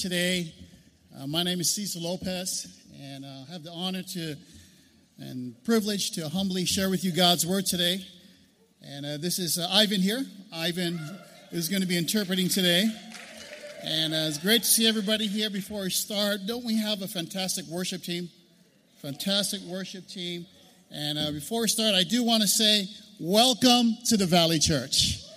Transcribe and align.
today. 0.00 0.50
Uh, 1.14 1.26
my 1.26 1.42
name 1.42 1.60
is 1.60 1.74
Cecil 1.74 2.00
Lopez, 2.00 2.66
and 3.02 3.22
uh, 3.22 3.28
I 3.46 3.52
have 3.52 3.62
the 3.62 3.70
honor 3.70 4.02
to 4.14 4.34
and 5.18 5.54
privilege 5.62 6.12
to 6.12 6.26
humbly 6.26 6.64
share 6.64 6.88
with 6.88 7.04
you 7.04 7.12
God's 7.12 7.46
word 7.46 7.66
today. 7.66 8.06
And 8.82 9.04
uh, 9.04 9.16
this 9.18 9.38
is 9.38 9.58
uh, 9.58 9.68
Ivan 9.70 10.00
here. 10.00 10.24
Ivan 10.54 10.98
is 11.52 11.68
going 11.68 11.82
to 11.82 11.86
be 11.86 11.98
interpreting 11.98 12.48
today. 12.48 12.86
And 13.84 14.14
uh, 14.14 14.28
it's 14.28 14.38
great 14.38 14.62
to 14.62 14.68
see 14.68 14.88
everybody 14.88 15.26
here 15.26 15.50
before 15.50 15.82
we 15.82 15.90
start. 15.90 16.46
Don't 16.46 16.64
we 16.64 16.78
have 16.78 17.02
a 17.02 17.08
fantastic 17.08 17.66
worship 17.66 18.02
team? 18.02 18.30
Fantastic 19.02 19.60
worship 19.62 20.08
team. 20.08 20.46
And 20.90 21.18
uh, 21.18 21.30
before 21.32 21.60
we 21.60 21.68
start, 21.68 21.94
I 21.94 22.04
do 22.04 22.24
want 22.24 22.40
to 22.40 22.48
say 22.48 22.86
welcome 23.18 23.98
to 24.06 24.16
the 24.16 24.26
Valley 24.26 24.60
Church. 24.60 25.29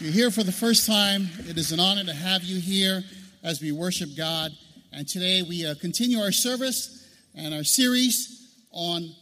You're 0.00 0.12
here 0.12 0.30
for 0.30 0.42
the 0.42 0.50
first 0.50 0.86
time, 0.86 1.28
it 1.40 1.58
is 1.58 1.72
an 1.72 1.78
honor 1.78 2.02
to 2.04 2.14
have 2.14 2.42
you 2.42 2.58
here 2.58 3.04
as 3.42 3.60
we 3.60 3.70
worship 3.70 4.08
God. 4.16 4.50
And 4.94 5.06
today 5.06 5.42
we 5.42 5.66
uh, 5.66 5.74
continue 5.74 6.20
our 6.20 6.32
service 6.32 7.06
and 7.34 7.52
our 7.52 7.64
series 7.64 8.50
on 8.72 9.14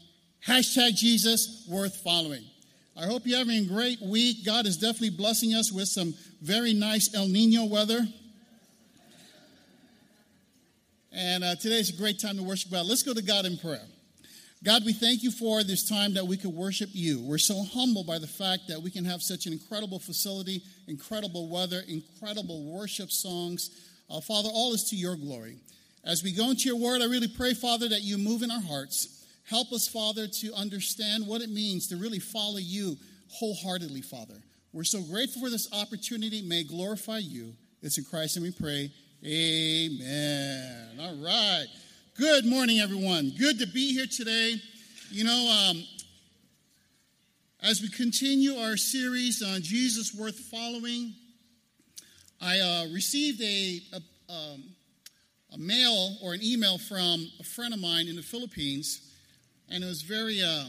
hashtag 0.46 0.94
Jesus 0.94 1.66
worth 1.68 1.96
following. 1.96 2.44
I 2.96 3.06
hope 3.06 3.22
you're 3.24 3.38
having 3.38 3.64
a 3.64 3.66
great 3.66 4.00
week. 4.00 4.46
God 4.46 4.66
is 4.66 4.76
definitely 4.76 5.10
blessing 5.10 5.52
us 5.52 5.72
with 5.72 5.88
some 5.88 6.14
very 6.42 6.74
nice 6.74 7.12
El 7.12 7.26
Nino 7.26 7.64
weather. 7.64 8.06
And 11.10 11.42
uh, 11.42 11.56
today 11.56 11.80
is 11.80 11.90
a 11.90 11.96
great 11.96 12.20
time 12.20 12.36
to 12.36 12.44
worship 12.44 12.70
God. 12.70 12.86
Let's 12.86 13.02
go 13.02 13.14
to 13.14 13.22
God 13.22 13.46
in 13.46 13.58
prayer. 13.58 13.82
God, 14.64 14.84
we 14.84 14.92
thank 14.92 15.22
you 15.22 15.30
for 15.30 15.62
this 15.62 15.88
time 15.88 16.14
that 16.14 16.26
we 16.26 16.36
could 16.36 16.52
worship 16.52 16.90
you. 16.92 17.22
We're 17.22 17.38
so 17.38 17.62
humbled 17.62 18.08
by 18.08 18.18
the 18.18 18.26
fact 18.26 18.62
that 18.68 18.82
we 18.82 18.90
can 18.90 19.04
have 19.04 19.22
such 19.22 19.46
an 19.46 19.52
incredible 19.52 20.00
facility, 20.00 20.62
incredible 20.88 21.48
weather, 21.48 21.82
incredible 21.86 22.64
worship 22.64 23.12
songs. 23.12 23.70
Uh, 24.10 24.20
Father, 24.20 24.48
all 24.52 24.74
is 24.74 24.82
to 24.90 24.96
your 24.96 25.14
glory. 25.14 25.58
As 26.04 26.24
we 26.24 26.32
go 26.32 26.50
into 26.50 26.64
your 26.64 26.76
word, 26.78 27.02
I 27.02 27.04
really 27.04 27.28
pray, 27.28 27.54
Father, 27.54 27.88
that 27.88 28.02
you 28.02 28.18
move 28.18 28.42
in 28.42 28.50
our 28.50 28.60
hearts. 28.60 29.24
Help 29.48 29.72
us, 29.72 29.86
Father, 29.86 30.26
to 30.26 30.52
understand 30.54 31.26
what 31.26 31.40
it 31.40 31.50
means 31.50 31.86
to 31.88 31.96
really 31.96 32.18
follow 32.18 32.58
you 32.58 32.96
wholeheartedly, 33.30 34.02
Father. 34.02 34.42
We're 34.72 34.84
so 34.84 35.02
grateful 35.02 35.42
for 35.42 35.50
this 35.50 35.72
opportunity. 35.72 36.42
May 36.42 36.64
glorify 36.64 37.18
you. 37.18 37.54
It's 37.80 37.96
in 37.96 38.04
Christ 38.04 38.36
and 38.36 38.44
we 38.44 38.50
pray. 38.50 38.90
Amen. 39.24 40.98
All 41.00 41.16
right. 41.16 41.66
Good 42.18 42.46
morning, 42.46 42.80
everyone. 42.80 43.32
Good 43.38 43.60
to 43.60 43.66
be 43.68 43.94
here 43.94 44.08
today. 44.08 44.56
You 45.08 45.22
know, 45.22 45.68
um, 45.70 45.84
as 47.62 47.80
we 47.80 47.88
continue 47.88 48.56
our 48.56 48.76
series 48.76 49.40
on 49.40 49.62
Jesus 49.62 50.12
worth 50.12 50.36
following, 50.36 51.14
I 52.40 52.58
uh, 52.58 52.86
received 52.92 53.40
a, 53.40 53.80
a, 53.92 54.32
um, 54.32 54.64
a, 55.54 55.58
mail 55.58 56.16
or 56.20 56.34
an 56.34 56.40
email 56.42 56.76
from 56.76 57.24
a 57.38 57.44
friend 57.44 57.72
of 57.72 57.78
mine 57.78 58.08
in 58.08 58.16
the 58.16 58.22
Philippines, 58.22 59.14
and 59.70 59.84
it 59.84 59.86
was 59.86 60.02
very 60.02 60.42
uh, 60.42 60.64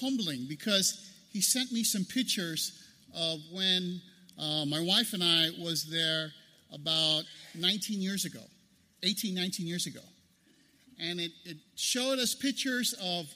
humbling 0.00 0.46
because 0.48 1.08
he 1.32 1.40
sent 1.40 1.70
me 1.70 1.84
some 1.84 2.04
pictures 2.04 2.90
of 3.14 3.38
when 3.52 4.00
uh, 4.36 4.64
my 4.64 4.80
wife 4.80 5.12
and 5.12 5.22
I 5.22 5.50
was 5.56 5.84
there 5.84 6.32
about 6.74 7.22
19 7.54 8.02
years 8.02 8.24
ago, 8.24 8.42
18, 9.04 9.36
19 9.36 9.68
years 9.68 9.86
ago 9.86 10.00
and 11.00 11.20
it, 11.20 11.32
it 11.44 11.56
showed 11.76 12.18
us 12.18 12.34
pictures 12.34 12.94
of 13.02 13.26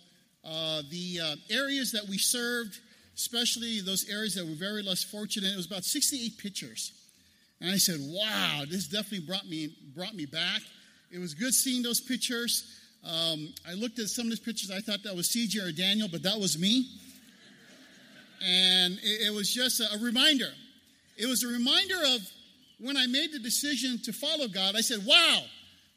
uh, 0.45 0.83
the 0.91 1.21
uh, 1.23 1.37
areas 1.51 1.93
that 1.93 2.07
we 2.09 2.19
served, 2.19 2.79
especially 3.15 3.81
those 3.81 4.09
areas 4.11 4.35
that 4.35 4.45
were 4.45 4.55
very 4.55 4.83
less 4.83 5.03
fortunate. 5.03 5.53
It 5.53 5.57
was 5.57 5.67
about 5.67 5.85
68 5.85 6.39
pictures. 6.39 6.93
And 7.61 7.71
I 7.71 7.79
said, 7.79 7.97
wow, 8.01 8.65
this 8.69 8.89
definitely 8.89 9.27
brought 9.27 9.49
me, 9.49 9.75
brought 9.95 10.15
me 10.15 10.27
back. 10.27 10.61
It 11.11 11.19
was 11.19 11.33
good 11.33 11.55
seeing 11.55 11.83
those 11.83 12.01
pictures. 12.01 12.81
Um, 13.05 13.55
I 13.69 13.75
looked 13.75 13.99
at 13.99 14.09
some 14.09 14.27
of 14.27 14.31
those 14.31 14.41
pictures. 14.41 14.71
I 14.71 14.81
thought 14.81 15.03
that 15.05 15.15
was 15.15 15.29
CJ 15.29 15.67
or 15.67 15.73
Daniel, 15.73 16.09
but 16.11 16.23
that 16.25 16.39
was 16.39 16.59
me. 16.59 16.87
And 18.47 18.99
it, 19.03 19.29
it 19.29 19.35
was 19.35 19.53
just 19.53 19.81
a, 19.81 19.95
a 19.95 19.99
reminder. 19.99 20.51
It 21.17 21.27
was 21.27 21.45
a 21.45 21.49
reminder 21.49 21.97
of 22.15 22.21
when 22.81 22.97
I 22.97 23.07
made 23.07 23.33
the 23.33 23.39
decision 23.39 23.99
to 24.03 24.13
follow 24.13 24.49
God. 24.49 24.75
I 24.77 24.81
said, 24.81 25.07
wow, 25.07 25.43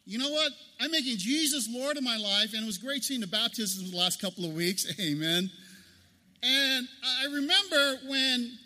you 0.07 0.17
know 0.17 0.29
what? 0.29 0.53
I'm 0.79 0.89
making 0.89 1.17
Jesus 1.17 1.67
Lord 1.69 1.97
of 1.97 2.03
my 2.03 2.15
life, 2.15 2.53
and 2.53 2.63
it 2.63 2.65
was 2.65 2.77
great 2.77 3.03
seeing 3.03 3.19
the 3.19 3.27
baptisms 3.27 3.91
the 3.91 3.97
last 3.97 4.21
couple 4.21 4.45
of 4.45 4.53
weeks. 4.53 4.87
Amen. 5.01 5.51
And 6.41 6.87
I 7.21 7.25
remember 7.25 7.99
when 8.07 8.57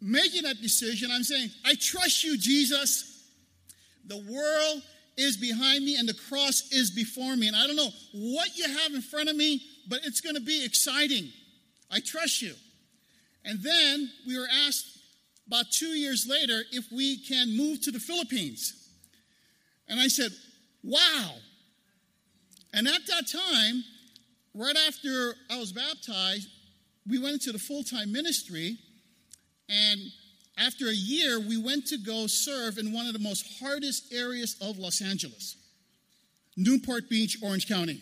making 0.00 0.42
that 0.42 0.62
decision, 0.62 1.10
I'm 1.12 1.24
saying, 1.24 1.50
I 1.64 1.74
trust 1.74 2.22
you, 2.22 2.38
Jesus. 2.38 3.26
The 4.06 4.16
world 4.16 4.82
is 5.16 5.36
behind 5.36 5.84
me 5.84 5.96
and 5.96 6.08
the 6.08 6.14
cross 6.14 6.70
is 6.70 6.92
before 6.92 7.34
me. 7.34 7.48
And 7.48 7.56
I 7.56 7.66
don't 7.66 7.76
know 7.76 7.90
what 8.12 8.56
you 8.56 8.68
have 8.68 8.94
in 8.94 9.02
front 9.02 9.28
of 9.28 9.34
me, 9.34 9.60
but 9.88 10.00
it's 10.04 10.20
going 10.20 10.36
to 10.36 10.40
be 10.40 10.64
exciting. 10.64 11.32
I 11.90 11.98
trust 11.98 12.42
you. 12.42 12.54
And 13.44 13.60
then 13.60 14.08
we 14.24 14.38
were 14.38 14.48
asked 14.66 14.86
about 15.48 15.66
two 15.72 15.86
years 15.86 16.28
later 16.28 16.62
if 16.70 16.92
we 16.92 17.18
can 17.18 17.56
move 17.56 17.80
to 17.82 17.90
the 17.90 17.98
Philippines. 17.98 18.81
And 19.92 20.00
I 20.00 20.08
said, 20.08 20.32
wow. 20.82 21.34
And 22.72 22.88
at 22.88 23.06
that 23.08 23.28
time, 23.30 23.84
right 24.54 24.74
after 24.88 25.34
I 25.50 25.58
was 25.58 25.70
baptized, 25.70 26.48
we 27.06 27.18
went 27.18 27.34
into 27.34 27.52
the 27.52 27.58
full 27.58 27.84
time 27.84 28.10
ministry. 28.10 28.78
And 29.68 30.00
after 30.56 30.86
a 30.86 30.94
year, 30.94 31.38
we 31.38 31.58
went 31.58 31.86
to 31.88 31.98
go 31.98 32.26
serve 32.26 32.78
in 32.78 32.94
one 32.94 33.06
of 33.06 33.12
the 33.12 33.18
most 33.18 33.60
hardest 33.60 34.14
areas 34.14 34.56
of 34.62 34.78
Los 34.78 35.02
Angeles 35.02 35.56
Newport 36.56 37.10
Beach, 37.10 37.36
Orange 37.42 37.68
County. 37.68 38.00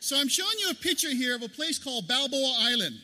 So 0.00 0.20
I'm 0.20 0.28
showing 0.28 0.58
you 0.58 0.68
a 0.70 0.74
picture 0.74 1.10
here 1.10 1.34
of 1.34 1.42
a 1.42 1.48
place 1.48 1.78
called 1.78 2.06
Balboa 2.06 2.54
Island. 2.60 2.96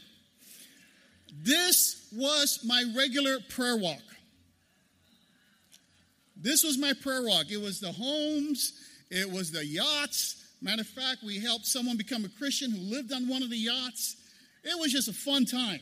This 1.42 2.06
was 2.14 2.60
my 2.66 2.84
regular 2.94 3.38
prayer 3.48 3.78
walk. 3.78 4.02
This 6.36 6.62
was 6.62 6.78
my 6.78 6.92
prayer 6.92 7.22
walk. 7.22 7.50
It 7.50 7.60
was 7.60 7.80
the 7.80 7.92
homes, 7.92 8.72
it 9.10 9.30
was 9.30 9.50
the 9.50 9.64
yachts. 9.64 10.44
Matter 10.62 10.82
of 10.82 10.88
fact, 10.88 11.22
we 11.24 11.38
helped 11.38 11.66
someone 11.66 11.96
become 11.96 12.24
a 12.24 12.28
Christian 12.28 12.70
who 12.70 12.78
lived 12.78 13.12
on 13.12 13.28
one 13.28 13.42
of 13.42 13.50
the 13.50 13.56
yachts. 13.56 14.16
It 14.64 14.78
was 14.78 14.92
just 14.92 15.08
a 15.08 15.12
fun 15.12 15.44
time. 15.44 15.80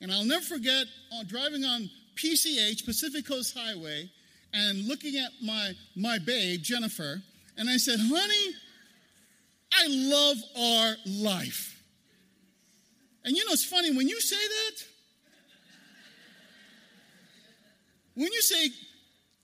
And 0.00 0.10
I'll 0.10 0.24
never 0.24 0.44
forget 0.44 0.86
uh, 1.12 1.24
driving 1.26 1.64
on 1.64 1.90
PCH, 2.16 2.84
Pacific 2.84 3.26
Coast 3.26 3.56
Highway, 3.56 4.10
and 4.52 4.86
looking 4.86 5.16
at 5.16 5.30
my, 5.42 5.72
my 5.94 6.18
babe, 6.18 6.60
Jennifer, 6.62 7.22
and 7.56 7.68
I 7.68 7.76
said, 7.76 7.98
honey, 8.00 8.54
I 9.72 9.86
love 9.88 10.36
our 10.58 10.96
life. 11.06 11.82
And 13.24 13.36
you 13.36 13.44
know, 13.44 13.52
it's 13.52 13.64
funny, 13.64 13.94
when 13.94 14.08
you 14.08 14.20
say 14.20 14.36
that, 14.36 14.84
when 18.14 18.32
you 18.32 18.42
say 18.42 18.70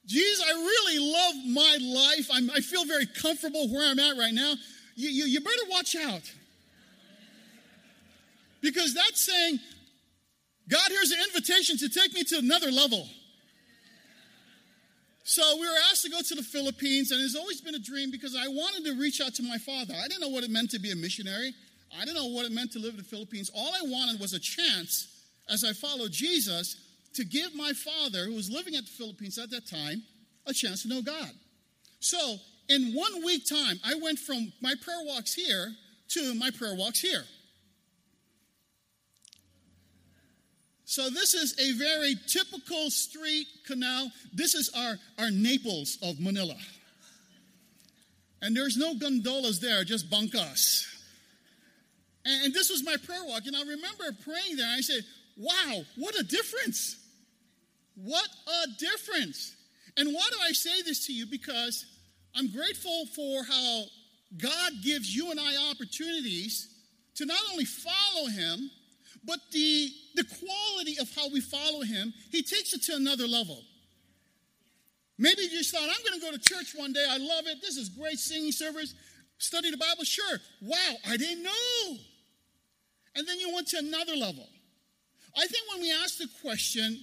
Jesus, 0.07 0.45
I 0.49 0.53
really 0.53 1.13
love 1.13 1.35
my 1.53 1.79
life. 1.81 2.29
I'm, 2.33 2.51
i 2.51 2.61
feel 2.61 2.85
very 2.85 3.07
comfortable 3.07 3.69
where 3.73 3.89
I'm 3.91 3.99
at 3.99 4.17
right 4.17 4.33
now. 4.33 4.55
You, 4.95 5.09
you, 5.11 5.25
you 5.25 5.41
better 5.41 5.57
watch 5.69 5.97
out. 5.97 6.23
Because 8.63 8.95
that's 8.95 9.23
saying, 9.23 9.59
God, 10.69 10.89
here's 10.89 11.11
an 11.11 11.19
invitation 11.29 11.77
to 11.79 11.89
take 11.89 12.15
me 12.15 12.25
to 12.25 12.39
another 12.39 12.71
level. 12.71 13.07
So 15.25 15.43
we 15.61 15.67
were 15.67 15.75
asked 15.91 16.03
to 16.03 16.11
go 16.11 16.21
to 16.21 16.35
the 16.37 16.43
Philippines, 16.43 17.11
and 17.11 17.21
it's 17.21 17.35
always 17.35 17.61
been 17.61 17.75
a 17.75 17.81
dream 17.81 18.13
because 18.13 18.37
I 18.37 18.47
wanted 18.47 18.85
to 18.85 19.01
reach 19.01 19.21
out 19.21 19.35
to 19.35 19.43
my 19.43 19.59
father. 19.59 19.93
I 19.93 20.07
didn't 20.07 20.21
know 20.21 20.29
what 20.29 20.45
it 20.45 20.51
meant 20.51 20.71
to 20.71 20.79
be 20.79 20.93
a 20.93 20.97
missionary. 20.97 21.53
I 21.97 22.05
didn't 22.05 22.17
know 22.17 22.27
what 22.27 22.47
it 22.47 22.53
meant 22.53 22.73
to 22.73 22.79
live 22.79 22.93
in 22.93 22.99
the 22.99 23.05
Philippines. 23.05 23.51
All 23.55 23.73
I 23.75 23.83
wanted 23.83 24.21
was 24.21 24.35
a 24.35 24.39
chance 24.39 25.09
as 25.49 25.65
I 25.65 25.73
followed 25.73 26.13
Jesus 26.13 26.77
to 27.17 27.25
give 27.25 27.55
my 27.55 27.73
father, 27.73 28.25
who 28.25 28.35
was 28.35 28.51
living 28.51 28.75
at 28.77 28.85
the 28.85 28.91
Philippines 28.91 29.39
at 29.39 29.51
that 29.51 29.69
time, 29.69 30.03
a 30.47 30.53
chance 30.53 30.83
to 30.83 30.89
know 30.89 31.03
God. 31.03 31.31
So, 32.01 32.37
in 32.69 32.93
one 32.93 33.25
week 33.25 33.47
time, 33.49 33.79
I 33.85 33.95
went 34.01 34.19
from 34.19 34.53
my 34.61 34.75
prayer 34.83 35.01
walks 35.05 35.35
here 35.35 35.73
to 36.09 36.35
my 36.35 36.51
prayer 36.51 36.75
walks 36.75 37.01
here. 37.01 37.25
So, 40.85 41.11
this 41.11 41.35
is 41.35 41.59
a 41.59 41.73
very 41.79 42.15
typical 42.27 42.91
street 42.91 43.47
canal. 43.67 44.11
This 44.33 44.55
is 44.55 44.71
our, 44.77 44.97
our 45.19 45.31
Naples 45.31 45.99
of 46.03 46.21
Manila. 46.21 46.57
And 48.43 48.57
there's 48.57 48.77
no 48.77 48.95
gondolas 48.95 49.61
there, 49.61 49.83
just 49.85 50.11
bancas. 50.11 50.87
And, 52.25 52.47
and 52.47 52.55
this 52.55 52.71
was 52.71 52.85
my 52.85 52.97
prayer 53.05 53.25
walk. 53.25 53.47
And 53.47 53.57
I 53.57 53.61
remember 53.61 54.05
praying 54.23 54.57
there. 54.57 54.69
I 54.69 54.81
said, 54.81 55.03
wow, 55.37 55.83
what 55.97 56.19
a 56.19 56.23
difference. 56.23 56.97
What 57.97 58.29
a 58.47 58.69
difference. 58.79 59.57
And 59.97 60.13
why 60.15 60.29
do 60.31 60.37
I 60.49 60.53
say 60.53 60.83
this 60.83 61.07
to 61.07 61.13
you? 61.13 61.27
Because 61.27 61.85
I'm 62.35 62.53
grateful 62.53 63.07
for 63.15 63.43
how 63.43 63.85
God 64.37 64.73
gives 64.83 65.15
you 65.15 65.31
and 65.31 65.41
I 65.41 65.71
opportunities 65.71 66.69
to 67.17 67.27
not 67.27 67.41
only 67.51 67.65
follow 67.65 68.29
Him, 68.29 68.71
But 69.27 69.41
the, 69.51 69.91
the 70.15 70.25
quality 70.25 70.99
of 71.01 71.13
how 71.15 71.29
we 71.29 71.41
follow 71.41 71.83
him, 71.83 72.15
he 72.31 72.43
takes 72.43 72.73
it 72.75 72.83
to 72.85 72.95
another 72.95 73.27
level. 73.27 73.61
Maybe 75.19 75.43
you 75.43 75.51
just 75.51 75.73
thought, 75.75 75.83
I'm 75.83 76.05
going 76.07 76.21
to 76.21 76.25
go 76.25 76.31
to 76.31 76.39
church 76.39 76.75
one 76.77 76.93
day. 76.93 77.05
I 77.09 77.17
love 77.17 77.47
it. 77.47 77.61
This 77.61 77.77
is 77.77 77.89
great 77.89 78.19
singing 78.19 78.53
service. 78.53 78.95
Study 79.39 79.71
the 79.71 79.77
Bible. 79.77 80.05
Sure. 80.05 80.39
Wow, 80.63 80.95
I 81.09 81.17
didn't 81.17 81.43
know. 81.43 81.97
And 83.17 83.27
then 83.27 83.41
you 83.41 83.53
went 83.53 83.67
to 83.69 83.79
another 83.79 84.15
level. 84.15 84.47
I 85.37 85.47
think 85.47 85.65
when 85.73 85.81
we 85.83 85.93
ask 85.93 86.19
the 86.19 86.29
question 86.41 87.03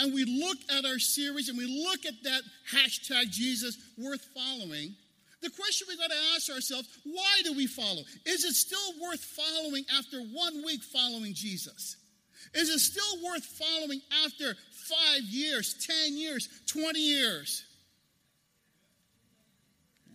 and 0.00 0.14
we 0.14 0.24
look 0.24 0.56
at 0.76 0.86
our 0.86 0.98
series 0.98 1.50
and 1.50 1.58
we 1.58 1.66
look 1.66 2.06
at 2.06 2.14
that 2.24 2.42
hashtag 2.72 3.30
Jesus 3.30 3.76
worth 3.98 4.26
following, 4.34 4.94
the 5.42 5.50
question 5.50 5.86
we 5.88 5.96
got 5.96 6.10
to 6.10 6.16
ask 6.34 6.50
ourselves 6.50 6.88
why 7.04 7.42
do 7.44 7.52
we 7.52 7.66
follow? 7.66 8.02
Is 8.24 8.44
it 8.44 8.54
still 8.54 8.94
worth 9.00 9.22
following 9.22 9.84
after 9.96 10.20
one 10.20 10.64
week 10.64 10.82
following 10.82 11.34
Jesus? 11.34 11.96
Is 12.54 12.70
it 12.70 12.78
still 12.78 13.22
worth 13.22 13.44
following 13.44 14.00
after 14.24 14.56
five 14.88 15.22
years, 15.22 15.74
10 15.86 16.16
years, 16.16 16.48
20 16.66 16.98
years? 16.98 17.64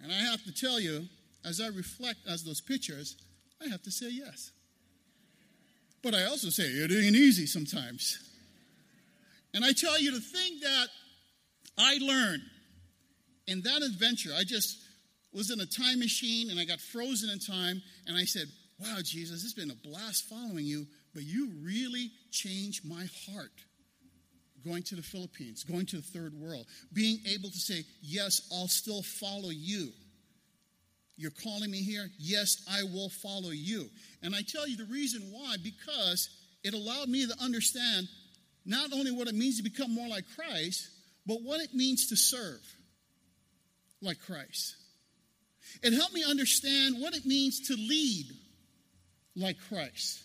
And 0.01 0.11
I 0.11 0.15
have 0.15 0.43
to 0.45 0.51
tell 0.51 0.79
you, 0.79 1.05
as 1.43 1.61
I 1.61 1.67
reflect 1.67 2.19
as 2.27 2.43
those 2.43 2.59
pictures, 2.59 3.15
I 3.63 3.69
have 3.69 3.83
to 3.83 3.91
say 3.91 4.09
yes. 4.09 4.51
But 6.01 6.15
I 6.15 6.25
also 6.25 6.49
say 6.49 6.63
it 6.63 6.91
ain't 6.91 7.15
easy 7.15 7.45
sometimes. 7.45 8.24
And 9.55 9.63
I 9.63 9.71
tell 9.71 9.99
you 9.99 10.11
the 10.11 10.19
thing 10.19 10.59
that 10.63 10.87
I 11.77 11.97
learned 12.01 12.41
in 13.47 13.61
that 13.61 13.81
adventure, 13.81 14.31
I 14.37 14.43
just 14.43 14.77
was 15.33 15.49
in 15.49 15.61
a 15.61 15.65
time 15.65 15.99
machine 15.99 16.49
and 16.51 16.59
I 16.59 16.65
got 16.65 16.81
frozen 16.81 17.29
in 17.29 17.39
time 17.39 17.81
and 18.05 18.17
I 18.17 18.25
said, 18.25 18.47
Wow, 18.79 18.97
Jesus, 19.01 19.45
it's 19.45 19.53
been 19.53 19.71
a 19.71 19.87
blast 19.87 20.25
following 20.25 20.65
you, 20.65 20.85
but 21.13 21.23
you 21.23 21.49
really 21.63 22.11
changed 22.31 22.85
my 22.85 23.07
heart 23.25 23.53
going 24.65 24.83
to 24.83 24.95
the 24.95 25.01
Philippines, 25.01 25.63
going 25.63 25.85
to 25.85 25.97
the 25.97 26.01
third 26.01 26.33
world, 26.33 26.65
being 26.91 27.19
able 27.33 27.49
to 27.49 27.57
say, 27.57 27.85
Yes, 28.01 28.49
I'll 28.53 28.67
still 28.67 29.03
follow 29.03 29.51
you. 29.51 29.91
You're 31.15 31.31
calling 31.31 31.71
me 31.71 31.81
here? 31.81 32.09
Yes, 32.19 32.61
I 32.69 32.83
will 32.83 33.07
follow 33.07 33.51
you. 33.51 33.89
And 34.21 34.35
I 34.35 34.41
tell 34.41 34.67
you 34.67 34.75
the 34.75 34.83
reason 34.91 35.21
why, 35.31 35.55
because 35.63 36.27
it 36.65 36.73
allowed 36.73 37.07
me 37.07 37.25
to 37.25 37.41
understand 37.41 38.09
not 38.65 38.91
only 38.93 39.11
what 39.11 39.27
it 39.27 39.35
means 39.35 39.57
to 39.57 39.63
become 39.63 39.93
more 39.93 40.07
like 40.07 40.25
Christ, 40.35 40.89
but 41.25 41.41
what 41.41 41.61
it 41.61 41.73
means 41.73 42.07
to 42.09 42.15
serve 42.15 42.61
like 44.01 44.19
Christ. 44.19 44.75
It 45.83 45.93
helped 45.93 46.13
me 46.13 46.23
understand 46.23 46.95
what 46.99 47.15
it 47.15 47.25
means 47.25 47.67
to 47.67 47.73
lead 47.75 48.27
like 49.35 49.57
Christ. 49.69 50.23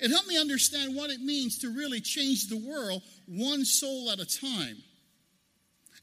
It 0.00 0.10
helped 0.10 0.28
me 0.28 0.38
understand 0.38 0.94
what 0.94 1.10
it 1.10 1.20
means 1.20 1.58
to 1.58 1.70
really 1.70 2.00
change 2.00 2.48
the 2.48 2.56
world 2.56 3.02
one 3.26 3.64
soul 3.64 4.10
at 4.10 4.20
a 4.20 4.26
time. 4.26 4.76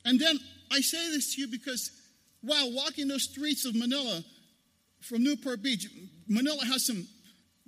And 0.05 0.19
then 0.19 0.39
I 0.71 0.81
say 0.81 1.09
this 1.09 1.35
to 1.35 1.41
you 1.41 1.47
because 1.47 1.91
while 2.41 2.71
walking 2.73 3.07
those 3.07 3.23
streets 3.23 3.65
of 3.65 3.75
Manila 3.75 4.23
from 5.01 5.23
Newport 5.23 5.61
Beach, 5.61 5.87
Manila 6.27 6.63
has 6.65 6.85
some 6.85 7.07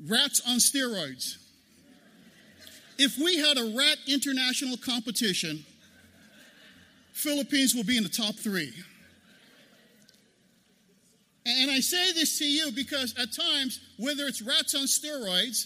rats 0.08 0.42
on 0.48 0.58
steroids. 0.58 1.38
If 3.04 3.18
we 3.18 3.36
had 3.36 3.58
a 3.58 3.76
rat 3.76 3.98
international 4.08 4.78
competition, 4.78 5.66
Philippines 7.14 7.74
will 7.74 7.84
be 7.84 7.98
in 7.98 8.04
the 8.04 8.10
top 8.10 8.36
three. 8.36 8.72
And 11.44 11.72
I 11.72 11.80
say 11.80 12.12
this 12.14 12.38
to 12.38 12.46
you 12.46 12.72
because 12.72 13.18
at 13.18 13.36
times, 13.36 13.80
whether 13.98 14.28
it's 14.28 14.44
rats 14.44 14.76
on 14.76 14.84
steroids, 14.84 15.66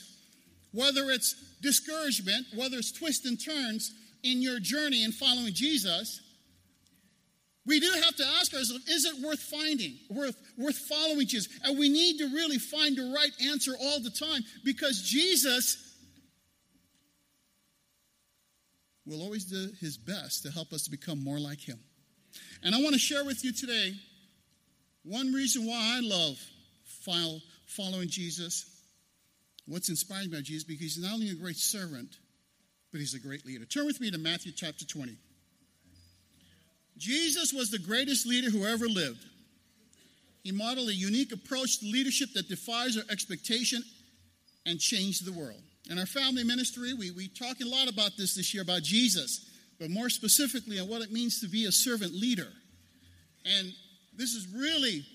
whether 0.71 1.11
it's 1.11 1.35
discouragement, 1.61 2.45
whether 2.55 2.77
it's 2.77 2.93
twists 2.93 3.25
and 3.25 3.37
turns 3.37 3.93
in 4.23 4.41
your 4.41 4.61
journey 4.61 5.03
in 5.03 5.11
following 5.11 5.53
Jesus, 5.53 6.21
we 7.65 7.81
do 7.81 7.91
have 8.01 8.15
to 8.15 8.25
ask 8.39 8.53
ourselves, 8.53 8.87
is 8.87 9.03
it 9.03 9.21
worth 9.21 9.41
finding, 9.41 9.97
worth, 10.09 10.37
worth 10.57 10.77
following 10.77 11.27
Jesus? 11.27 11.49
And 11.65 11.77
we 11.77 11.89
need 11.89 12.17
to 12.19 12.33
really 12.33 12.59
find 12.59 12.95
the 12.95 13.13
right 13.13 13.33
answer 13.51 13.73
all 13.77 13.99
the 13.99 14.09
time 14.09 14.41
because 14.63 15.01
Jesus 15.01 15.84
will 19.05 19.21
always 19.21 19.45
do 19.45 19.69
his 19.79 19.97
best 19.97 20.43
to 20.43 20.51
help 20.51 20.73
us 20.73 20.83
to 20.83 20.91
become 20.91 21.23
more 21.23 21.39
like 21.39 21.59
him. 21.59 21.79
And 22.63 22.73
I 22.73 22.81
want 22.81 22.93
to 22.93 22.99
share 22.99 23.23
with 23.23 23.43
you 23.43 23.53
today 23.53 23.93
one 25.03 25.31
reason 25.31 25.65
why 25.65 25.97
I 25.97 25.99
love 26.01 26.39
following 27.67 28.09
Jesus, 28.09 28.65
what's 29.67 29.89
inspired 29.89 30.31
by 30.31 30.41
Jesus, 30.41 30.63
because 30.63 30.95
he's 30.95 31.03
not 31.03 31.13
only 31.13 31.29
a 31.29 31.35
great 31.35 31.57
servant, 31.57 32.17
but 32.91 32.99
he's 32.99 33.13
a 33.13 33.19
great 33.19 33.45
leader. 33.45 33.65
Turn 33.65 33.85
with 33.85 34.01
me 34.01 34.09
to 34.09 34.17
Matthew 34.17 34.51
chapter 34.51 34.85
20. 34.85 35.15
Jesus 36.97 37.53
was 37.53 37.69
the 37.69 37.77
greatest 37.77 38.25
leader 38.25 38.49
who 38.49 38.65
ever 38.65 38.87
lived. 38.87 39.23
He 40.43 40.51
modeled 40.51 40.89
a 40.89 40.95
unique 40.95 41.31
approach 41.31 41.79
to 41.79 41.85
leadership 41.85 42.29
that 42.33 42.47
defies 42.47 42.97
our 42.97 43.03
expectation 43.09 43.83
and 44.65 44.79
changed 44.79 45.25
the 45.25 45.33
world. 45.33 45.61
In 45.89 45.99
our 45.99 46.05
family 46.05 46.43
ministry, 46.43 46.93
we, 46.93 47.11
we 47.11 47.27
talk 47.27 47.61
a 47.61 47.67
lot 47.67 47.87
about 47.87 48.17
this 48.17 48.35
this 48.35 48.53
year, 48.53 48.63
about 48.63 48.83
Jesus, 48.83 49.49
but 49.79 49.89
more 49.89 50.09
specifically 50.09 50.79
on 50.79 50.87
what 50.87 51.01
it 51.01 51.11
means 51.11 51.41
to 51.41 51.47
be 51.47 51.65
a 51.65 51.71
servant 51.71 52.13
leader. 52.13 52.47
And 53.45 53.71
this 54.17 54.33
is 54.33 54.47
really 54.47 55.05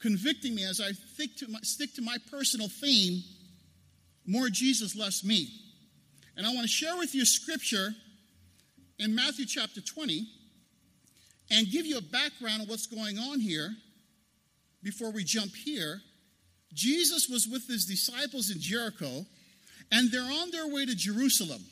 convicting 0.00 0.54
me 0.54 0.64
as 0.64 0.80
I 0.80 0.92
think 1.16 1.36
to 1.36 1.48
my, 1.48 1.60
stick 1.62 1.94
to 1.94 2.02
my 2.02 2.16
personal 2.30 2.68
theme 2.68 3.22
more 4.26 4.48
Jesus, 4.48 4.96
less 4.96 5.24
me. 5.24 5.48
And 6.36 6.46
I 6.46 6.50
want 6.50 6.62
to 6.62 6.68
share 6.68 6.96
with 6.96 7.14
you 7.14 7.24
scripture 7.24 7.90
in 8.98 9.14
Matthew 9.14 9.46
chapter 9.46 9.80
20 9.80 10.26
and 11.50 11.70
give 11.70 11.84
you 11.84 11.98
a 11.98 12.02
background 12.02 12.62
of 12.62 12.68
what's 12.68 12.86
going 12.86 13.18
on 13.18 13.40
here 13.40 13.70
before 14.82 15.10
we 15.10 15.24
jump 15.24 15.54
here. 15.54 16.00
Jesus 16.72 17.28
was 17.28 17.48
with 17.48 17.66
his 17.66 17.86
disciples 17.86 18.50
in 18.50 18.60
Jericho, 18.60 19.26
and 19.90 20.10
they're 20.10 20.20
on 20.22 20.50
their 20.50 20.68
way 20.68 20.86
to 20.86 20.94
Jerusalem. 20.94 21.62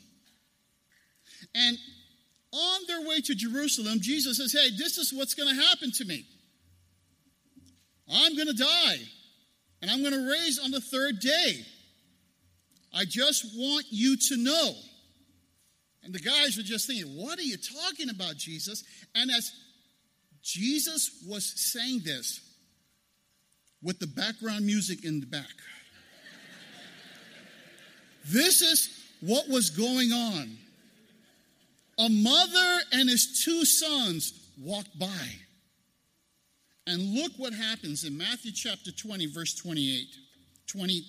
And 1.55 1.77
on 2.51 2.81
their 2.87 3.07
way 3.07 3.21
to 3.21 3.35
Jerusalem, 3.35 3.99
Jesus 4.01 4.37
says, 4.37 4.53
Hey, 4.53 4.75
this 4.75 4.97
is 4.97 5.13
what's 5.13 5.33
going 5.33 5.49
to 5.49 5.61
happen 5.61 5.91
to 5.93 6.05
me. 6.05 6.25
I'm 8.11 8.35
going 8.35 8.47
to 8.47 8.53
die, 8.53 8.97
and 9.81 9.91
I'm 9.91 10.01
going 10.01 10.13
to 10.13 10.31
raise 10.31 10.59
on 10.59 10.71
the 10.71 10.81
third 10.81 11.19
day. 11.19 11.63
I 12.93 13.05
just 13.05 13.45
want 13.55 13.85
you 13.91 14.17
to 14.17 14.37
know. 14.37 14.73
And 16.03 16.13
the 16.13 16.19
guys 16.19 16.57
were 16.57 16.63
just 16.63 16.87
thinking, 16.87 17.15
What 17.15 17.37
are 17.39 17.43
you 17.43 17.57
talking 17.57 18.09
about, 18.09 18.35
Jesus? 18.35 18.83
And 19.15 19.29
as 19.29 19.51
Jesus 20.41 21.23
was 21.27 21.45
saying 21.45 22.01
this 22.03 22.41
with 23.83 23.99
the 23.99 24.07
background 24.07 24.65
music 24.65 25.05
in 25.05 25.19
the 25.19 25.25
back, 25.25 25.45
this 28.25 28.61
is 28.61 28.89
what 29.21 29.47
was 29.49 29.69
going 29.69 30.11
on. 30.11 30.57
A 31.97 32.09
mother 32.09 32.79
and 32.93 33.09
his 33.09 33.43
two 33.43 33.65
sons 33.65 34.33
walked 34.61 34.97
by. 34.97 35.27
And 36.87 37.13
look 37.13 37.33
what 37.37 37.53
happens 37.53 38.03
in 38.03 38.17
Matthew 38.17 38.51
chapter 38.51 38.91
20, 38.91 39.27
verse 39.27 39.53
28, 39.55 40.07
20 40.67 41.03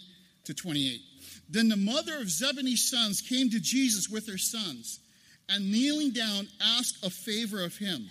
to 0.44 0.54
28. 0.54 1.00
Then 1.48 1.68
the 1.68 1.76
mother 1.76 2.16
of 2.16 2.28
Zebedee's 2.28 2.90
sons 2.90 3.20
came 3.20 3.50
to 3.50 3.60
Jesus 3.60 4.08
with 4.08 4.28
her 4.28 4.38
sons, 4.38 5.00
and 5.48 5.70
kneeling 5.70 6.10
down, 6.10 6.48
asked 6.60 7.04
a 7.04 7.10
favor 7.10 7.64
of 7.64 7.76
him. 7.76 8.08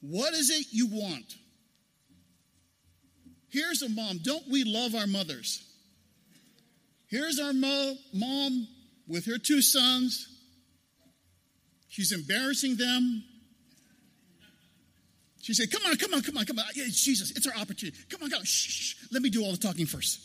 What 0.00 0.34
is 0.34 0.50
it 0.50 0.66
you 0.70 0.88
want? 0.88 1.36
Here's 3.50 3.82
a 3.82 3.88
mom. 3.88 4.18
Don't 4.22 4.48
we 4.48 4.64
love 4.64 4.94
our 4.94 5.06
mothers? 5.06 5.62
Here's 7.12 7.38
our 7.38 7.52
mo- 7.52 7.94
mom 8.14 8.66
with 9.06 9.26
her 9.26 9.36
two 9.36 9.60
sons. 9.60 10.28
She's 11.88 12.10
embarrassing 12.10 12.76
them. 12.76 13.22
She 15.42 15.52
said, 15.52 15.70
Come 15.70 15.82
on, 15.84 15.96
come 15.96 16.14
on, 16.14 16.22
come 16.22 16.38
on, 16.38 16.46
come 16.46 16.58
on. 16.58 16.64
It's 16.74 17.04
Jesus, 17.04 17.30
it's 17.32 17.46
our 17.46 17.52
opportunity. 17.60 17.98
Come 18.08 18.22
on, 18.22 18.30
come 18.30 18.38
on. 18.38 18.44
Shh, 18.46 18.70
shh, 18.70 18.94
let 19.12 19.20
me 19.20 19.28
do 19.28 19.44
all 19.44 19.50
the 19.50 19.58
talking 19.58 19.84
first. 19.84 20.20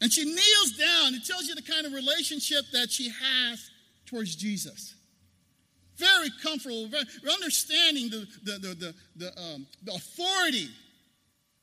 And 0.00 0.12
she 0.12 0.24
kneels 0.24 0.72
down. 0.78 1.14
It 1.14 1.26
tells 1.26 1.48
you 1.48 1.56
the 1.56 1.62
kind 1.62 1.84
of 1.84 1.92
relationship 1.92 2.64
that 2.74 2.92
she 2.92 3.08
has 3.10 3.70
towards 4.06 4.36
Jesus. 4.36 4.94
Very 5.96 6.28
comfortable, 6.44 6.86
very 6.86 7.04
understanding 7.32 8.08
the, 8.08 8.26
the, 8.44 8.58
the, 8.58 8.74
the, 8.74 8.94
the, 9.16 9.40
um, 9.40 9.66
the 9.82 9.94
authority, 9.94 10.68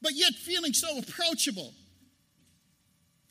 but 0.02 0.12
yet 0.14 0.34
feeling 0.34 0.74
so 0.74 0.98
approachable. 0.98 1.74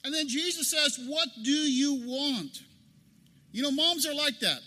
And 0.05 0.15
then 0.15 0.29
Jesus 0.29 0.71
says, 0.71 0.99
What 1.07 1.29
do 1.43 1.51
you 1.51 2.07
want? 2.07 2.63
You 3.53 3.63
know, 3.63 3.71
moms 3.71 4.07
are 4.07 4.15
like 4.15 4.39
that. 4.41 4.61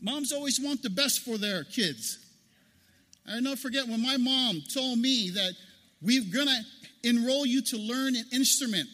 Moms 0.00 0.32
always 0.32 0.60
want 0.60 0.82
the 0.82 0.90
best 0.90 1.20
for 1.20 1.38
their 1.38 1.64
kids. 1.64 2.18
I 3.26 3.38
never 3.40 3.56
forget 3.56 3.86
when 3.86 4.02
my 4.02 4.16
mom 4.16 4.62
told 4.72 4.98
me 4.98 5.30
that 5.30 5.52
we're 6.00 6.24
gonna 6.32 6.60
enroll 7.04 7.46
you 7.46 7.62
to 7.62 7.76
learn 7.76 8.16
an 8.16 8.24
instrument. 8.32 8.88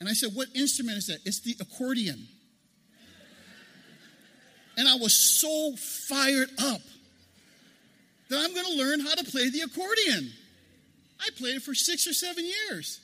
And 0.00 0.08
I 0.08 0.12
said, 0.12 0.30
What 0.34 0.48
instrument 0.54 0.98
is 0.98 1.06
that? 1.08 1.18
It's 1.24 1.40
the 1.40 1.56
accordion. 1.60 2.26
And 4.76 4.86
I 4.86 4.96
was 4.96 5.14
so 5.14 5.74
fired 5.76 6.50
up 6.58 6.80
that 8.28 8.38
I'm 8.38 8.52
going 8.52 8.66
to 8.66 8.76
learn 8.76 9.00
how 9.00 9.14
to 9.14 9.24
play 9.24 9.48
the 9.48 9.60
accordion. 9.60 10.32
I 11.18 11.30
played 11.38 11.56
it 11.56 11.62
for 11.62 11.74
six 11.74 12.06
or 12.06 12.12
seven 12.12 12.44
years. 12.44 13.00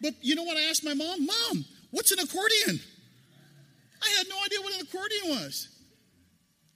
But 0.00 0.14
you 0.20 0.34
know 0.34 0.42
what 0.42 0.56
I 0.56 0.62
asked 0.62 0.84
my 0.84 0.94
mom? 0.94 1.26
Mom, 1.26 1.64
what's 1.90 2.12
an 2.12 2.18
accordion? 2.18 2.80
I 4.02 4.08
had 4.18 4.28
no 4.28 4.36
idea 4.44 4.60
what 4.60 4.74
an 4.74 4.80
accordion 4.80 5.28
was. 5.28 5.68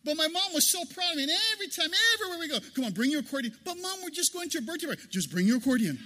But 0.04 0.16
my 0.16 0.28
mom 0.28 0.54
was 0.54 0.66
so 0.66 0.80
proud 0.94 1.10
of 1.10 1.16
me. 1.16 1.24
And 1.24 1.32
every 1.52 1.68
time, 1.68 1.90
everywhere 2.14 2.38
we 2.38 2.48
go, 2.48 2.58
come 2.74 2.84
on, 2.84 2.92
bring 2.92 3.10
your 3.10 3.20
accordion. 3.20 3.54
But 3.64 3.76
mom, 3.80 3.98
we're 4.02 4.10
just 4.10 4.32
going 4.32 4.48
to 4.50 4.58
a 4.58 4.62
birthday 4.62 4.86
party. 4.86 5.02
Just 5.10 5.30
bring 5.30 5.46
your 5.46 5.58
accordion. 5.58 5.98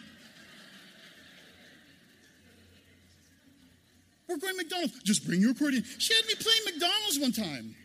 we're 4.35 4.37
going 4.39 4.57
McDonald's. 4.57 5.01
Just 5.03 5.27
bring 5.27 5.41
your 5.41 5.53
accordion. 5.53 5.85
She 5.99 6.15
had 6.15 6.27
me 6.27 6.35
playing 6.35 6.61
McDonald's 6.65 7.19
one 7.21 7.33
time. 7.33 7.77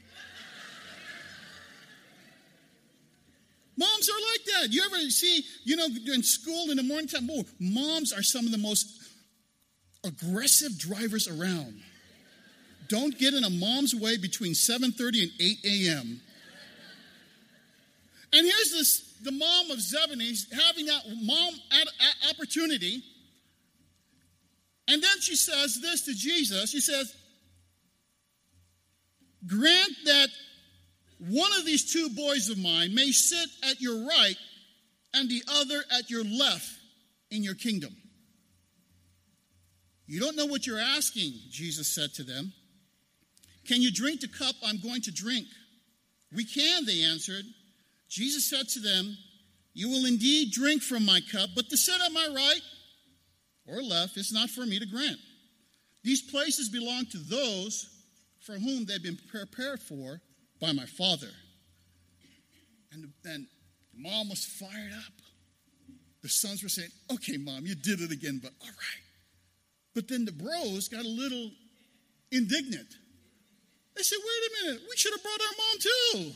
Moms 3.78 4.10
are 4.10 4.22
like 4.32 4.46
that. 4.46 4.74
You 4.74 4.84
ever 4.86 4.98
see, 5.10 5.44
you 5.64 5.78
know, 5.78 5.88
in 6.14 6.24
school 6.24 6.70
in 6.70 6.78
the 6.78 6.84
morning 6.84 7.08
time, 7.08 7.30
oh, 7.32 7.46
moms 7.60 8.12
are 8.12 8.24
some 8.24 8.46
of 8.46 8.52
the 8.52 8.58
most 8.58 8.99
aggressive 10.04 10.78
drivers 10.78 11.28
around. 11.28 11.82
Don't 12.88 13.18
get 13.18 13.34
in 13.34 13.44
a 13.44 13.50
mom's 13.50 13.94
way 13.94 14.18
between 14.18 14.54
7:30 14.54 15.24
and 15.24 15.32
8 15.40 15.58
a.m. 15.66 16.22
And 18.32 18.46
here's 18.46 18.72
this 18.72 19.10
the 19.22 19.32
mom 19.32 19.72
of 19.72 19.82
Zebedee 19.82 20.36
having 20.54 20.86
that 20.86 21.04
mom 21.22 21.54
opportunity. 22.30 23.04
And 24.88 25.04
then 25.04 25.20
she 25.22 25.36
says 25.36 25.80
this 25.82 26.06
to 26.06 26.14
Jesus. 26.14 26.72
She 26.72 26.82
says, 26.82 27.16
Grant 29.46 29.92
that 30.06 30.30
one 31.20 31.52
of 31.58 31.66
these 31.66 31.92
two 31.92 32.10
boys 32.10 32.50
of 32.50 32.58
mine 32.58 32.96
may 32.96 33.12
sit 33.12 33.50
at 33.70 33.80
your 33.82 34.08
right 34.08 34.36
and 35.14 35.30
the 35.30 35.44
other 35.48 35.84
at 35.92 36.10
your 36.10 36.24
left 36.24 36.70
in 37.30 37.44
your 37.44 37.56
kingdom. 37.56 37.96
You 40.10 40.20
don't 40.20 40.36
know 40.36 40.48
what 40.48 40.66
you're 40.66 40.80
asking, 40.80 41.34
Jesus 41.52 41.88
said 41.88 42.16
to 42.16 42.24
them. 42.24 42.52
Can 43.68 43.80
you 43.80 43.92
drink 43.92 44.22
the 44.22 44.28
cup 44.28 44.56
I'm 44.66 44.80
going 44.80 45.04
to 45.04 45.12
drink? 45.12 45.46
We 46.36 46.46
can, 46.46 46.84
they 46.84 47.04
answered. 47.04 47.46
Jesus 48.10 48.50
said 48.50 48.68
to 48.70 48.80
them, 48.80 49.16
You 49.76 49.88
will 49.88 50.08
indeed 50.08 50.52
drink 50.52 50.82
from 50.82 51.06
my 51.06 51.20
cup, 51.32 51.52
but 51.56 51.70
to 51.70 51.78
sit 51.78 52.02
on 52.02 52.12
my 52.12 52.28
right 52.36 52.62
or 53.68 53.84
left 53.84 54.18
is 54.18 54.34
not 54.34 54.50
for 54.50 54.66
me 54.66 54.80
to 54.80 54.88
grant. 54.88 55.20
These 56.04 56.24
places 56.24 56.70
belong 56.70 57.06
to 57.12 57.20
those 57.20 57.88
for 58.40 58.54
whom 58.54 58.86
they've 58.86 59.04
been 59.04 59.20
prepared 59.30 59.80
for 59.80 60.22
by 60.60 60.72
my 60.72 60.86
Father. 60.86 61.30
And 62.92 63.14
then 63.24 63.48
mom 63.96 64.30
was 64.30 64.44
fired 64.44 64.92
up. 64.92 65.14
The 66.24 66.30
sons 66.30 66.64
were 66.64 66.70
saying, 66.70 66.90
Okay, 67.14 67.38
mom, 67.38 67.68
you 67.68 67.76
did 67.76 68.02
it 68.02 68.12
again, 68.12 68.40
but 68.42 68.54
all 68.60 68.70
right. 68.70 69.04
But 69.96 70.08
then 70.08 70.26
the 70.26 70.32
bros 70.32 70.88
got 70.88 71.06
a 71.06 71.08
little 71.08 71.52
indignant. 72.32 72.88
They 73.96 74.04
said, 74.04 74.20
wait 74.20 74.50
a 74.50 74.66
minute, 74.66 74.82
we 74.90 74.96
should 74.96 75.14
have 75.14 75.24
brought 75.24 75.42
our 75.42 75.56
mom 75.58 75.80
too. 75.80 76.34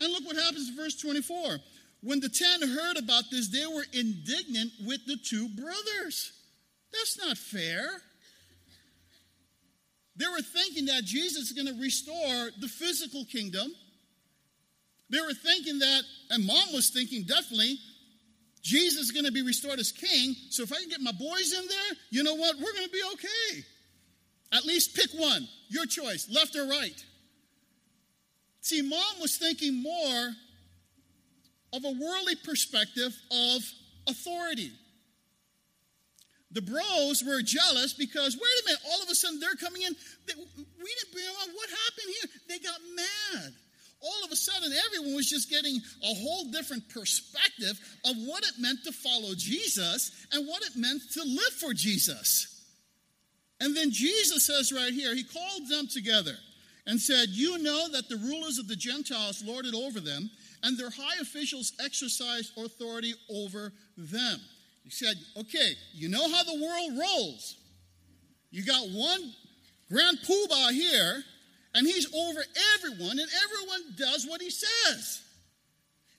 And 0.00 0.12
look 0.12 0.26
what 0.26 0.36
happens 0.36 0.68
in 0.68 0.76
verse 0.76 1.00
24. 1.00 1.58
When 2.02 2.18
the 2.18 2.28
ten 2.28 2.68
heard 2.68 2.96
about 2.98 3.24
this, 3.30 3.48
they 3.48 3.64
were 3.66 3.84
indignant 3.92 4.72
with 4.84 5.06
the 5.06 5.16
two 5.16 5.48
brothers. 5.48 6.32
That's 6.92 7.18
not 7.18 7.38
fair. 7.38 7.88
They 10.16 10.26
were 10.26 10.42
thinking 10.42 10.86
that 10.86 11.04
Jesus 11.04 11.50
is 11.50 11.52
going 11.52 11.72
to 11.74 11.80
restore 11.80 12.50
the 12.60 12.68
physical 12.68 13.24
kingdom. 13.24 13.72
They 15.08 15.20
were 15.20 15.34
thinking 15.34 15.78
that, 15.78 16.02
and 16.30 16.44
mom 16.44 16.72
was 16.72 16.90
thinking 16.90 17.22
definitely, 17.22 17.78
Jesus 18.62 19.06
is 19.06 19.10
going 19.10 19.24
to 19.24 19.32
be 19.32 19.42
restored 19.42 19.80
as 19.80 19.90
king. 19.90 20.34
So 20.50 20.62
if 20.62 20.72
I 20.72 20.76
can 20.76 20.88
get 20.88 21.00
my 21.00 21.12
boys 21.12 21.52
in 21.52 21.66
there, 21.66 21.98
you 22.10 22.22
know 22.22 22.34
what? 22.34 22.56
We're 22.56 22.72
going 22.72 22.86
to 22.86 22.92
be 22.92 23.02
okay. 23.14 23.64
At 24.52 24.64
least 24.64 24.94
pick 24.94 25.10
one, 25.18 25.48
your 25.68 25.86
choice, 25.86 26.28
left 26.30 26.54
or 26.56 26.66
right. 26.66 27.04
See, 28.60 28.82
mom 28.82 29.20
was 29.20 29.36
thinking 29.36 29.82
more 29.82 30.30
of 31.72 31.84
a 31.84 31.90
worldly 31.90 32.36
perspective 32.36 33.12
of 33.30 33.62
authority. 34.06 34.70
The 36.52 36.62
bros 36.62 37.24
were 37.26 37.40
jealous 37.40 37.94
because, 37.94 38.36
wait 38.36 38.42
a 38.42 38.66
minute, 38.66 38.82
all 38.92 39.02
of 39.02 39.08
a 39.08 39.14
sudden 39.14 39.40
they're 39.40 39.54
coming 39.54 39.82
in. 39.82 39.96
They, 40.26 40.34
we 40.36 40.44
didn't 40.54 41.12
bring 41.12 41.24
them 41.24 41.34
on. 41.42 41.48
What 41.54 41.70
happened 41.70 42.14
here? 42.20 42.30
They 42.48 42.58
got 42.58 42.78
mad. 42.94 43.52
All 44.02 44.24
of 44.24 44.32
a 44.32 44.36
sudden, 44.36 44.72
everyone 44.86 45.14
was 45.14 45.30
just 45.30 45.48
getting 45.48 45.80
a 46.02 46.14
whole 46.14 46.44
different 46.50 46.88
perspective 46.88 47.78
of 48.04 48.16
what 48.26 48.44
it 48.44 48.54
meant 48.58 48.82
to 48.84 48.92
follow 48.92 49.34
Jesus 49.36 50.26
and 50.32 50.46
what 50.46 50.62
it 50.62 50.76
meant 50.76 51.02
to 51.12 51.22
live 51.22 51.52
for 51.60 51.72
Jesus. 51.72 52.64
And 53.60 53.76
then 53.76 53.92
Jesus 53.92 54.44
says 54.46 54.72
right 54.72 54.92
here, 54.92 55.14
he 55.14 55.22
called 55.22 55.68
them 55.68 55.86
together 55.86 56.34
and 56.86 57.00
said, 57.00 57.28
You 57.28 57.58
know 57.58 57.88
that 57.90 58.08
the 58.08 58.16
rulers 58.16 58.58
of 58.58 58.66
the 58.66 58.76
Gentiles 58.76 59.44
lorded 59.44 59.74
over 59.74 60.00
them, 60.00 60.30
and 60.64 60.76
their 60.76 60.90
high 60.90 61.20
officials 61.20 61.72
exercised 61.84 62.58
authority 62.58 63.14
over 63.30 63.72
them. 63.96 64.40
He 64.82 64.90
said, 64.90 65.14
Okay, 65.38 65.72
you 65.92 66.08
know 66.08 66.28
how 66.28 66.42
the 66.42 66.60
world 66.60 66.98
rolls. 66.98 67.56
You 68.50 68.64
got 68.64 68.88
one 68.88 69.32
grand 69.90 70.18
poobah 70.26 70.72
here, 70.72 71.22
and 71.74 71.86
he's 71.86 72.06
over 72.14 72.40
everyone, 72.74 73.18
and 73.18 73.28
everyone 73.44 73.94
does 73.96 74.26
what 74.26 74.40
he 74.40 74.50
says. 74.50 75.22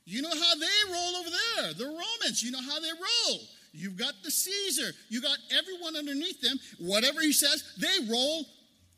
You 0.06 0.22
know 0.22 0.30
how 0.30 0.56
they 0.56 0.92
roll 0.92 1.16
over 1.18 1.30
there, 1.30 1.74
the 1.74 1.86
Romans, 1.86 2.44
you 2.44 2.52
know 2.52 2.62
how 2.62 2.80
they 2.80 2.92
roll. 2.92 3.40
You've 3.74 3.98
got 3.98 4.14
the 4.24 4.30
Caesar. 4.30 4.92
You 5.10 5.22
got 5.22 5.38
everyone 5.58 5.96
underneath 5.96 6.42
them. 6.42 6.60
Whatever 6.80 7.22
he 7.22 7.34
says, 7.34 7.64
they 7.80 8.12
roll 8.12 8.46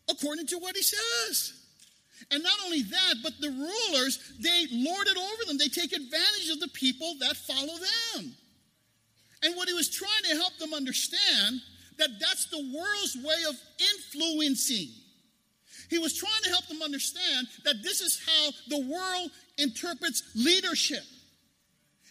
according 0.10 0.48
to 0.48 0.58
what 0.58 0.76
he 0.76 0.82
says. 0.82 1.54
And 2.32 2.44
not 2.44 2.58
only 2.66 2.82
that, 2.82 3.16
but 3.24 3.34
the 3.40 3.50
rulers, 3.50 4.34
they 4.40 4.66
lord 4.72 5.08
it 5.08 5.18
over 5.18 5.46
them. 5.48 5.58
They 5.58 5.68
take 5.68 5.94
advantage 5.94 6.50
of 6.52 6.60
the 6.60 6.70
people 6.70 7.16
that 7.22 7.38
follow 7.38 7.78
them. 7.78 8.36
And 9.44 9.56
what 9.56 9.68
he 9.68 9.74
was 9.74 9.90
trying 9.90 10.24
to 10.30 10.36
help 10.36 10.58
them 10.58 10.74
understand 10.74 11.62
that 11.98 12.10
that's 12.20 12.48
the 12.48 12.58
world's 12.58 13.16
way 13.16 13.44
of 13.48 13.56
influencing. 13.80 14.90
He 15.90 15.98
was 15.98 16.18
trying 16.18 16.42
to 16.44 16.50
help 16.50 16.68
them 16.68 16.82
understand 16.82 17.48
that 17.64 17.84
this 17.84 18.02
is 18.02 18.22
how 18.26 18.52
the 18.70 18.88
world 18.88 19.32
interprets 19.58 20.24
leadership. 20.36 21.04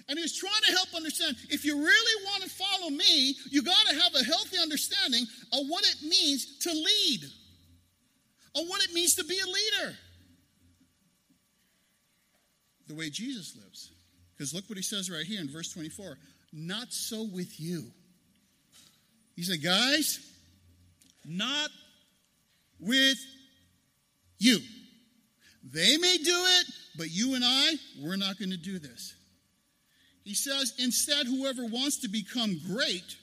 And 0.08 0.18
he 0.18 0.22
was 0.22 0.36
trying 0.36 0.62
to 0.66 0.72
help 0.72 0.94
understand 0.94 1.36
if 1.50 1.64
you 1.64 1.76
really 1.76 2.24
want 2.26 2.42
to 2.42 2.50
follow 2.50 2.90
me, 2.90 3.34
you 3.50 3.62
got 3.62 3.86
to 3.88 3.94
have 3.94 4.14
a 4.14 4.24
healthy 4.24 4.58
understanding 4.58 5.24
of 5.52 5.66
what 5.66 5.84
it 5.84 6.02
means 6.02 6.58
to 6.60 6.70
lead, 6.70 7.24
of 8.54 8.68
what 8.68 8.82
it 8.84 8.92
means 8.92 9.14
to 9.14 9.24
be 9.24 9.38
a 9.38 9.46
leader. 9.46 9.96
The 12.86 12.94
way 12.94 13.08
Jesus 13.08 13.56
lives. 13.56 13.90
Because 14.36 14.52
look 14.52 14.68
what 14.68 14.76
he 14.76 14.82
says 14.82 15.10
right 15.10 15.24
here 15.24 15.40
in 15.40 15.48
verse 15.48 15.72
24 15.72 16.18
not 16.54 16.92
so 16.92 17.24
with 17.24 17.60
you. 17.60 17.84
He 19.34 19.42
said, 19.42 19.62
guys, 19.62 20.20
not 21.24 21.68
with 22.78 23.18
you. 24.44 24.58
They 25.72 25.96
may 25.96 26.18
do 26.18 26.44
it, 26.60 26.66
but 26.96 27.10
you 27.10 27.34
and 27.34 27.44
I, 27.44 27.72
we're 28.00 28.16
not 28.16 28.38
going 28.38 28.50
to 28.50 28.56
do 28.56 28.78
this. 28.78 29.14
He 30.24 30.34
says, 30.34 30.74
instead, 30.78 31.26
whoever 31.26 31.64
wants 31.64 32.00
to 32.00 32.08
become 32.08 32.60
great, 32.66 33.16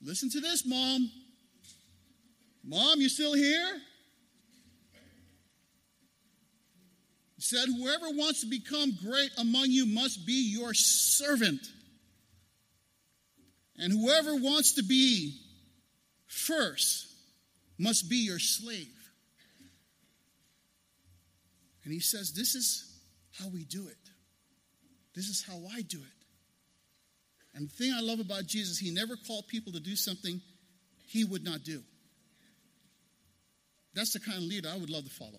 listen 0.00 0.30
to 0.30 0.40
this, 0.40 0.64
mom. 0.66 1.10
Mom, 2.64 3.00
you 3.00 3.08
still 3.08 3.34
here? 3.34 3.80
He 7.36 7.42
said, 7.42 7.68
Whoever 7.68 8.10
wants 8.10 8.40
to 8.40 8.48
become 8.48 8.92
great 9.04 9.30
among 9.38 9.66
you 9.66 9.86
must 9.86 10.26
be 10.26 10.50
your 10.52 10.74
servant. 10.74 11.60
And 13.78 13.92
whoever 13.92 14.34
wants 14.34 14.72
to 14.74 14.82
be 14.82 15.38
first 16.26 17.06
must 17.78 18.08
be 18.08 18.16
your 18.16 18.38
slave. 18.38 18.95
And 21.86 21.92
he 21.92 22.00
says, 22.00 22.32
This 22.32 22.56
is 22.56 22.98
how 23.38 23.48
we 23.48 23.62
do 23.62 23.86
it. 23.86 24.10
This 25.14 25.28
is 25.28 25.42
how 25.46 25.54
I 25.72 25.82
do 25.82 25.98
it. 25.98 26.24
And 27.54 27.68
the 27.68 27.72
thing 27.72 27.94
I 27.96 28.00
love 28.00 28.18
about 28.18 28.44
Jesus, 28.44 28.76
he 28.76 28.90
never 28.90 29.14
called 29.16 29.46
people 29.46 29.72
to 29.72 29.78
do 29.78 29.94
something 29.94 30.40
he 31.06 31.24
would 31.24 31.44
not 31.44 31.62
do. 31.62 31.80
That's 33.94 34.12
the 34.12 34.18
kind 34.18 34.36
of 34.36 34.42
leader 34.42 34.68
I 34.68 34.76
would 34.76 34.90
love 34.90 35.04
to 35.04 35.10
follow. 35.10 35.38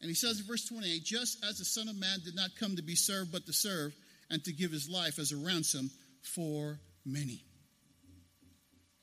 And 0.00 0.08
he 0.08 0.14
says 0.14 0.40
in 0.40 0.46
verse 0.46 0.66
28 0.66 1.04
just 1.04 1.44
as 1.48 1.58
the 1.58 1.64
Son 1.64 1.88
of 1.88 1.96
Man 1.96 2.18
did 2.24 2.34
not 2.34 2.50
come 2.58 2.74
to 2.74 2.82
be 2.82 2.96
served, 2.96 3.30
but 3.30 3.46
to 3.46 3.52
serve, 3.52 3.94
and 4.28 4.42
to 4.42 4.52
give 4.52 4.72
his 4.72 4.90
life 4.90 5.20
as 5.20 5.30
a 5.30 5.36
ransom 5.36 5.88
for 6.20 6.80
many. 7.06 7.44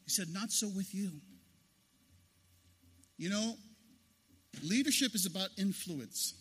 He 0.04 0.10
said, 0.10 0.28
Not 0.34 0.52
so 0.52 0.68
with 0.68 0.94
you. 0.94 1.12
You 3.18 3.30
know, 3.30 3.56
leadership 4.64 5.16
is 5.16 5.26
about 5.26 5.50
influence. 5.58 6.34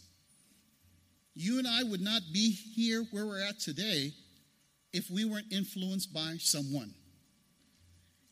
You 1.35 1.59
and 1.59 1.67
I 1.67 1.83
would 1.83 2.01
not 2.01 2.23
be 2.33 2.51
here 2.53 3.05
where 3.11 3.27
we're 3.27 3.43
at 3.43 3.59
today 3.59 4.13
if 4.93 5.11
we 5.11 5.25
weren't 5.25 5.53
influenced 5.53 6.13
by 6.15 6.37
someone. 6.39 6.95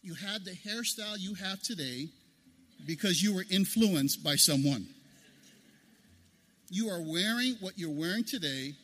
You 0.02 0.14
had 0.14 0.44
the 0.44 0.52
hairstyle 0.52 1.18
you 1.18 1.34
have 1.34 1.62
today 1.62 2.08
because 2.86 3.22
you 3.22 3.34
were 3.34 3.44
influenced 3.50 4.22
by 4.22 4.36
someone. 4.36 4.86
You 6.70 6.88
are 6.88 7.00
wearing 7.00 7.56
what 7.60 7.78
you're 7.78 7.90
wearing 7.90 8.24
today 8.24 8.74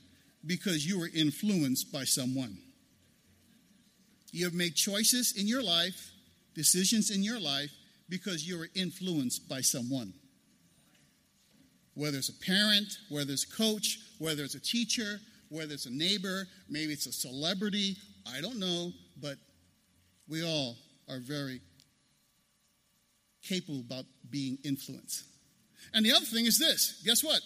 because 0.46 0.86
you 0.86 0.98
were 0.98 1.10
influenced 1.14 1.92
by 1.92 2.04
someone. 2.04 2.58
You 4.30 4.44
have 4.44 4.54
made 4.54 4.74
choices 4.74 5.34
in 5.36 5.48
your 5.48 5.62
life, 5.62 6.10
decisions 6.54 7.10
in 7.10 7.22
your 7.22 7.40
life, 7.40 7.70
because 8.08 8.46
you 8.46 8.58
were 8.58 8.68
influenced 8.74 9.48
by 9.48 9.60
someone. 9.60 10.12
Whether 11.98 12.18
it's 12.18 12.28
a 12.28 12.46
parent, 12.46 12.96
whether 13.08 13.32
it's 13.32 13.42
a 13.42 13.56
coach, 13.56 13.98
whether 14.20 14.44
it's 14.44 14.54
a 14.54 14.60
teacher, 14.60 15.18
whether 15.48 15.74
it's 15.74 15.86
a 15.86 15.90
neighbor, 15.90 16.46
maybe 16.70 16.92
it's 16.92 17.06
a 17.06 17.12
celebrity, 17.12 17.96
I 18.32 18.40
don't 18.40 18.60
know, 18.60 18.92
but 19.20 19.36
we 20.28 20.44
all 20.44 20.76
are 21.08 21.18
very 21.18 21.60
capable 23.42 23.80
about 23.80 24.04
being 24.30 24.58
influenced. 24.64 25.24
And 25.92 26.06
the 26.06 26.12
other 26.12 26.24
thing 26.24 26.46
is 26.46 26.56
this 26.56 27.02
guess 27.04 27.24
what? 27.24 27.40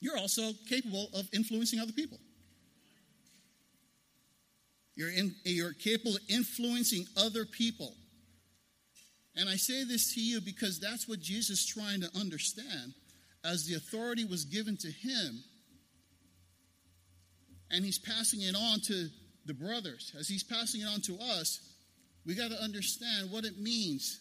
You're 0.00 0.18
also 0.18 0.50
capable 0.68 1.08
of 1.14 1.28
influencing 1.32 1.78
other 1.78 1.92
people. 1.92 2.18
You're, 4.96 5.10
in, 5.10 5.36
you're 5.44 5.74
capable 5.74 6.16
of 6.16 6.22
influencing 6.28 7.04
other 7.16 7.44
people. 7.44 7.94
And 9.36 9.48
I 9.48 9.54
say 9.54 9.84
this 9.84 10.12
to 10.14 10.20
you 10.20 10.40
because 10.40 10.80
that's 10.80 11.06
what 11.06 11.20
Jesus 11.20 11.60
is 11.60 11.66
trying 11.66 12.00
to 12.00 12.10
understand. 12.18 12.94
As 13.50 13.64
the 13.64 13.76
authority 13.76 14.24
was 14.24 14.44
given 14.44 14.76
to 14.76 14.88
him, 14.88 15.42
and 17.70 17.84
he's 17.84 17.98
passing 17.98 18.42
it 18.42 18.54
on 18.54 18.80
to 18.86 19.08
the 19.46 19.54
brothers, 19.54 20.12
as 20.18 20.28
he's 20.28 20.44
passing 20.44 20.82
it 20.82 20.86
on 20.86 21.00
to 21.02 21.16
us, 21.16 21.60
we 22.26 22.34
got 22.34 22.50
to 22.50 22.62
understand 22.62 23.30
what 23.30 23.44
it 23.44 23.58
means 23.58 24.20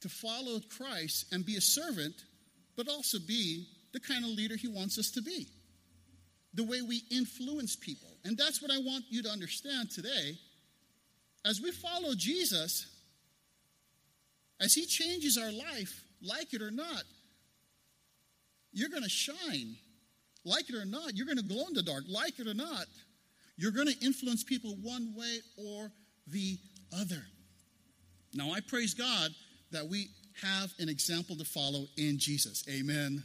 to 0.00 0.08
follow 0.08 0.60
Christ 0.74 1.26
and 1.32 1.44
be 1.44 1.56
a 1.56 1.60
servant, 1.60 2.14
but 2.76 2.88
also 2.88 3.18
be 3.26 3.66
the 3.92 4.00
kind 4.00 4.24
of 4.24 4.30
leader 4.30 4.56
he 4.56 4.68
wants 4.68 4.98
us 4.98 5.10
to 5.10 5.22
be. 5.22 5.46
The 6.54 6.64
way 6.64 6.80
we 6.80 7.02
influence 7.10 7.76
people. 7.76 8.08
And 8.24 8.38
that's 8.38 8.62
what 8.62 8.70
I 8.70 8.78
want 8.78 9.04
you 9.10 9.22
to 9.22 9.28
understand 9.28 9.90
today. 9.90 10.38
As 11.44 11.60
we 11.60 11.72
follow 11.72 12.14
Jesus, 12.16 12.86
as 14.60 14.72
he 14.72 14.86
changes 14.86 15.36
our 15.36 15.52
life, 15.52 16.04
like 16.22 16.54
it 16.54 16.62
or 16.62 16.70
not, 16.70 17.02
you're 18.72 18.88
going 18.88 19.02
to 19.02 19.08
shine. 19.08 19.76
Like 20.44 20.70
it 20.70 20.74
or 20.74 20.86
not, 20.86 21.14
you're 21.16 21.26
going 21.26 21.38
to 21.38 21.44
glow 21.44 21.66
in 21.68 21.74
the 21.74 21.82
dark. 21.82 22.04
Like 22.08 22.38
it 22.38 22.46
or 22.46 22.54
not, 22.54 22.86
you're 23.56 23.72
going 23.72 23.88
to 23.88 24.04
influence 24.04 24.42
people 24.42 24.76
one 24.82 25.14
way 25.16 25.38
or 25.56 25.90
the 26.26 26.56
other. 26.98 27.22
Now, 28.32 28.52
I 28.52 28.60
praise 28.60 28.94
God 28.94 29.30
that 29.72 29.88
we 29.88 30.08
have 30.42 30.72
an 30.78 30.88
example 30.88 31.36
to 31.36 31.44
follow 31.44 31.86
in 31.96 32.18
Jesus. 32.18 32.64
Amen. 32.68 33.22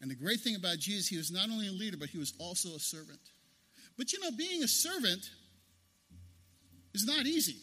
And 0.00 0.10
the 0.10 0.14
great 0.14 0.40
thing 0.40 0.54
about 0.54 0.78
Jesus, 0.78 1.08
he 1.08 1.16
was 1.16 1.30
not 1.30 1.50
only 1.50 1.68
a 1.68 1.72
leader, 1.72 1.96
but 1.96 2.08
he 2.08 2.18
was 2.18 2.32
also 2.38 2.70
a 2.70 2.78
servant. 2.78 3.18
But 3.98 4.12
you 4.12 4.20
know, 4.20 4.30
being 4.36 4.62
a 4.62 4.68
servant 4.68 5.28
is 6.94 7.04
not 7.04 7.26
easy. 7.26 7.56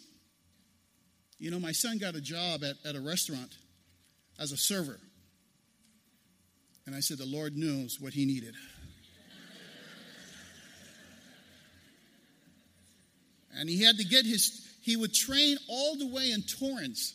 You 1.40 1.52
know, 1.52 1.60
my 1.60 1.72
son 1.72 1.98
got 1.98 2.16
a 2.16 2.22
job 2.22 2.64
at, 2.64 2.76
at 2.88 2.96
a 2.96 3.02
restaurant 3.02 3.56
as 4.40 4.52
a 4.52 4.58
server. 4.58 5.00
And 6.88 6.96
I 6.96 7.02
said, 7.02 7.18
The 7.18 7.26
Lord 7.26 7.56
knows 7.56 8.00
what 8.00 8.14
he 8.14 8.26
needed. 8.26 8.56
and 13.60 13.70
he 13.70 13.84
had 13.84 13.98
to 13.98 14.06
get 14.06 14.26
his, 14.26 14.66
he 14.82 14.96
would 14.96 15.14
train 15.14 15.58
all 15.68 15.98
the 15.98 16.08
way 16.08 16.32
in 16.32 16.42
Torrance. 16.44 17.14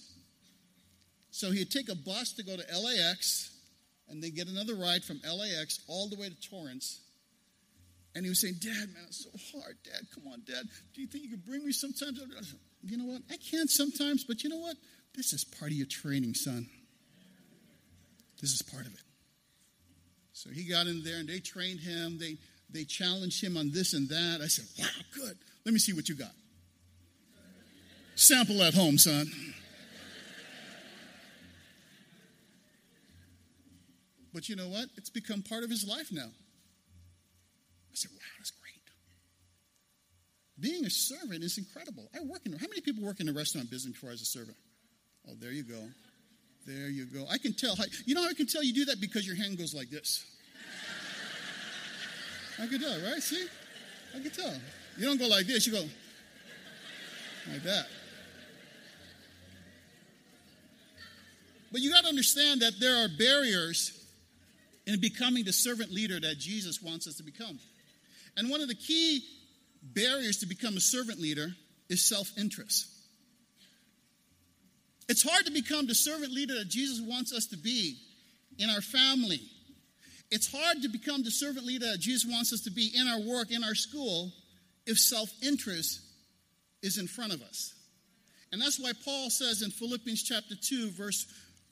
So 1.31 1.51
he'd 1.51 1.71
take 1.71 1.89
a 1.89 1.95
bus 1.95 2.35
to 2.35 2.43
go 2.45 2.55
to 2.55 2.63
LAX 2.79 3.51
and 4.11 4.23
then 4.23 4.35
get 4.35 4.49
another 4.49 4.75
ride 4.75 5.03
from 5.05 5.21
LAX 5.25 5.81
all 5.89 6.09
the 6.09 6.17
way 6.17 6.29
to 6.29 6.51
Torrance. 6.51 7.01
And 8.15 8.27
he 8.27 8.29
was 8.29 8.43
saying, 8.43 8.57
Dad, 8.61 8.93
man, 8.93 9.05
it's 9.07 9.25
so 9.25 9.59
hard. 9.59 9.79
Dad, 9.85 10.03
come 10.15 10.31
on, 10.31 10.43
Dad. 10.47 10.67
Do 10.95 11.01
you 11.01 11.07
think 11.07 11.25
you 11.25 11.31
could 11.31 11.47
bring 11.47 11.65
me 11.65 11.73
sometimes? 11.73 12.21
You 12.83 12.99
know 12.99 13.07
what? 13.07 13.23
I 13.31 13.37
can't 13.39 13.71
sometimes, 13.71 14.25
but 14.25 14.45
you 14.45 14.51
know 14.51 14.59
what? 14.59 14.77
This 15.17 15.33
is 15.33 15.45
part 15.45 15.71
of 15.71 15.77
your 15.79 15.87
training, 15.87 16.35
son. 16.35 16.69
This 18.43 18.53
is 18.53 18.61
part 18.61 18.87
of 18.87 18.93
it. 18.93 19.02
So 20.43 20.51
he 20.51 20.65
got 20.65 20.89
in 20.89 21.05
there 21.05 21.21
and 21.21 21.29
they 21.29 21.39
trained 21.39 21.79
him. 21.79 22.19
They, 22.19 22.37
they 22.69 22.83
challenged 22.83 23.41
him 23.41 23.57
on 23.57 23.71
this 23.71 23.93
and 23.93 24.09
that. 24.09 24.41
I 24.43 24.49
said, 24.49 24.65
wow, 24.77 24.91
good. 25.15 25.39
Let 25.65 25.73
me 25.73 25.79
see 25.79 25.93
what 25.93 26.09
you 26.09 26.17
got. 26.17 26.33
Sample 28.17 28.61
at 28.63 28.75
home, 28.75 28.99
son. 28.99 29.31
But 34.35 34.49
you 34.49 34.57
know 34.57 34.67
what? 34.67 34.87
It's 34.97 35.11
become 35.11 35.43
part 35.43 35.63
of 35.63 35.71
his 35.71 35.87
life 35.87 36.11
now. 36.11 36.27
I 36.27 37.95
said, 37.95 38.11
wow, 38.13 38.19
that's 38.39 38.51
great. 38.51 38.83
Being 40.59 40.85
a 40.85 40.91
servant 40.91 41.45
is 41.45 41.57
incredible. 41.57 42.09
I 42.17 42.19
work 42.25 42.41
in, 42.47 42.53
how 42.55 42.67
many 42.67 42.81
people 42.81 43.05
work 43.05 43.21
in 43.21 43.27
the 43.27 43.33
restaurant 43.33 43.71
business 43.71 43.93
before 43.93 44.11
as 44.11 44.23
a 44.23 44.25
servant? 44.25 44.57
Oh, 45.29 45.35
there 45.39 45.53
you 45.53 45.63
go. 45.63 45.85
There 46.67 46.89
you 46.89 47.05
go. 47.05 47.27
I 47.31 47.39
can 47.39 47.53
tell. 47.55 47.77
How, 47.77 47.85
you 48.05 48.17
know 48.17 48.23
how 48.23 48.29
I 48.29 48.35
can 48.35 48.49
tell 48.49 48.65
you 48.65 48.75
do 48.75 48.87
that? 48.87 49.01
Because 49.01 49.25
your 49.25 49.37
hand 49.37 49.57
goes 49.57 49.73
like 49.73 49.89
this. 49.89 50.25
I 52.61 52.67
can 52.67 52.81
tell, 52.81 53.01
right? 53.03 53.23
See? 53.23 53.47
I 54.15 54.21
can 54.21 54.31
tell. 54.31 54.55
You 54.99 55.07
don't 55.07 55.19
go 55.19 55.27
like 55.27 55.47
this, 55.47 55.67
you 55.67 55.73
go 55.73 55.85
like 57.51 57.63
that. 57.63 57.87
But 61.71 61.81
you 61.81 61.91
got 61.91 62.03
to 62.03 62.09
understand 62.09 62.61
that 62.61 62.75
there 62.79 63.05
are 63.05 63.09
barriers 63.19 63.99
in 64.87 65.01
becoming 65.01 65.45
the 65.45 65.53
servant 65.53 65.91
leader 65.91 66.21
that 66.21 66.39
Jesus 66.39 66.83
wants 66.83 67.07
us 67.07 67.17
to 67.17 67.23
become. 67.23 67.59
And 68.37 68.51
one 68.51 68.61
of 68.61 68.69
the 68.69 68.75
key 68.75 69.25
barriers 69.83 70.39
to 70.39 70.47
become 70.47 70.77
a 70.77 70.81
servant 70.81 71.19
leader 71.19 71.55
is 71.89 72.05
self 72.05 72.31
interest. 72.39 72.89
It's 75.09 75.29
hard 75.29 75.47
to 75.47 75.53
become 75.53 75.87
the 75.87 75.95
servant 75.95 76.33
leader 76.33 76.55
that 76.55 76.69
Jesus 76.69 77.01
wants 77.01 77.33
us 77.33 77.47
to 77.47 77.57
be 77.57 77.99
in 78.59 78.71
our 78.71 78.81
family. 78.81 79.41
It's 80.33 80.51
hard 80.51 80.81
to 80.81 80.89
become 80.89 81.23
the 81.23 81.31
servant 81.31 81.67
leader 81.67 81.85
that 81.93 82.01
Jesus 82.01 82.25
wants 82.27 82.55
us 82.55 82.63
to 82.63 82.71
be 82.71 82.91
in 82.99 83.07
our 83.07 83.21
work, 83.21 83.51
in 83.51 83.63
our 83.63 83.75
school, 83.75 84.33
if 84.87 84.99
self 84.99 85.31
interest 85.43 86.01
is 86.83 86.97
in 86.97 87.07
front 87.07 87.35
of 87.35 87.43
us. 87.43 87.75
And 88.51 88.61
that's 88.61 88.81
why 88.81 88.93
Paul 89.05 89.29
says 89.29 89.61
in 89.61 89.71
Philippians 89.71 90.23
chapter 90.23 90.55
2, 90.59 90.93
verse 90.93 91.27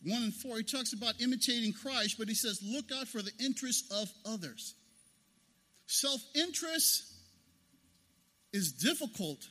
1 0.04 0.22
and 0.22 0.34
4, 0.34 0.58
he 0.58 0.62
talks 0.62 0.92
about 0.92 1.22
imitating 1.22 1.72
Christ, 1.72 2.16
but 2.18 2.28
he 2.28 2.34
says, 2.34 2.60
look 2.62 2.92
out 2.94 3.08
for 3.08 3.22
the 3.22 3.32
interests 3.42 3.90
of 3.90 4.12
others. 4.30 4.74
Self 5.86 6.20
interest 6.34 7.04
is 8.52 8.72
difficult 8.72 9.48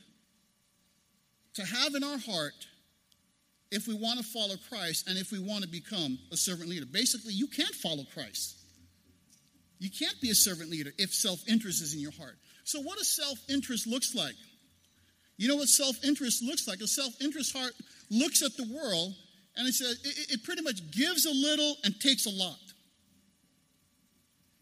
to 1.54 1.66
have 1.66 1.96
in 1.96 2.04
our 2.04 2.18
heart 2.18 2.68
if 3.72 3.88
we 3.88 3.94
want 3.94 4.20
to 4.20 4.24
follow 4.24 4.54
Christ 4.68 5.08
and 5.08 5.18
if 5.18 5.32
we 5.32 5.40
want 5.40 5.64
to 5.64 5.68
become 5.68 6.16
a 6.30 6.36
servant 6.36 6.68
leader. 6.68 6.86
Basically, 6.86 7.32
you 7.32 7.48
can't 7.48 7.74
follow 7.74 8.04
Christ. 8.14 8.59
You 9.80 9.90
can't 9.90 10.20
be 10.20 10.30
a 10.30 10.34
servant 10.34 10.70
leader 10.70 10.92
if 10.98 11.12
self 11.12 11.40
interest 11.48 11.82
is 11.82 11.94
in 11.94 12.00
your 12.00 12.12
heart. 12.12 12.36
So, 12.64 12.80
what 12.80 12.98
does 12.98 13.08
self 13.08 13.38
interest 13.48 13.86
looks 13.86 14.14
like? 14.14 14.36
You 15.38 15.48
know 15.48 15.56
what 15.56 15.68
self 15.68 16.04
interest 16.04 16.42
looks 16.44 16.68
like? 16.68 16.80
A 16.80 16.86
self 16.86 17.14
interest 17.20 17.56
heart 17.56 17.72
looks 18.10 18.42
at 18.42 18.56
the 18.56 18.68
world 18.72 19.14
and 19.56 19.66
it 19.66 19.72
says 19.72 19.98
it, 20.04 20.34
it 20.34 20.44
pretty 20.44 20.62
much 20.62 20.90
gives 20.90 21.24
a 21.24 21.32
little 21.32 21.76
and 21.82 21.98
takes 21.98 22.26
a 22.26 22.30
lot. 22.30 22.58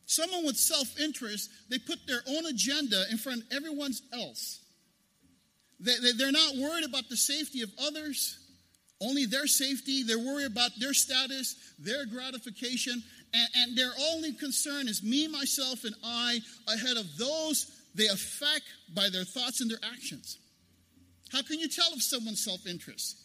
Someone 0.06 0.46
with 0.46 0.56
self 0.56 0.98
interest, 1.00 1.50
they 1.68 1.78
put 1.78 1.98
their 2.06 2.22
own 2.28 2.46
agenda 2.46 3.04
in 3.10 3.18
front 3.18 3.42
of 3.42 3.48
everyone 3.52 3.92
else. 4.12 4.60
They, 5.80 5.94
they, 6.00 6.12
they're 6.16 6.32
not 6.32 6.56
worried 6.56 6.84
about 6.84 7.08
the 7.08 7.16
safety 7.16 7.62
of 7.62 7.70
others, 7.84 8.38
only 9.00 9.26
their 9.26 9.46
safety. 9.46 10.04
They're 10.04 10.18
worried 10.18 10.46
about 10.46 10.70
their 10.78 10.94
status, 10.94 11.56
their 11.78 12.06
gratification, 12.06 13.02
and, 13.34 13.48
and 13.56 13.76
their 13.76 13.92
only 14.12 14.32
concern 14.32 14.88
is 14.88 15.02
me, 15.02 15.28
myself, 15.28 15.84
and 15.84 15.94
I 16.04 16.40
ahead 16.66 16.96
of 16.96 17.16
those 17.16 17.70
they 17.94 18.06
affect 18.06 18.64
by 18.94 19.08
their 19.10 19.24
thoughts 19.24 19.60
and 19.60 19.70
their 19.70 19.78
actions. 19.92 20.38
How 21.32 21.42
can 21.42 21.58
you 21.58 21.68
tell 21.68 21.92
if 21.92 22.02
someone's 22.02 22.44
self 22.44 22.66
interest? 22.66 23.16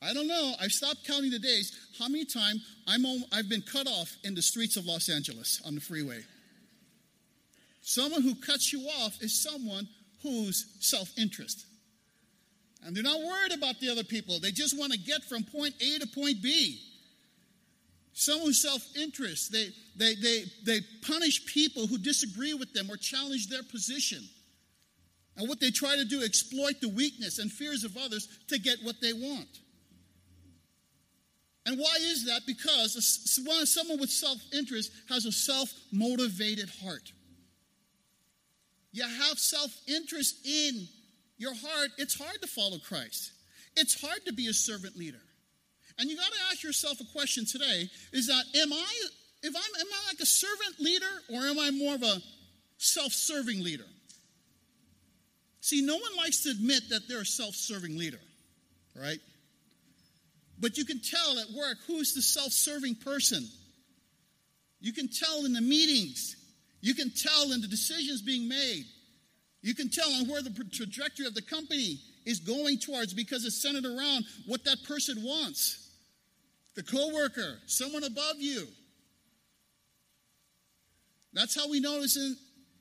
I 0.00 0.12
don't 0.14 0.26
know. 0.26 0.54
I've 0.60 0.72
stopped 0.72 1.06
counting 1.06 1.30
the 1.30 1.38
days 1.38 1.78
how 1.98 2.08
many 2.08 2.24
times 2.24 2.64
I'm 2.88 3.06
on, 3.06 3.22
I've 3.32 3.48
been 3.48 3.62
cut 3.62 3.86
off 3.86 4.16
in 4.24 4.34
the 4.34 4.42
streets 4.42 4.76
of 4.76 4.84
Los 4.84 5.08
Angeles 5.08 5.62
on 5.64 5.76
the 5.76 5.80
freeway. 5.80 6.22
Someone 7.82 8.22
who 8.22 8.34
cuts 8.34 8.72
you 8.72 8.80
off 9.00 9.22
is 9.22 9.42
someone 9.42 9.88
who's 10.22 10.66
self 10.80 11.10
interest. 11.18 11.66
And 12.84 12.96
they're 12.96 13.02
not 13.04 13.20
worried 13.20 13.52
about 13.52 13.78
the 13.78 13.90
other 13.90 14.02
people. 14.02 14.40
They 14.40 14.50
just 14.50 14.76
want 14.76 14.92
to 14.92 14.98
get 14.98 15.22
from 15.24 15.44
point 15.44 15.74
A 15.80 15.98
to 16.00 16.06
point 16.08 16.42
B. 16.42 16.80
Someone 18.14 18.48
who's 18.48 18.62
self 18.62 18.82
interest. 18.96 19.52
They, 19.52 19.68
they, 19.96 20.14
they, 20.14 20.44
they 20.64 20.80
punish 21.06 21.46
people 21.46 21.86
who 21.86 21.98
disagree 21.98 22.54
with 22.54 22.72
them 22.72 22.90
or 22.90 22.96
challenge 22.96 23.48
their 23.48 23.62
position. 23.62 24.22
And 25.36 25.48
what 25.48 25.60
they 25.60 25.70
try 25.70 25.96
to 25.96 26.04
do, 26.04 26.22
exploit 26.22 26.80
the 26.80 26.90
weakness 26.90 27.38
and 27.38 27.50
fears 27.50 27.84
of 27.84 27.96
others 27.96 28.28
to 28.48 28.58
get 28.58 28.78
what 28.82 29.00
they 29.00 29.14
want. 29.14 29.48
And 31.64 31.78
why 31.78 31.96
is 32.00 32.26
that? 32.26 32.42
Because 32.46 32.96
someone 33.64 34.00
with 34.00 34.10
self 34.10 34.38
interest 34.52 34.92
has 35.08 35.24
a 35.24 35.32
self 35.32 35.72
motivated 35.92 36.68
heart. 36.82 37.12
You 38.92 39.04
have 39.04 39.38
self 39.38 39.70
interest 39.88 40.46
in 40.46 40.86
your 41.38 41.54
heart, 41.54 41.90
it's 41.98 42.18
hard 42.18 42.40
to 42.42 42.46
follow 42.48 42.78
Christ. 42.78 43.32
It's 43.74 44.00
hard 44.00 44.24
to 44.26 44.32
be 44.32 44.48
a 44.48 44.52
servant 44.52 44.96
leader. 44.96 45.22
And 45.98 46.10
you 46.10 46.16
got 46.16 46.32
to 46.32 46.38
ask 46.50 46.62
yourself 46.62 47.00
a 47.00 47.04
question 47.12 47.44
today 47.44 47.88
is 48.12 48.26
that 48.26 48.44
am 48.56 48.72
I 48.72 48.92
if 49.42 49.54
I'm 49.54 49.80
am 49.80 49.86
I 49.92 50.08
like 50.08 50.20
a 50.20 50.26
servant 50.26 50.80
leader 50.80 51.06
or 51.32 51.40
am 51.40 51.58
I 51.58 51.70
more 51.70 51.94
of 51.94 52.02
a 52.02 52.22
self-serving 52.78 53.62
leader? 53.62 53.84
See, 55.60 55.82
no 55.82 55.94
one 55.94 56.16
likes 56.16 56.42
to 56.42 56.50
admit 56.50 56.88
that 56.90 57.08
they're 57.08 57.20
a 57.20 57.24
self-serving 57.24 57.96
leader, 57.96 58.18
right? 59.00 59.20
But 60.58 60.76
you 60.76 60.84
can 60.84 61.00
tell 61.00 61.38
at 61.38 61.50
work 61.56 61.78
who's 61.86 62.14
the 62.14 62.22
self-serving 62.22 62.96
person. 62.96 63.46
You 64.80 64.92
can 64.92 65.08
tell 65.08 65.44
in 65.44 65.52
the 65.52 65.60
meetings. 65.60 66.36
You 66.80 66.94
can 66.94 67.10
tell 67.10 67.52
in 67.52 67.60
the 67.60 67.68
decisions 67.68 68.22
being 68.22 68.48
made. 68.48 68.84
You 69.62 69.74
can 69.74 69.88
tell 69.88 70.12
on 70.14 70.28
where 70.28 70.42
the 70.42 70.50
trajectory 70.72 71.26
of 71.26 71.34
the 71.34 71.42
company 71.42 72.00
is 72.26 72.40
going 72.40 72.78
towards 72.78 73.14
because 73.14 73.44
it's 73.44 73.62
centered 73.62 73.84
around 73.84 74.24
what 74.46 74.64
that 74.64 74.82
person 74.84 75.22
wants. 75.22 75.81
The 76.74 76.82
coworker, 76.82 77.58
someone 77.66 78.04
above 78.04 78.36
you. 78.38 78.66
That's 81.32 81.54
how 81.54 81.68
we 81.68 81.80
notice 81.80 82.16
in 82.16 82.36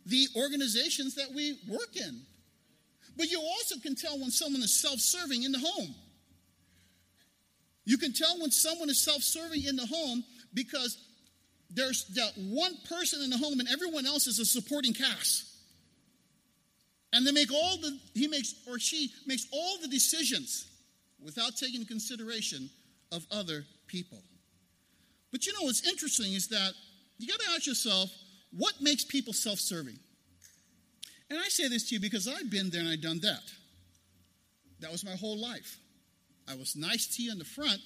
the 0.06 0.28
organizations 0.36 1.16
that 1.16 1.34
we 1.34 1.60
work 1.68 1.96
in. 1.96 2.22
But 3.18 3.30
you 3.30 3.40
also 3.40 3.80
can 3.80 3.96
tell 3.96 4.20
when 4.20 4.32
someone 4.32 4.62
is 4.62 4.82
self 4.82 5.00
serving 5.00 5.44
in 5.44 5.52
the 5.52 5.60
home. 5.60 5.94
You 7.86 7.98
can 7.98 8.14
tell 8.14 8.40
when 8.40 8.52
someone 8.52 8.90
is 8.90 9.02
self 9.02 9.22
serving 9.22 9.64
in 9.66 9.76
the 9.76 9.86
home 9.86 10.24
because 10.54 10.98
there's 11.70 12.06
that 12.16 12.32
one 12.38 12.74
person 12.90 13.22
in 13.22 13.30
the 13.30 13.38
home 13.38 13.60
and 13.60 13.70
everyone 13.70 14.06
else 14.06 14.28
is 14.28 14.40
a 14.40 14.46
supporting 14.46 14.94
cast. 14.94 15.46
And 17.14 17.28
they 17.28 17.32
make 17.32 17.52
all 17.52 17.78
the, 17.78 17.98
he 18.14 18.28
makes, 18.28 18.56
or 18.68 18.80
she 18.80 19.12
makes 19.26 19.46
all 19.52 19.78
the 19.82 19.88
decisions 19.88 20.66
without 21.24 21.58
taking 21.58 21.86
consideration 21.86 22.70
of 23.12 23.26
other 23.32 23.66
people. 23.92 24.24
But 25.32 25.46
you 25.46 25.54
know 25.54 25.64
what's 25.64 25.88
interesting 25.88 26.34
is 26.34 26.48
that 26.48 26.74
you 27.18 27.28
got 27.28 27.40
to 27.40 27.52
ask 27.56 27.68
yourself, 27.68 28.10
what 28.58 28.74
makes 28.82 29.04
people 29.04 29.34
self 29.34 29.60
serving? 29.60 30.00
And 31.30 31.40
I 31.40 31.48
say 31.50 31.68
this 31.68 31.90
to 31.90 31.96
you 31.96 32.02
because 32.02 32.28
I've 32.28 32.50
been 32.50 32.70
there 32.70 32.82
and 32.82 32.90
I've 32.90 33.02
done 33.02 33.20
that. 33.22 33.44
That 34.80 34.92
was 34.92 35.06
my 35.06 35.16
whole 35.16 35.40
life. 35.40 35.78
I 36.50 36.56
was 36.56 36.76
nice 36.76 37.16
to 37.16 37.24
you 37.24 37.32
in 37.32 37.38
the 37.38 37.46
front, 37.46 37.80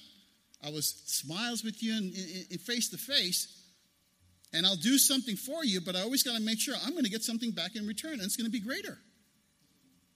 I 0.64 0.70
was 0.70 1.02
smiles 1.06 1.62
with 1.62 1.82
you 1.82 1.96
in 1.96 2.58
face 2.58 2.88
to 2.90 2.96
face, 2.96 3.64
and 4.52 4.66
I'll 4.66 4.76
do 4.76 4.96
something 4.96 5.36
for 5.36 5.64
you, 5.64 5.80
but 5.80 5.94
I 5.94 6.00
always 6.00 6.22
got 6.22 6.34
to 6.36 6.42
make 6.42 6.58
sure 6.58 6.74
I'm 6.82 6.92
going 6.92 7.04
to 7.04 7.10
get 7.10 7.22
something 7.22 7.50
back 7.50 7.76
in 7.76 7.86
return, 7.86 8.14
and 8.14 8.22
it's 8.22 8.36
going 8.36 8.46
to 8.46 8.50
be 8.50 8.60
greater. 8.60 8.98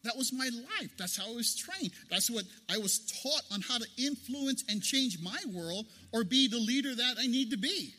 That 0.02 0.16
was 0.16 0.32
my 0.32 0.48
life. 0.78 0.90
That's 0.98 1.16
how 1.16 1.30
I 1.30 1.34
was 1.34 1.54
trained. 1.54 1.92
That's 2.10 2.30
what 2.30 2.44
I 2.70 2.78
was 2.78 3.00
taught 3.22 3.42
on 3.52 3.60
how 3.60 3.78
to 3.78 3.86
influence 3.98 4.64
and 4.68 4.82
change 4.82 5.18
my 5.22 5.38
world 5.52 5.86
or 6.12 6.24
be 6.24 6.48
the 6.48 6.58
leader 6.58 6.94
that 6.94 7.16
I 7.18 7.26
need 7.26 7.50
to 7.50 7.58
be. 7.58 7.92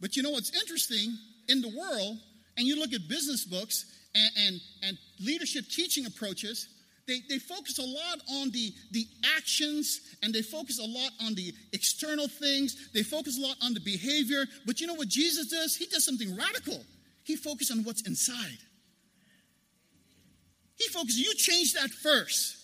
But 0.00 0.16
you 0.16 0.22
know 0.22 0.30
what's 0.30 0.54
interesting 0.60 1.16
in 1.48 1.62
the 1.62 1.68
world, 1.68 2.18
and 2.56 2.66
you 2.66 2.78
look 2.78 2.92
at 2.92 3.08
business 3.08 3.44
books 3.44 3.84
and, 4.14 4.30
and, 4.46 4.60
and 4.82 4.98
leadership 5.20 5.66
teaching 5.68 6.06
approaches, 6.06 6.68
they, 7.06 7.20
they 7.28 7.38
focus 7.38 7.78
a 7.78 7.82
lot 7.82 8.20
on 8.40 8.50
the, 8.50 8.72
the 8.90 9.06
actions 9.36 10.00
and 10.22 10.34
they 10.34 10.42
focus 10.42 10.80
a 10.80 10.86
lot 10.86 11.12
on 11.24 11.34
the 11.34 11.54
external 11.72 12.26
things. 12.26 12.90
They 12.92 13.04
focus 13.04 13.38
a 13.38 13.42
lot 13.42 13.56
on 13.62 13.74
the 13.74 13.80
behavior. 13.80 14.44
But 14.66 14.80
you 14.80 14.88
know 14.88 14.94
what 14.94 15.08
Jesus 15.08 15.46
does? 15.46 15.76
He 15.76 15.86
does 15.86 16.04
something 16.04 16.36
radical. 16.36 16.80
He 17.22 17.36
focuses 17.36 17.76
on 17.76 17.84
what's 17.84 18.06
inside. 18.08 18.58
He 20.76 20.88
focuses, 20.88 21.18
you 21.18 21.34
change 21.34 21.74
that 21.74 21.90
first. 21.90 22.56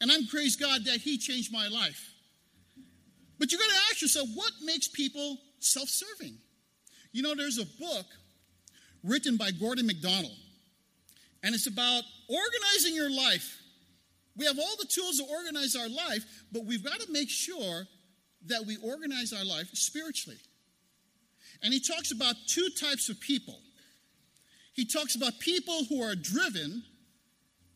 And 0.00 0.10
I'm 0.10 0.26
praise 0.26 0.56
God 0.56 0.84
that 0.84 1.00
He 1.00 1.18
changed 1.18 1.52
my 1.52 1.68
life. 1.68 2.10
But 3.38 3.52
you 3.52 3.58
got 3.58 3.68
to 3.68 3.80
ask 3.90 4.02
yourself, 4.02 4.28
what 4.34 4.52
makes 4.62 4.88
people 4.88 5.38
self 5.58 5.88
serving? 5.88 6.36
You 7.12 7.22
know, 7.22 7.34
there's 7.34 7.58
a 7.58 7.66
book 7.80 8.06
written 9.02 9.36
by 9.36 9.50
Gordon 9.50 9.86
MacDonald, 9.86 10.36
and 11.42 11.54
it's 11.54 11.66
about 11.66 12.02
organizing 12.28 12.94
your 12.94 13.10
life. 13.10 13.58
We 14.36 14.44
have 14.46 14.58
all 14.58 14.76
the 14.78 14.86
tools 14.86 15.18
to 15.18 15.24
organize 15.24 15.76
our 15.76 15.88
life, 15.88 16.24
but 16.52 16.66
we've 16.66 16.84
got 16.84 17.00
to 17.00 17.12
make 17.12 17.30
sure 17.30 17.86
that 18.46 18.66
we 18.66 18.76
organize 18.82 19.32
our 19.32 19.44
life 19.44 19.68
spiritually. 19.72 20.38
And 21.62 21.72
he 21.72 21.80
talks 21.80 22.12
about 22.12 22.34
two 22.46 22.68
types 22.78 23.08
of 23.08 23.18
people 23.20 23.58
he 24.76 24.84
talks 24.84 25.16
about 25.16 25.40
people 25.40 25.84
who 25.88 26.02
are 26.02 26.14
driven 26.14 26.84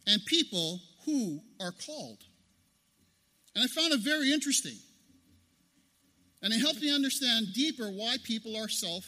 and 0.06 0.24
people 0.26 0.80
who 1.06 1.40
are 1.58 1.72
called. 1.72 2.18
And 3.54 3.64
I 3.64 3.66
found 3.68 3.94
it 3.94 4.00
very 4.00 4.30
interesting. 4.32 4.76
And 6.42 6.52
it 6.52 6.60
helped 6.60 6.82
me 6.82 6.94
understand 6.94 7.48
deeper 7.54 7.88
why 7.88 8.16
people 8.22 8.54
are 8.54 8.68
self 8.68 9.04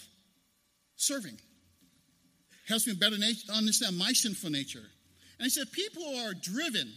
serving. 0.97 1.39
Helps 2.67 2.87
me 2.87 2.95
better 2.95 3.17
understand 3.53 3.99
my 3.99 4.13
sinful 4.13 4.51
nature. 4.51 4.85
And 5.39 5.45
he 5.45 5.51
said, 5.51 5.71
people 5.73 6.03
who 6.03 6.17
are 6.29 6.35
driven, 6.35 6.91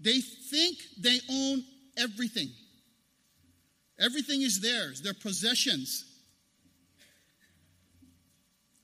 they 0.00 0.20
think 0.20 0.76
they 0.98 1.18
own 1.30 1.64
everything. 1.96 2.50
Everything 3.98 4.42
is 4.42 4.60
theirs, 4.60 5.00
their 5.00 5.14
possessions, 5.14 6.04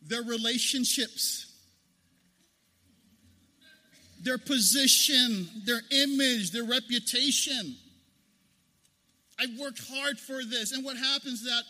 their 0.07 0.23
relationships, 0.23 1.53
their 4.23 4.39
position, 4.39 5.49
their 5.65 5.81
image, 5.91 6.51
their 6.51 6.65
reputation. 6.65 7.77
I've 9.39 9.59
worked 9.59 9.81
hard 9.91 10.19
for 10.19 10.45
this. 10.45 10.73
And 10.73 10.85
what 10.85 10.97
happens 10.97 11.41
is 11.41 11.45
that 11.45 11.63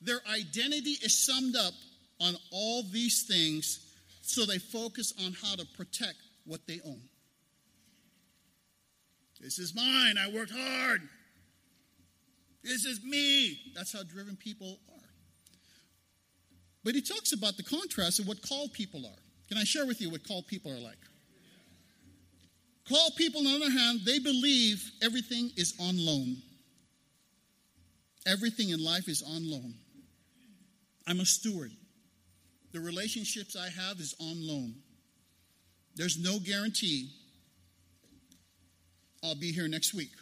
their 0.00 0.20
identity 0.32 0.96
is 1.02 1.16
summed 1.24 1.56
up 1.56 1.74
on 2.20 2.34
all 2.50 2.82
these 2.82 3.22
things, 3.22 3.80
so 4.22 4.44
they 4.44 4.58
focus 4.58 5.12
on 5.24 5.34
how 5.42 5.54
to 5.56 5.66
protect 5.76 6.16
what 6.44 6.66
they 6.66 6.80
own. 6.84 7.00
This 9.40 9.58
is 9.58 9.74
mine. 9.74 10.16
I 10.18 10.30
worked 10.30 10.52
hard. 10.54 11.00
This 12.62 12.84
is 12.84 13.02
me. 13.02 13.58
That's 13.74 13.92
how 13.92 14.02
driven 14.02 14.36
people 14.36 14.78
but 16.84 16.94
he 16.94 17.02
talks 17.02 17.32
about 17.32 17.56
the 17.56 17.62
contrast 17.62 18.18
of 18.20 18.26
what 18.26 18.46
called 18.46 18.72
people 18.72 19.04
are. 19.04 19.22
Can 19.48 19.58
I 19.58 19.64
share 19.64 19.86
with 19.86 20.00
you 20.00 20.10
what 20.10 20.26
called 20.26 20.46
people 20.46 20.72
are 20.72 20.80
like? 20.80 20.98
Called 22.88 23.12
people, 23.16 23.40
on 23.40 23.44
the 23.44 23.66
other 23.66 23.70
hand, 23.70 24.00
they 24.04 24.18
believe 24.18 24.90
everything 25.02 25.50
is 25.56 25.74
on 25.80 25.96
loan. 25.96 26.36
Everything 28.26 28.70
in 28.70 28.82
life 28.82 29.08
is 29.08 29.22
on 29.22 29.48
loan. 29.48 29.74
I'm 31.06 31.20
a 31.20 31.24
steward. 31.24 31.70
The 32.72 32.80
relationships 32.80 33.56
I 33.56 33.68
have 33.68 33.98
is 34.00 34.14
on 34.20 34.46
loan. 34.46 34.74
There's 35.96 36.18
no 36.18 36.38
guarantee 36.38 37.10
I'll 39.22 39.34
be 39.34 39.52
here 39.52 39.68
next 39.68 39.94
week. 39.94 40.12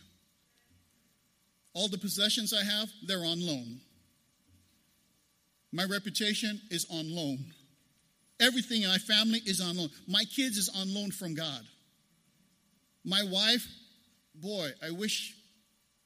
All 1.75 1.89
the 1.89 1.99
possessions 1.99 2.53
I 2.53 2.65
have, 2.65 2.89
they're 3.07 3.25
on 3.25 3.47
loan. 3.47 3.81
My 5.73 5.85
reputation 5.85 6.61
is 6.71 6.87
on 6.91 7.15
loan. 7.15 7.39
Everything 8.41 8.83
in 8.83 8.89
my 8.89 8.99
family 8.99 9.41
is 9.45 9.61
on 9.61 9.77
loan. 9.77 9.91
My 10.07 10.25
kids 10.25 10.57
is 10.57 10.71
on 10.75 10.95
loan 10.95 11.11
from 11.11 11.35
God. 11.35 11.63
My 13.05 13.23
wife, 13.25 13.67
boy, 14.35 14.71
I 14.87 14.91
wish 14.91 15.35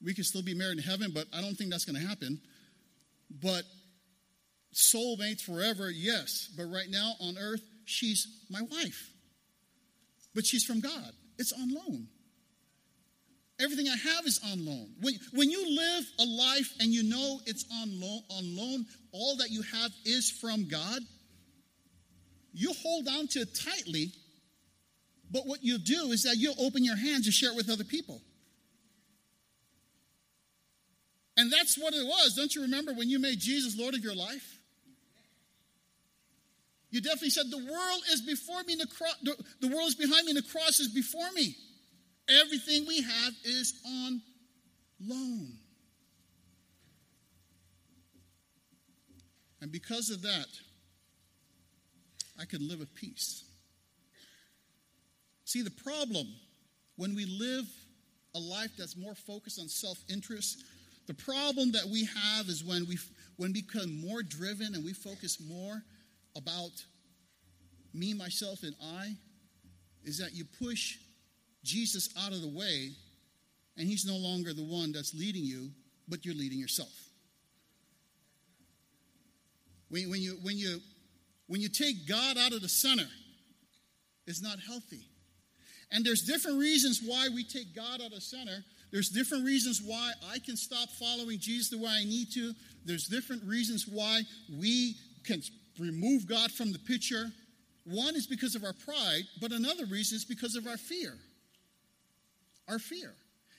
we 0.03 0.13
could 0.13 0.25
still 0.25 0.41
be 0.41 0.53
married 0.53 0.77
in 0.77 0.83
heaven, 0.83 1.11
but 1.13 1.27
I 1.33 1.41
don't 1.41 1.55
think 1.55 1.69
that's 1.69 1.85
going 1.85 2.01
to 2.01 2.07
happen. 2.07 2.41
But 3.41 3.63
soulmates 4.73 5.41
forever, 5.41 5.89
yes. 5.89 6.49
But 6.57 6.65
right 6.65 6.89
now 6.89 7.13
on 7.21 7.37
earth, 7.37 7.61
she's 7.85 8.27
my 8.49 8.61
wife. 8.61 9.09
But 10.35 10.45
she's 10.45 10.65
from 10.65 10.81
God. 10.81 11.11
It's 11.37 11.53
on 11.53 11.69
loan. 11.73 12.07
Everything 13.59 13.87
I 13.87 13.95
have 13.95 14.25
is 14.25 14.39
on 14.51 14.65
loan. 14.65 14.89
When, 14.99 15.13
when 15.33 15.49
you 15.49 15.75
live 15.75 16.05
a 16.19 16.25
life 16.25 16.73
and 16.79 16.89
you 16.89 17.03
know 17.03 17.39
it's 17.45 17.65
on 17.71 17.99
loan, 17.99 18.21
on 18.29 18.57
loan, 18.57 18.85
all 19.13 19.37
that 19.37 19.51
you 19.51 19.61
have 19.61 19.91
is 20.05 20.29
from 20.29 20.67
God, 20.67 21.01
you 22.51 22.73
hold 22.83 23.07
on 23.07 23.27
to 23.29 23.39
it 23.39 23.55
tightly, 23.55 24.11
but 25.31 25.47
what 25.47 25.63
you'll 25.63 25.77
do 25.79 26.11
is 26.11 26.23
that 26.23 26.35
you'll 26.37 26.59
open 26.59 26.83
your 26.83 26.97
hands 26.97 27.25
and 27.25 27.33
share 27.33 27.51
it 27.51 27.55
with 27.55 27.69
other 27.69 27.83
people. 27.83 28.21
And 31.37 31.51
that's 31.51 31.77
what 31.77 31.93
it 31.93 32.05
was. 32.05 32.35
Don't 32.35 32.53
you 32.53 32.63
remember 32.63 32.93
when 32.93 33.09
you 33.09 33.17
made 33.19 33.39
Jesus 33.39 33.77
Lord 33.77 33.95
of 33.95 34.03
your 34.03 34.15
life? 34.15 34.59
You 36.91 37.01
definitely 37.01 37.31
said, 37.31 37.45
The 37.49 37.57
world 37.57 38.01
is 38.11 38.21
before 38.21 38.61
me, 38.63 38.75
the, 38.75 38.85
cro- 38.85 39.35
the 39.61 39.67
world 39.67 39.87
is 39.87 39.95
behind 39.95 40.25
me, 40.25 40.31
and 40.31 40.37
the 40.37 40.49
cross 40.51 40.79
is 40.79 40.89
before 40.89 41.31
me. 41.33 41.55
Everything 42.29 42.85
we 42.87 43.01
have 43.01 43.33
is 43.43 43.73
on 43.85 44.21
loan. 45.01 45.53
And 49.63 49.71
because 49.71 50.09
of 50.09 50.21
that, 50.23 50.47
I 52.37 52.43
could 52.43 52.61
live 52.61 52.81
at 52.81 52.93
peace. 52.95 53.45
See, 55.45 55.61
the 55.61 55.71
problem 55.71 56.27
when 56.97 57.15
we 57.15 57.25
live 57.25 57.63
a 58.35 58.39
life 58.39 58.71
that's 58.77 58.97
more 58.97 59.15
focused 59.15 59.61
on 59.61 59.69
self 59.69 59.97
interest, 60.09 60.65
the 61.07 61.13
problem 61.13 61.71
that 61.71 61.85
we 61.85 62.03
have 62.03 62.49
is 62.49 62.61
when 62.61 62.85
we, 62.89 62.97
when 63.37 63.53
we 63.53 63.61
become 63.61 64.05
more 64.05 64.21
driven 64.21 64.75
and 64.75 64.83
we 64.83 64.91
focus 64.91 65.37
more 65.39 65.81
about 66.35 66.71
me, 67.93 68.13
myself, 68.13 68.63
and 68.63 68.75
I, 68.83 69.13
is 70.03 70.17
that 70.17 70.35
you 70.35 70.43
push 70.61 70.97
Jesus 71.63 72.09
out 72.19 72.33
of 72.33 72.41
the 72.41 72.49
way 72.49 72.89
and 73.77 73.87
he's 73.87 74.05
no 74.05 74.17
longer 74.17 74.53
the 74.53 74.65
one 74.65 74.91
that's 74.91 75.13
leading 75.13 75.45
you, 75.45 75.69
but 76.09 76.25
you're 76.25 76.35
leading 76.35 76.59
yourself. 76.59 76.91
When, 79.93 80.09
when, 80.09 80.21
you, 80.21 80.39
when, 80.41 80.57
you, 80.57 80.79
when 81.45 81.61
you 81.61 81.69
take 81.69 82.07
God 82.07 82.35
out 82.35 82.51
of 82.51 82.63
the 82.63 82.67
center, 82.67 83.07
it's 84.25 84.41
not 84.41 84.57
healthy. 84.59 85.05
And 85.91 86.03
there's 86.03 86.23
different 86.23 86.57
reasons 86.57 86.99
why 87.05 87.27
we 87.31 87.43
take 87.43 87.75
God 87.75 88.01
out 88.01 88.07
of 88.07 88.13
the 88.13 88.21
center. 88.21 88.65
There's 88.91 89.09
different 89.09 89.45
reasons 89.45 89.83
why 89.85 90.13
I 90.31 90.39
can 90.39 90.57
stop 90.57 90.89
following 90.89 91.37
Jesus 91.37 91.69
the 91.69 91.77
way 91.77 91.91
I 91.91 92.05
need 92.05 92.31
to. 92.33 92.53
There's 92.83 93.05
different 93.05 93.43
reasons 93.43 93.87
why 93.87 94.21
we 94.59 94.95
can 95.25 95.43
remove 95.77 96.27
God 96.27 96.51
from 96.51 96.71
the 96.71 96.79
picture. 96.79 97.27
One 97.85 98.15
is 98.15 98.25
because 98.25 98.55
of 98.55 98.63
our 98.63 98.73
pride, 98.73 99.25
but 99.39 99.51
another 99.51 99.85
reason 99.85 100.15
is 100.15 100.25
because 100.25 100.55
of 100.55 100.65
our 100.65 100.77
fear. 100.77 101.13
Our 102.67 102.79
fear. 102.79 103.13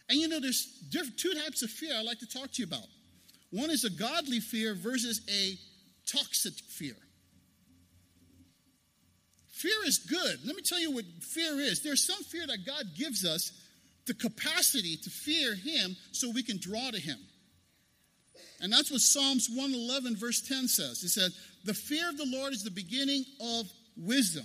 And 0.09 0.19
you 0.19 0.27
know, 0.27 0.41
there's 0.41 0.83
two 0.91 1.35
types 1.35 1.63
of 1.63 1.71
fear 1.71 1.93
I'd 1.97 2.05
like 2.05 2.19
to 2.19 2.27
talk 2.27 2.51
to 2.55 2.63
you 2.63 2.67
about. 2.67 2.89
One 3.53 3.71
is 3.71 3.85
a 3.85 3.91
godly 3.91 4.41
fear 4.41 4.75
versus 4.75 5.21
a 5.31 5.57
toxic 6.07 6.55
fear. 6.55 6.97
Fear 9.49 9.87
is 9.87 9.99
good. 9.99 10.41
Let 10.45 10.57
me 10.57 10.63
tell 10.63 10.81
you 10.81 10.91
what 10.91 11.05
fear 11.23 11.59
is. 11.61 11.83
There's 11.83 12.07
some 12.07 12.23
fear 12.25 12.47
that 12.47 12.67
God 12.67 12.85
gives 12.97 13.25
us 13.25 13.53
the 14.07 14.15
capacity 14.15 14.97
to 14.97 15.11
fear 15.11 15.55
Him 15.55 15.97
so 16.13 16.31
we 16.31 16.43
can 16.43 16.59
draw 16.59 16.91
to 16.91 17.01
Him. 17.01 17.19
And 18.61 18.73
that's 18.73 18.91
what 18.91 19.01
Psalms 19.01 19.49
111, 19.49 20.17
verse 20.17 20.41
10 20.43 20.69
says. 20.69 21.03
It 21.03 21.11
says, 21.11 21.39
The 21.65 21.75
fear 21.75 22.09
of 22.09 22.17
the 22.17 22.27
Lord 22.27 22.53
is 22.53 22.63
the 22.63 22.71
beginning 22.71 23.25
of 23.41 23.67
wisdom. 23.97 24.45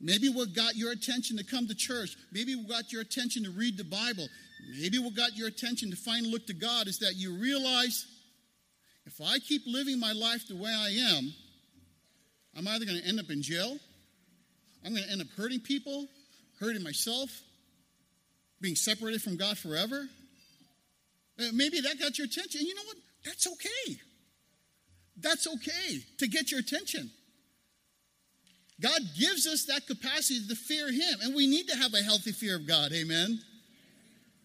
Maybe 0.00 0.28
what 0.28 0.54
got 0.54 0.76
your 0.76 0.92
attention 0.92 1.36
to 1.38 1.44
come 1.44 1.66
to 1.68 1.74
church, 1.74 2.16
maybe 2.32 2.54
what 2.54 2.68
got 2.68 2.92
your 2.92 3.02
attention 3.02 3.44
to 3.44 3.50
read 3.50 3.78
the 3.78 3.84
Bible, 3.84 4.28
maybe 4.78 4.98
what 4.98 5.14
got 5.14 5.36
your 5.36 5.48
attention 5.48 5.90
to 5.90 5.96
finally 5.96 6.30
look 6.30 6.46
to 6.48 6.54
God 6.54 6.86
is 6.86 6.98
that 6.98 7.14
you 7.16 7.34
realize 7.38 8.04
if 9.06 9.20
I 9.20 9.38
keep 9.38 9.62
living 9.66 10.00
my 10.00 10.12
life 10.12 10.46
the 10.48 10.56
way 10.56 10.70
I 10.70 11.16
am, 11.16 11.32
I'm 12.56 12.66
either 12.68 12.84
going 12.84 13.00
to 13.00 13.06
end 13.06 13.20
up 13.20 13.30
in 13.30 13.40
jail, 13.40 13.78
I'm 14.84 14.92
going 14.92 15.04
to 15.04 15.10
end 15.10 15.20
up 15.20 15.28
hurting 15.36 15.60
people, 15.60 16.06
hurting 16.60 16.82
myself, 16.82 17.30
being 18.60 18.74
separated 18.74 19.22
from 19.22 19.36
God 19.36 19.58
forever. 19.58 20.08
Uh, 21.38 21.44
maybe 21.52 21.80
that 21.80 21.98
got 21.98 22.18
your 22.18 22.26
attention. 22.26 22.60
And 22.60 22.68
you 22.68 22.74
know 22.74 22.82
what? 22.84 22.96
That's 23.24 23.46
okay. 23.46 23.98
That's 25.18 25.46
okay 25.46 26.02
to 26.18 26.26
get 26.26 26.50
your 26.50 26.60
attention. 26.60 27.10
God 28.80 29.00
gives 29.18 29.46
us 29.46 29.64
that 29.66 29.86
capacity 29.86 30.40
to 30.48 30.54
fear 30.54 30.90
Him, 30.90 31.20
and 31.22 31.34
we 31.34 31.46
need 31.46 31.68
to 31.68 31.76
have 31.76 31.94
a 31.94 32.02
healthy 32.02 32.32
fear 32.32 32.56
of 32.56 32.66
God. 32.66 32.92
Amen. 32.92 33.40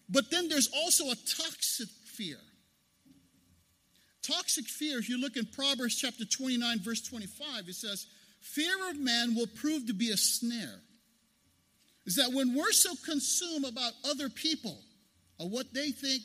But 0.08 0.30
then 0.30 0.48
there's 0.48 0.70
also 0.74 1.04
a 1.10 1.16
toxic 1.16 1.88
fear. 2.04 2.38
Toxic 4.22 4.66
fear, 4.66 4.98
if 4.98 5.08
you 5.08 5.20
look 5.20 5.36
in 5.36 5.46
Proverbs 5.46 5.96
chapter 5.96 6.24
29, 6.24 6.78
verse 6.80 7.00
25, 7.02 7.68
it 7.68 7.74
says, 7.74 8.06
Fear 8.40 8.90
of 8.90 8.98
man 8.98 9.34
will 9.34 9.46
prove 9.46 9.86
to 9.86 9.92
be 9.92 10.10
a 10.10 10.16
snare. 10.16 10.80
Is 12.06 12.16
that 12.16 12.32
when 12.32 12.54
we're 12.54 12.72
so 12.72 12.90
consumed 13.04 13.64
about 13.64 13.92
other 14.04 14.28
people, 14.28 14.78
or 15.38 15.48
what 15.48 15.72
they 15.72 15.90
think 15.90 16.22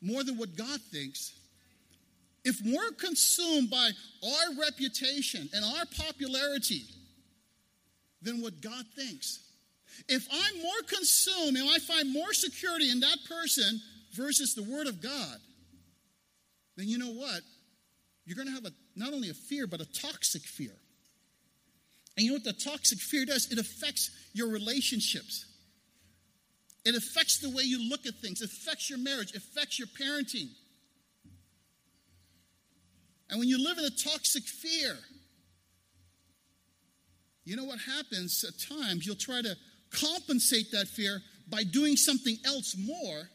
more 0.00 0.24
than 0.24 0.36
what 0.36 0.56
God 0.56 0.80
thinks, 0.92 1.34
if 2.44 2.56
we're 2.64 2.92
consumed 2.92 3.70
by 3.70 3.90
our 4.24 4.60
reputation 4.60 5.48
and 5.52 5.64
our 5.64 5.84
popularity, 5.96 6.84
than 8.22 8.40
what 8.42 8.60
God 8.60 8.84
thinks. 8.96 9.40
If 10.08 10.26
I'm 10.30 10.62
more 10.62 10.82
consumed 10.86 11.56
and 11.56 11.68
I 11.68 11.78
find 11.78 12.12
more 12.12 12.32
security 12.32 12.90
in 12.90 13.00
that 13.00 13.18
person 13.28 13.80
versus 14.14 14.54
the 14.54 14.62
Word 14.62 14.86
of 14.86 15.00
God, 15.00 15.36
then 16.78 16.88
you 16.88 16.98
know 16.98 17.10
what? 17.10 17.40
You're 18.24 18.36
going 18.36 18.48
to 18.48 18.54
have 18.54 18.66
a, 18.66 18.70
not 18.94 19.12
only 19.12 19.30
a 19.30 19.34
fear, 19.34 19.66
but 19.66 19.80
a 19.80 19.86
toxic 19.86 20.42
fear. 20.42 20.74
And 22.16 22.24
you 22.24 22.30
know 22.30 22.34
what 22.36 22.44
the 22.44 22.52
toxic 22.52 22.98
fear 22.98 23.24
does? 23.24 23.50
It 23.50 23.58
affects 23.58 24.10
your 24.32 24.48
relationships. 24.48 25.46
It 26.84 26.94
affects 26.94 27.38
the 27.38 27.50
way 27.50 27.62
you 27.62 27.88
look 27.88 28.06
at 28.06 28.14
things. 28.14 28.40
It 28.40 28.50
affects 28.50 28.88
your 28.88 28.98
marriage. 28.98 29.30
It 29.30 29.36
affects 29.36 29.78
your 29.78 29.88
parenting. 29.88 30.48
And 33.30 33.38
when 33.38 33.48
you 33.48 33.62
live 33.62 33.78
in 33.78 33.84
a 33.84 33.90
toxic 33.90 34.44
fear, 34.44 34.96
you 37.44 37.56
know 37.56 37.64
what 37.64 37.78
happens 37.78 38.44
at 38.44 38.58
times? 38.58 39.06
You'll 39.06 39.16
try 39.16 39.42
to 39.42 39.56
compensate 39.90 40.70
that 40.72 40.86
fear 40.86 41.20
by 41.48 41.64
doing 41.64 41.96
something 41.96 42.36
else 42.44 42.76
more 42.76 43.28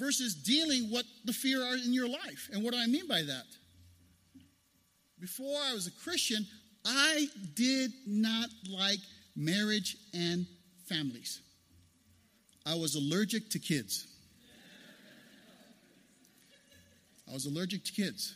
versus 0.00 0.34
dealing 0.34 0.90
what 0.90 1.04
the 1.26 1.32
fear 1.32 1.62
are 1.62 1.76
in 1.76 1.92
your 1.92 2.08
life. 2.08 2.48
And 2.52 2.64
what 2.64 2.72
do 2.72 2.80
I 2.80 2.86
mean 2.86 3.06
by 3.06 3.22
that? 3.22 3.44
Before 5.20 5.60
I 5.62 5.74
was 5.74 5.86
a 5.86 5.90
Christian, 6.02 6.46
I 6.86 7.26
did 7.54 7.92
not 8.06 8.48
like 8.68 8.98
marriage 9.36 9.98
and 10.14 10.46
families. 10.88 11.42
I 12.64 12.74
was 12.74 12.94
allergic 12.94 13.50
to 13.50 13.58
kids. 13.58 14.06
I 17.28 17.34
was 17.34 17.44
allergic 17.44 17.84
to 17.84 17.92
kids. 17.92 18.34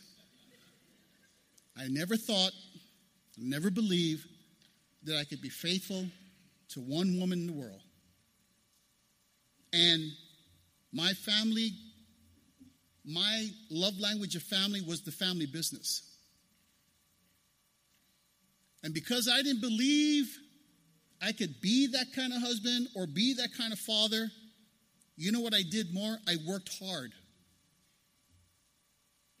I 1.77 1.87
never 1.87 2.15
thought 2.15 2.51
never 3.37 3.69
believed 3.69 4.25
that 5.03 5.17
I 5.17 5.23
could 5.25 5.41
be 5.41 5.49
faithful 5.49 6.05
to 6.69 6.79
one 6.79 7.19
woman 7.19 7.39
in 7.39 7.47
the 7.47 7.53
world. 7.53 7.81
And 9.73 10.11
my 10.95 11.11
family, 11.11 11.71
my 13.03 13.49
love 13.69 13.99
language 13.99 14.35
of 14.35 14.43
family 14.43 14.81
was 14.81 15.01
the 15.01 15.11
family 15.11 15.45
business. 15.45 16.09
And 18.81 18.93
because 18.93 19.29
I 19.31 19.41
didn't 19.41 19.59
believe 19.59 20.33
I 21.21 21.33
could 21.33 21.59
be 21.59 21.87
that 21.87 22.13
kind 22.15 22.31
of 22.31 22.41
husband 22.41 22.87
or 22.95 23.07
be 23.07 23.33
that 23.33 23.49
kind 23.57 23.73
of 23.73 23.79
father, 23.79 24.29
you 25.17 25.33
know 25.33 25.41
what 25.41 25.53
I 25.53 25.63
did 25.69 25.93
more? 25.93 26.17
I 26.27 26.37
worked 26.47 26.69
hard. 26.81 27.11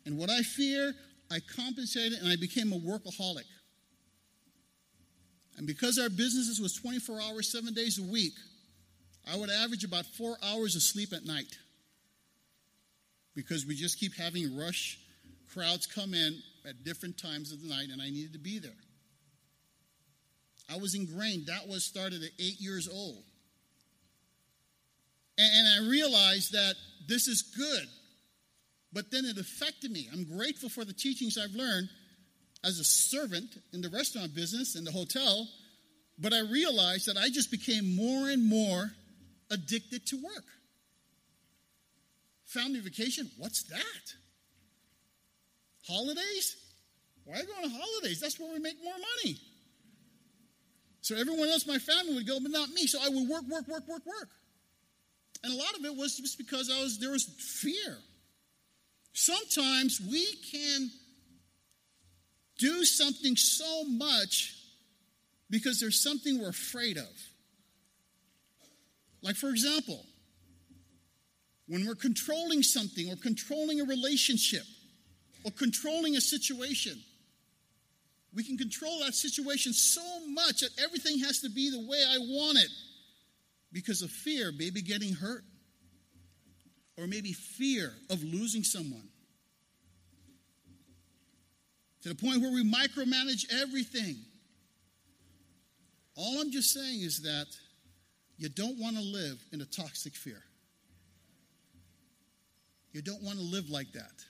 And 0.05 0.17
what 0.17 0.29
I 0.29 0.41
fear, 0.41 0.93
I 1.31 1.39
compensated 1.55 2.19
and 2.19 2.27
I 2.27 2.35
became 2.35 2.73
a 2.73 2.79
workaholic. 2.79 3.47
And 5.57 5.65
because 5.65 5.97
our 5.97 6.09
businesses 6.09 6.59
was 6.59 6.73
24 6.73 7.21
hours, 7.21 7.49
seven 7.49 7.73
days 7.73 7.97
a 7.97 8.03
week, 8.03 8.33
I 9.31 9.37
would 9.37 9.49
average 9.49 9.83
about 9.83 10.05
four 10.05 10.37
hours 10.43 10.75
of 10.75 10.81
sleep 10.81 11.13
at 11.13 11.25
night. 11.25 11.57
Because 13.35 13.65
we 13.65 13.75
just 13.75 13.99
keep 13.99 14.15
having 14.15 14.57
rush 14.57 14.97
crowds 15.53 15.87
come 15.87 16.13
in 16.13 16.41
at 16.67 16.83
different 16.83 17.17
times 17.17 17.51
of 17.51 17.61
the 17.61 17.67
night, 17.67 17.89
and 17.91 18.01
I 18.01 18.09
needed 18.09 18.33
to 18.33 18.39
be 18.39 18.59
there. 18.59 18.71
I 20.69 20.77
was 20.77 20.95
ingrained. 20.95 21.47
That 21.47 21.67
was 21.67 21.83
started 21.83 22.23
at 22.23 22.31
eight 22.39 22.59
years 22.59 22.87
old. 22.87 23.23
And, 25.37 25.67
I 25.67 25.89
realized 25.89 26.53
that 26.53 26.75
this 27.07 27.27
is 27.27 27.41
good. 27.41 27.87
But 28.93 29.11
then 29.11 29.25
it 29.25 29.37
affected 29.37 29.91
me. 29.91 30.07
I'm 30.11 30.23
grateful 30.23 30.69
for 30.69 30.85
the 30.85 30.93
teachings 30.93 31.37
I've 31.37 31.53
learned 31.53 31.89
as 32.63 32.79
a 32.79 32.83
servant 32.85 33.57
in 33.73 33.81
the 33.81 33.89
restaurant 33.89 34.33
business, 34.33 34.75
in 34.75 34.85
the 34.85 34.91
hotel, 34.91 35.47
but 36.17 36.33
I 36.33 36.39
realized 36.39 37.07
that 37.07 37.17
I 37.17 37.29
just 37.29 37.51
became 37.51 37.95
more 37.95 38.29
and 38.29 38.43
more 38.47 38.91
addicted 39.51 40.05
to 40.07 40.17
work. 40.17 40.45
Family 42.45 42.79
vacation, 42.79 43.29
what's 43.37 43.63
that? 43.63 44.13
Holidays? 45.87 46.55
Why 47.25 47.41
go 47.41 47.53
on 47.63 47.69
holidays? 47.69 48.19
That's 48.19 48.39
where 48.39 48.51
we 48.51 48.59
make 48.59 48.83
more 48.83 48.93
money. 48.93 49.37
So 51.01 51.15
everyone 51.15 51.49
else, 51.49 51.67
my 51.67 51.77
family 51.77 52.15
would 52.15 52.27
go, 52.27 52.39
but 52.39 52.51
not 52.51 52.69
me. 52.69 52.87
So 52.87 52.99
I 52.99 53.09
would 53.09 53.29
work, 53.29 53.43
work, 53.49 53.67
work, 53.67 53.87
work, 53.87 54.05
work. 54.05 54.29
And 55.43 55.53
a 55.53 55.55
lot 55.55 55.77
of 55.77 55.85
it 55.85 55.95
was 55.95 56.17
just 56.17 56.37
because 56.37 56.71
I 56.71 56.81
was 56.81 56.99
there 56.99 57.11
was 57.11 57.25
fear. 57.25 57.97
Sometimes 59.13 60.01
we 60.01 60.25
can 60.51 60.89
do 62.57 62.83
something 62.85 63.35
so 63.35 63.83
much 63.83 64.55
because 65.49 65.79
there's 65.79 66.01
something 66.01 66.41
we're 66.41 66.49
afraid 66.49 66.97
of. 66.97 67.09
Like, 69.25 69.35
for 69.37 69.49
example, 69.49 70.05
when 71.67 71.87
we're 71.87 71.95
controlling 71.95 72.61
something 72.61 73.11
or 73.11 73.15
controlling 73.15 73.81
a 73.81 73.83
relationship 73.83 74.61
or 75.43 75.49
controlling 75.49 76.15
a 76.15 76.21
situation, 76.21 76.93
we 78.35 78.43
can 78.43 78.55
control 78.55 78.99
that 78.99 79.15
situation 79.15 79.73
so 79.73 80.03
much 80.27 80.61
that 80.61 80.69
everything 80.79 81.17
has 81.21 81.39
to 81.39 81.49
be 81.49 81.71
the 81.71 81.79
way 81.79 81.97
I 82.07 82.19
want 82.19 82.59
it 82.59 82.69
because 83.73 84.03
of 84.03 84.11
fear, 84.11 84.51
maybe 84.55 84.83
getting 84.83 85.15
hurt, 85.15 85.43
or 86.95 87.07
maybe 87.07 87.33
fear 87.33 87.93
of 88.11 88.23
losing 88.23 88.63
someone. 88.63 89.09
To 92.03 92.09
the 92.09 92.15
point 92.15 92.41
where 92.41 92.51
we 92.51 92.63
micromanage 92.63 93.51
everything. 93.59 94.17
All 96.15 96.39
I'm 96.39 96.51
just 96.51 96.71
saying 96.71 97.01
is 97.01 97.23
that 97.23 97.47
you 98.37 98.49
don't 98.49 98.79
want 98.79 98.95
to 98.97 99.01
live 99.01 99.43
in 99.51 99.61
a 99.61 99.65
toxic 99.65 100.13
fear. 100.13 100.41
You 102.91 103.01
don't 103.01 103.21
want 103.23 103.37
to 103.37 103.43
live 103.43 103.69
like 103.69 103.91
that. 103.93 104.23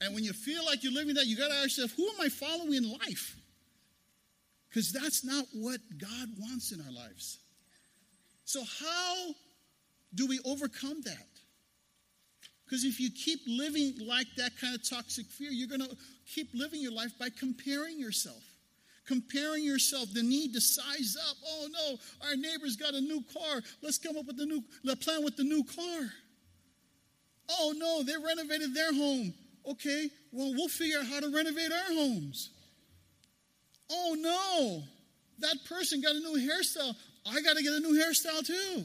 And 0.00 0.14
when 0.14 0.24
you 0.24 0.32
feel 0.32 0.64
like 0.66 0.82
you're 0.82 0.92
living 0.92 1.14
that, 1.14 1.26
you 1.26 1.36
got 1.36 1.48
to 1.48 1.54
ask 1.54 1.78
yourself, 1.78 1.92
who 1.96 2.06
am 2.08 2.20
I 2.20 2.28
following 2.28 2.74
in 2.74 2.90
life? 2.90 3.36
Because 4.68 4.92
that's 4.92 5.24
not 5.24 5.46
what 5.54 5.80
God 5.98 6.28
wants 6.38 6.72
in 6.72 6.80
our 6.80 6.92
lives. 6.92 7.38
So, 8.44 8.62
how 8.62 9.34
do 10.14 10.26
we 10.26 10.40
overcome 10.44 11.00
that? 11.04 11.26
Because 12.64 12.84
if 12.84 12.98
you 12.98 13.10
keep 13.10 13.40
living 13.46 13.94
like 14.06 14.26
that 14.36 14.52
kind 14.60 14.74
of 14.74 14.88
toxic 14.88 15.26
fear, 15.26 15.50
you're 15.50 15.68
going 15.68 15.88
to 15.88 15.96
keep 16.26 16.48
living 16.54 16.80
your 16.80 16.92
life 16.92 17.12
by 17.18 17.28
comparing 17.30 17.98
yourself. 17.98 18.42
Comparing 19.06 19.64
yourself, 19.64 20.12
the 20.14 20.22
need 20.22 20.54
to 20.54 20.60
size 20.60 21.16
up. 21.28 21.36
Oh 21.46 21.68
no, 21.70 22.28
our 22.28 22.36
neighbor's 22.36 22.76
got 22.76 22.94
a 22.94 23.00
new 23.00 23.22
car. 23.32 23.60
Let's 23.82 23.98
come 23.98 24.16
up 24.16 24.26
with 24.26 24.38
the 24.38 24.46
new 24.46 24.62
the 24.82 24.96
plan 24.96 25.22
with 25.22 25.36
the 25.36 25.44
new 25.44 25.62
car. 25.62 26.10
Oh 27.50 27.74
no, 27.76 28.02
they 28.02 28.14
renovated 28.16 28.74
their 28.74 28.94
home. 28.94 29.34
Okay, 29.70 30.08
well, 30.32 30.52
we'll 30.54 30.68
figure 30.68 30.98
out 31.00 31.06
how 31.06 31.20
to 31.20 31.34
renovate 31.34 31.70
our 31.70 31.94
homes. 31.94 32.50
Oh 33.90 34.16
no, 34.18 34.82
that 35.40 35.58
person 35.68 36.00
got 36.00 36.16
a 36.16 36.20
new 36.20 36.38
hairstyle. 36.38 36.94
I 37.26 37.40
got 37.42 37.56
to 37.56 37.62
get 37.62 37.72
a 37.72 37.80
new 37.80 38.00
hairstyle 38.00 38.46
too. 38.46 38.84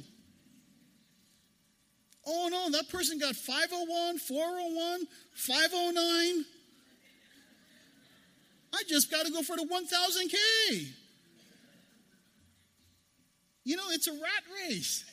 Oh 2.25 2.49
no, 2.51 2.69
that 2.77 2.89
person 2.89 3.17
got 3.17 3.35
501, 3.35 4.19
401, 4.19 5.07
509. 5.33 6.45
I 8.73 8.83
just 8.87 9.11
got 9.11 9.25
to 9.25 9.31
go 9.31 9.41
for 9.41 9.55
the 9.55 9.63
1000K. 9.63 10.87
You 13.63 13.75
know, 13.75 13.83
it's 13.89 14.07
a 14.07 14.13
rat 14.13 14.43
race. 14.67 15.05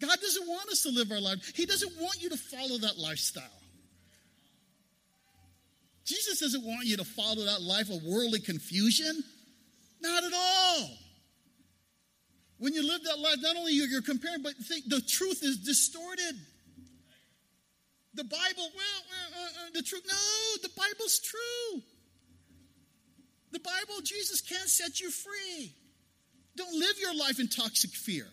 God 0.00 0.18
doesn't 0.20 0.48
want 0.48 0.68
us 0.68 0.82
to 0.82 0.90
live 0.90 1.12
our 1.12 1.20
life. 1.20 1.52
He 1.54 1.66
doesn't 1.66 1.92
want 2.00 2.22
you 2.22 2.28
to 2.30 2.36
follow 2.36 2.78
that 2.78 2.98
lifestyle. 2.98 3.44
Jesus 6.04 6.40
doesn't 6.40 6.64
want 6.64 6.86
you 6.86 6.96
to 6.96 7.04
follow 7.04 7.44
that 7.44 7.62
life 7.62 7.88
of 7.88 8.02
worldly 8.02 8.40
confusion. 8.40 9.22
Not 10.00 10.24
at 10.24 10.32
all. 10.34 10.90
When 12.58 12.74
you 12.74 12.86
live 12.86 13.02
that 13.04 13.18
life, 13.18 13.36
not 13.40 13.56
only 13.56 13.72
you're 13.72 14.02
comparing, 14.02 14.42
but 14.42 14.54
think 14.56 14.88
the 14.88 15.00
truth 15.00 15.42
is 15.42 15.58
distorted. 15.58 16.36
The 18.14 18.24
Bible, 18.24 18.70
well, 18.76 19.02
uh, 19.34 19.44
uh, 19.44 19.70
the 19.74 19.82
truth, 19.82 20.02
no, 20.06 20.62
the 20.62 20.68
Bible's 20.76 21.18
true. 21.18 21.82
The 23.52 23.60
Bible, 23.60 24.00
Jesus 24.02 24.40
can't 24.40 24.68
set 24.68 25.00
you 25.00 25.10
free. 25.10 25.72
Don't 26.56 26.72
live 26.78 26.96
your 27.00 27.14
life 27.14 27.38
in 27.38 27.48
toxic 27.48 27.90
fear 27.90 28.26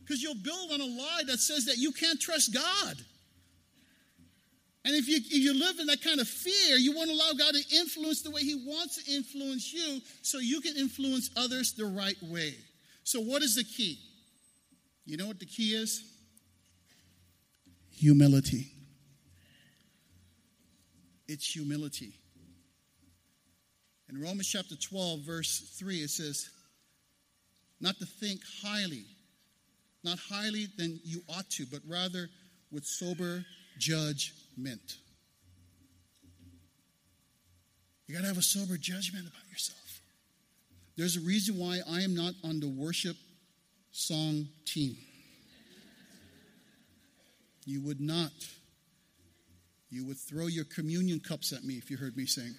because 0.00 0.22
you'll 0.22 0.34
build 0.34 0.72
on 0.72 0.80
a 0.80 0.84
lie 0.84 1.22
that 1.26 1.38
says 1.38 1.66
that 1.66 1.78
you 1.78 1.92
can't 1.92 2.20
trust 2.20 2.52
God. 2.52 2.96
And 4.84 4.94
if 4.94 5.08
you, 5.08 5.16
if 5.16 5.32
you 5.32 5.54
live 5.54 5.78
in 5.80 5.86
that 5.86 6.02
kind 6.02 6.20
of 6.20 6.28
fear, 6.28 6.76
you 6.76 6.94
won't 6.94 7.10
allow 7.10 7.32
God 7.32 7.54
to 7.54 7.76
influence 7.76 8.22
the 8.22 8.30
way 8.30 8.42
He 8.42 8.54
wants 8.66 9.02
to 9.02 9.12
influence 9.12 9.72
you 9.72 10.00
so 10.20 10.38
you 10.38 10.60
can 10.60 10.76
influence 10.76 11.30
others 11.36 11.72
the 11.72 11.86
right 11.86 12.16
way. 12.22 12.54
So, 13.02 13.20
what 13.20 13.42
is 13.42 13.56
the 13.56 13.64
key? 13.64 13.98
You 15.06 15.16
know 15.16 15.26
what 15.26 15.40
the 15.40 15.46
key 15.46 15.74
is? 15.74 16.04
Humility. 17.92 18.72
It's 21.28 21.50
humility. 21.50 22.12
In 24.14 24.20
Romans 24.20 24.46
chapter 24.46 24.76
12, 24.76 25.20
verse 25.20 25.74
3, 25.76 25.96
it 25.96 26.10
says, 26.10 26.48
Not 27.80 27.98
to 27.98 28.06
think 28.06 28.40
highly, 28.62 29.06
not 30.04 30.20
highly 30.30 30.68
than 30.78 31.00
you 31.02 31.22
ought 31.28 31.50
to, 31.50 31.66
but 31.66 31.80
rather 31.88 32.28
with 32.70 32.84
sober 32.84 33.44
judgment. 33.76 34.98
You 38.06 38.14
got 38.14 38.20
to 38.20 38.28
have 38.28 38.38
a 38.38 38.42
sober 38.42 38.76
judgment 38.76 39.26
about 39.26 39.50
yourself. 39.50 40.00
There's 40.96 41.16
a 41.16 41.20
reason 41.20 41.58
why 41.58 41.80
I 41.90 42.02
am 42.02 42.14
not 42.14 42.34
on 42.44 42.60
the 42.60 42.68
worship 42.68 43.16
song 43.90 44.46
team. 44.64 44.96
You 47.66 47.80
would 47.80 48.00
not. 48.00 48.30
You 49.90 50.06
would 50.06 50.18
throw 50.18 50.46
your 50.46 50.66
communion 50.66 51.18
cups 51.18 51.52
at 51.52 51.64
me 51.64 51.74
if 51.74 51.90
you 51.90 51.96
heard 51.96 52.16
me 52.16 52.26
sing. 52.26 52.54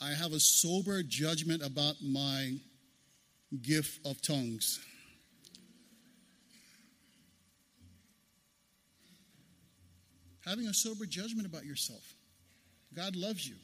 I 0.00 0.10
have 0.10 0.32
a 0.32 0.40
sober 0.40 1.02
judgment 1.02 1.62
about 1.62 1.96
my 2.02 2.54
gift 3.60 4.06
of 4.06 4.22
tongues. 4.22 4.80
Having 10.44 10.66
a 10.68 10.74
sober 10.74 11.04
judgment 11.04 11.46
about 11.46 11.64
yourself. 11.64 12.02
God 12.94 13.14
loves 13.14 13.46
you. 13.46 13.56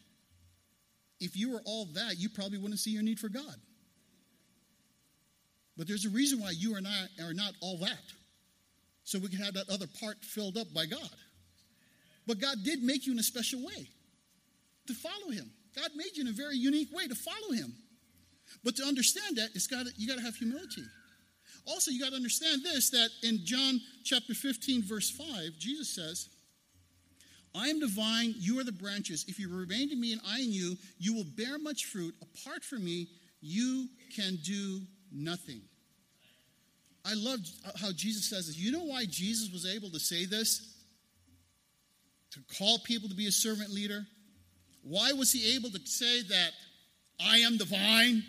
If 1.21 1.37
you 1.37 1.53
were 1.53 1.63
all 1.65 1.87
that, 1.95 2.19
you 2.19 2.29
probably 2.29 2.59
wouldn't 2.59 2.81
see 2.81 2.91
your 2.91 3.03
need 3.03 3.19
for 3.19 3.31
God. 3.31 3.55
But 5.77 5.89
there's 5.89 6.05
a 6.05 6.11
reason 6.11 6.41
why 6.41 6.51
you 6.51 6.75
are 6.75 6.81
not, 6.81 7.09
are 7.23 7.35
not 7.35 7.55
all 7.61 7.79
that. 7.79 7.99
So 9.05 9.19
we 9.19 9.29
can 9.29 9.39
have 9.39 9.55
that 9.55 9.71
other 9.71 9.87
part 10.01 10.23
filled 10.23 10.59
up 10.59 10.73
by 10.75 10.85
God. 10.85 11.09
But 12.27 12.41
God 12.41 12.59
did 12.65 12.83
make 12.83 13.07
you 13.07 13.13
in 13.13 13.19
a 13.19 13.23
special 13.23 13.65
way 13.65 13.89
to 14.87 14.95
follow 14.95 15.31
Him. 15.31 15.51
God 15.77 15.91
made 15.95 16.17
you 16.17 16.23
in 16.23 16.29
a 16.29 16.33
very 16.33 16.57
unique 16.57 16.89
way 16.93 17.07
to 17.07 17.15
follow 17.15 17.53
Him. 17.53 17.75
But 18.65 18.77
to 18.77 18.85
understand 18.85 19.37
that, 19.37 19.51
it's 19.55 19.67
got 19.67 19.87
you 19.97 20.09
got 20.09 20.17
to 20.17 20.25
have 20.25 20.37
humility. 20.37 20.85
Also, 21.67 21.91
you 21.91 22.01
got 22.01 22.11
to 22.11 22.17
understand 22.17 22.63
this 22.63 22.91
that 22.91 23.11
in 23.23 23.41
John 23.45 23.81
chapter 24.05 24.35
15, 24.35 24.83
verse 24.83 25.11
5, 25.11 25.27
Jesus 25.59 25.95
says, 25.95 26.29
I 27.55 27.69
am 27.69 27.81
the 27.81 27.89
vine, 27.89 28.35
you 28.39 28.61
are 28.61 28.65
the 28.65 28.73
branches. 28.73 29.25
If 29.29 29.39
you 29.39 29.49
remain 29.49 29.91
in 29.91 30.01
me 30.01 30.13
and 30.13 30.21
I 30.29 30.41
in 30.41 30.53
you, 30.53 30.77
you 30.99 31.15
will 31.15 31.25
bear 31.25 31.59
much 31.59 31.87
fruit. 31.87 32.15
Apart 32.23 32.63
from 32.63 32.85
me, 32.85 33.09
you 33.41 33.89
can 34.15 34.39
do 34.45 34.83
nothing. 35.11 35.63
I 37.05 37.15
love 37.15 37.41
how 37.81 37.93
Jesus 37.93 38.29
says 38.29 38.47
this. 38.47 38.57
You 38.57 38.73
know 38.73 38.85
why 38.85 39.05
Jesus 39.07 39.51
was 39.53 39.65
able 39.65 39.91
to 39.91 40.01
say 40.01 40.27
this? 40.27 40.75
To 42.33 42.41
call 42.59 42.79
people 42.81 43.09
to 43.09 43.15
be 43.15 43.27
a 43.27 43.33
servant 43.33 43.71
leader? 43.71 44.07
Why 44.89 45.13
was 45.13 45.33
he 45.33 45.57
able 45.57 45.71
to 45.71 45.81
say 45.85 46.23
that 46.23 46.51
I 47.21 47.39
am 47.39 47.59
the 47.59 47.65
vine? 47.65 48.23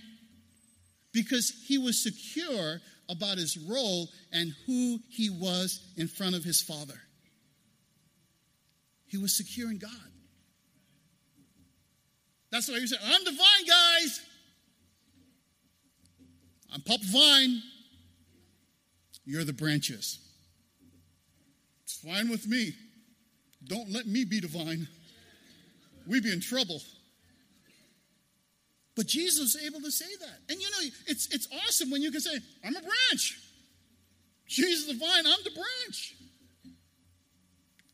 Because 1.14 1.54
he 1.68 1.78
was 1.78 2.02
secure 2.02 2.82
about 3.10 3.38
his 3.38 3.58
role 3.58 4.10
and 4.34 4.54
who 4.66 5.00
he 5.08 5.30
was 5.30 5.82
in 5.98 6.08
front 6.08 6.36
of 6.36 6.44
his 6.44 6.62
Father. 6.62 7.00
He 9.06 9.18
was 9.18 9.38
secure 9.38 9.70
in 9.70 9.78
God. 9.78 9.92
That's 12.52 12.68
why 12.70 12.80
he 12.80 12.88
said, 12.88 13.00
I'm 13.04 13.24
the 13.24 13.32
vine, 13.32 13.68
guys. 13.68 14.22
I'm 16.74 16.82
Pop 16.82 17.02
Vine. 17.02 17.62
You're 19.26 19.44
the 19.44 19.54
branches. 19.54 20.20
It's 21.84 21.98
fine 21.98 22.30
with 22.30 22.48
me. 22.48 22.74
Don't 23.64 23.92
let 23.92 24.08
me 24.08 24.26
be 24.26 24.40
the 24.40 24.48
vine. 24.48 24.88
We'd 26.08 26.24
be 26.24 26.32
in 26.32 26.42
trouble. 26.42 26.82
But 28.96 29.06
Jesus 29.06 29.54
was 29.56 29.64
able 29.64 29.82
to 29.82 29.92
say 29.92 30.06
that. 30.22 30.40
And 30.50 30.60
you 30.60 30.68
know, 30.72 30.90
it's, 31.06 31.28
it's 31.34 31.48
awesome 31.68 31.92
when 31.92 32.02
you 32.02 32.12
can 32.12 32.22
say, 32.22 32.36
I'm 32.64 32.76
a 32.76 32.82
branch. 32.82 33.40
Jesus 34.48 34.88
the 34.88 34.98
vine, 34.98 35.26
I'm 35.26 35.44
the 35.44 35.52
branch. 35.52 36.16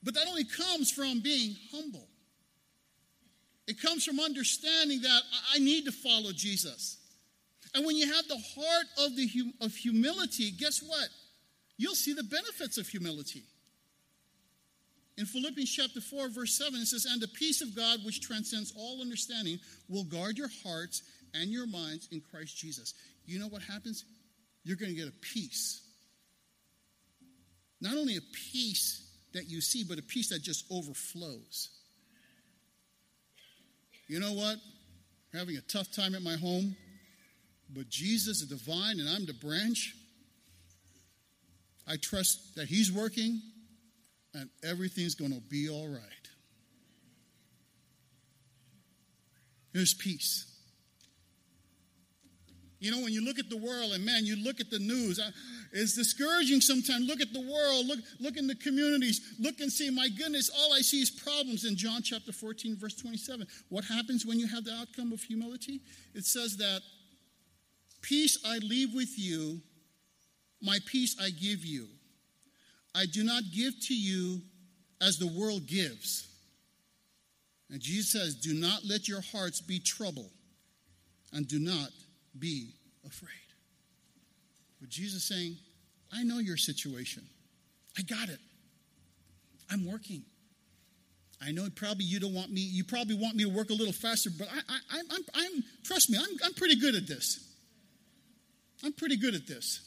But 0.04 0.14
that 0.14 0.28
only 0.28 0.46
comes 0.46 0.92
from 0.92 1.20
being 1.22 1.56
humble. 1.72 2.08
It 3.68 3.82
comes 3.82 4.06
from 4.06 4.20
understanding 4.20 5.02
that 5.02 5.22
I 5.54 5.60
need 5.60 5.86
to 5.86 5.92
follow 5.92 6.32
Jesus. 6.32 6.98
And 7.74 7.86
when 7.86 7.96
you 7.96 8.14
have 8.14 8.28
the 8.28 8.38
heart 8.56 8.86
of, 9.00 9.16
the, 9.16 9.30
of 9.62 9.74
humility, 9.76 10.52
guess 10.52 10.82
what? 10.82 11.08
You'll 11.78 11.96
see 11.96 12.14
the 12.14 12.24
benefits 12.24 12.78
of 12.78 12.88
humility. 12.88 13.44
In 15.18 15.26
Philippians 15.26 15.72
chapter 15.72 16.02
4, 16.02 16.30
verse 16.30 16.58
7, 16.58 16.74
it 16.80 16.88
says, 16.88 17.06
And 17.06 17.22
the 17.22 17.28
peace 17.28 17.62
of 17.62 17.76
God, 17.76 18.00
which 18.04 18.22
transcends 18.22 18.74
all 18.76 19.02
understanding, 19.02 19.60
will 19.88 20.06
guard 20.06 20.38
your 20.38 20.50
hearts 20.64 21.04
and 21.34 21.52
your 21.52 21.68
minds 21.68 22.08
in 22.12 22.22
Christ 22.22 22.58
Jesus. 22.58 22.94
You 23.26 23.40
know 23.40 23.48
what 23.48 23.62
happens? 23.62 24.06
You're 24.64 24.78
going 24.78 24.92
to 24.92 24.98
get 24.98 25.08
a 25.08 25.14
peace. 25.34 25.82
Not 27.80 27.96
only 27.96 28.18
a 28.18 28.22
peace 28.52 29.08
that 29.34 29.50
you 29.50 29.62
see, 29.62 29.84
but 29.84 30.00
a 30.00 30.04
peace 30.04 30.30
that 30.30 30.42
just 30.42 30.66
overflows. 30.72 31.70
You 34.08 34.20
know 34.20 34.34
what? 34.34 34.58
I'm 35.34 35.40
having 35.40 35.58
a 35.58 35.62
tough 35.62 35.92
time 35.92 36.16
at 36.16 36.22
my 36.22 36.36
home, 36.36 36.76
but 37.70 37.90
Jesus 37.90 38.42
is 38.42 38.48
divine 38.48 39.00
and 39.00 39.10
I'm 39.10 39.26
the 39.26 39.34
branch. 39.34 39.96
I 41.88 41.98
trust 41.98 42.56
that 42.56 42.68
He's 42.68 42.92
working 42.92 43.42
and 44.34 44.50
everything's 44.64 45.16
going 45.16 45.34
to 45.34 45.42
be 45.42 45.70
all 45.70 45.88
right. 45.88 46.02
There's 49.74 49.94
peace. 49.94 50.50
You 52.84 52.92
know, 52.92 53.02
when 53.02 53.14
you 53.14 53.24
look 53.24 53.40
at 53.40 53.50
the 53.50 53.56
world 53.56 53.94
and 53.94 54.06
man, 54.06 54.26
you 54.26 54.36
look 54.36 54.60
at 54.60 54.70
the 54.70 54.78
news, 54.78 55.18
it's 55.72 55.96
discouraging 55.96 56.60
sometimes. 56.60 57.08
Look 57.08 57.22
at 57.22 57.32
the 57.32 57.40
world, 57.40 57.88
look, 57.88 58.00
look 58.20 58.36
in 58.36 58.46
the 58.46 58.56
communities, 58.56 59.36
look 59.40 59.62
and 59.62 59.72
see, 59.72 59.90
my 59.90 60.10
goodness, 60.10 60.50
all 60.50 60.74
I 60.74 60.82
see 60.82 61.02
is 61.02 61.10
problems 61.10 61.64
in 61.64 61.78
John 61.78 62.02
chapter 62.04 62.34
14, 62.34 62.76
verse 62.76 62.96
27. 62.96 63.48
What 63.70 63.86
happens 63.86 64.26
when 64.26 64.38
you 64.38 64.48
have 64.48 64.66
the 64.66 64.74
outcome 64.74 65.14
of 65.14 65.22
humility? 65.22 65.80
It 66.14 66.26
says 66.26 66.58
that 66.58 66.82
peace 68.02 68.38
I 68.46 68.58
leave 68.58 68.94
with 68.94 69.18
you, 69.18 69.62
my 70.62 70.80
peace 70.86 71.16
I 71.22 71.30
give 71.30 71.64
you. 71.64 71.88
I 72.96 73.06
do 73.06 73.24
not 73.24 73.44
give 73.54 73.74
to 73.88 73.96
you 73.96 74.42
as 75.02 75.18
the 75.18 75.28
world 75.28 75.66
gives. 75.68 76.28
And 77.70 77.82
Jesus 77.82 78.12
says, 78.12 78.36
Do 78.36 78.54
not 78.54 78.82
let 78.86 79.08
your 79.08 79.22
hearts 79.22 79.62
be 79.62 79.80
troubled, 79.80 80.30
and 81.32 81.48
do 81.48 81.60
not 81.60 81.90
be 82.38 82.74
afraid. 83.06 83.30
But 84.80 84.90
Jesus 84.90 85.24
saying, 85.24 85.58
I 86.12 86.24
know 86.24 86.40
your 86.40 86.58
situation. 86.58 87.24
I 87.98 88.04
got 88.04 88.30
it. 88.30 88.40
I'm 89.72 89.90
working. 89.90 90.24
I 91.42 91.52
know 91.52 91.68
probably 91.76 92.06
you 92.06 92.20
don't 92.20 92.34
want 92.34 92.52
me, 92.52 92.62
you 92.62 92.84
probably 92.84 93.16
want 93.16 93.36
me 93.36 93.44
to 93.44 93.50
work 93.50 93.70
a 93.70 93.74
little 93.74 93.94
faster, 93.94 94.30
but 94.38 94.48
I, 94.48 94.60
I, 94.70 95.00
I'm, 95.12 95.22
I'm, 95.34 95.64
trust 95.84 96.10
me, 96.10 96.18
I'm, 96.18 96.38
I'm 96.46 96.54
pretty 96.54 96.76
good 96.76 96.96
at 96.96 97.08
this. 97.08 97.50
I'm 98.84 98.94
pretty 98.94 99.18
good 99.18 99.36
at 99.36 99.48
this. 99.48 99.82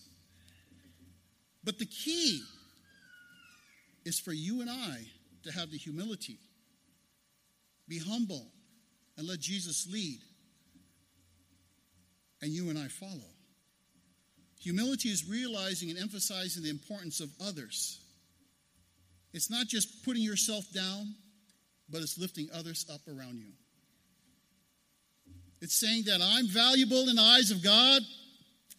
But 1.64 1.78
the 1.78 1.86
key 1.86 2.42
is 4.06 4.20
for 4.20 4.32
you 4.32 4.60
and 4.60 4.70
I 4.70 4.98
to 5.42 5.52
have 5.52 5.70
the 5.72 5.76
humility, 5.76 6.38
be 7.88 7.98
humble, 7.98 8.46
and 9.18 9.26
let 9.26 9.40
Jesus 9.40 9.88
lead, 9.90 10.20
and 12.40 12.52
you 12.52 12.70
and 12.70 12.78
I 12.78 12.86
follow. 12.86 13.34
Humility 14.60 15.08
is 15.08 15.28
realizing 15.28 15.90
and 15.90 15.98
emphasizing 15.98 16.62
the 16.62 16.70
importance 16.70 17.20
of 17.20 17.30
others. 17.44 17.98
It's 19.32 19.50
not 19.50 19.66
just 19.66 20.04
putting 20.04 20.22
yourself 20.22 20.64
down, 20.72 21.14
but 21.90 22.00
it's 22.00 22.16
lifting 22.16 22.48
others 22.54 22.86
up 22.92 23.00
around 23.08 23.38
you. 23.38 23.52
It's 25.60 25.74
saying 25.74 26.04
that 26.06 26.20
I'm 26.22 26.46
valuable 26.46 27.08
in 27.08 27.16
the 27.16 27.22
eyes 27.22 27.50
of 27.50 27.62
God, 27.62 28.02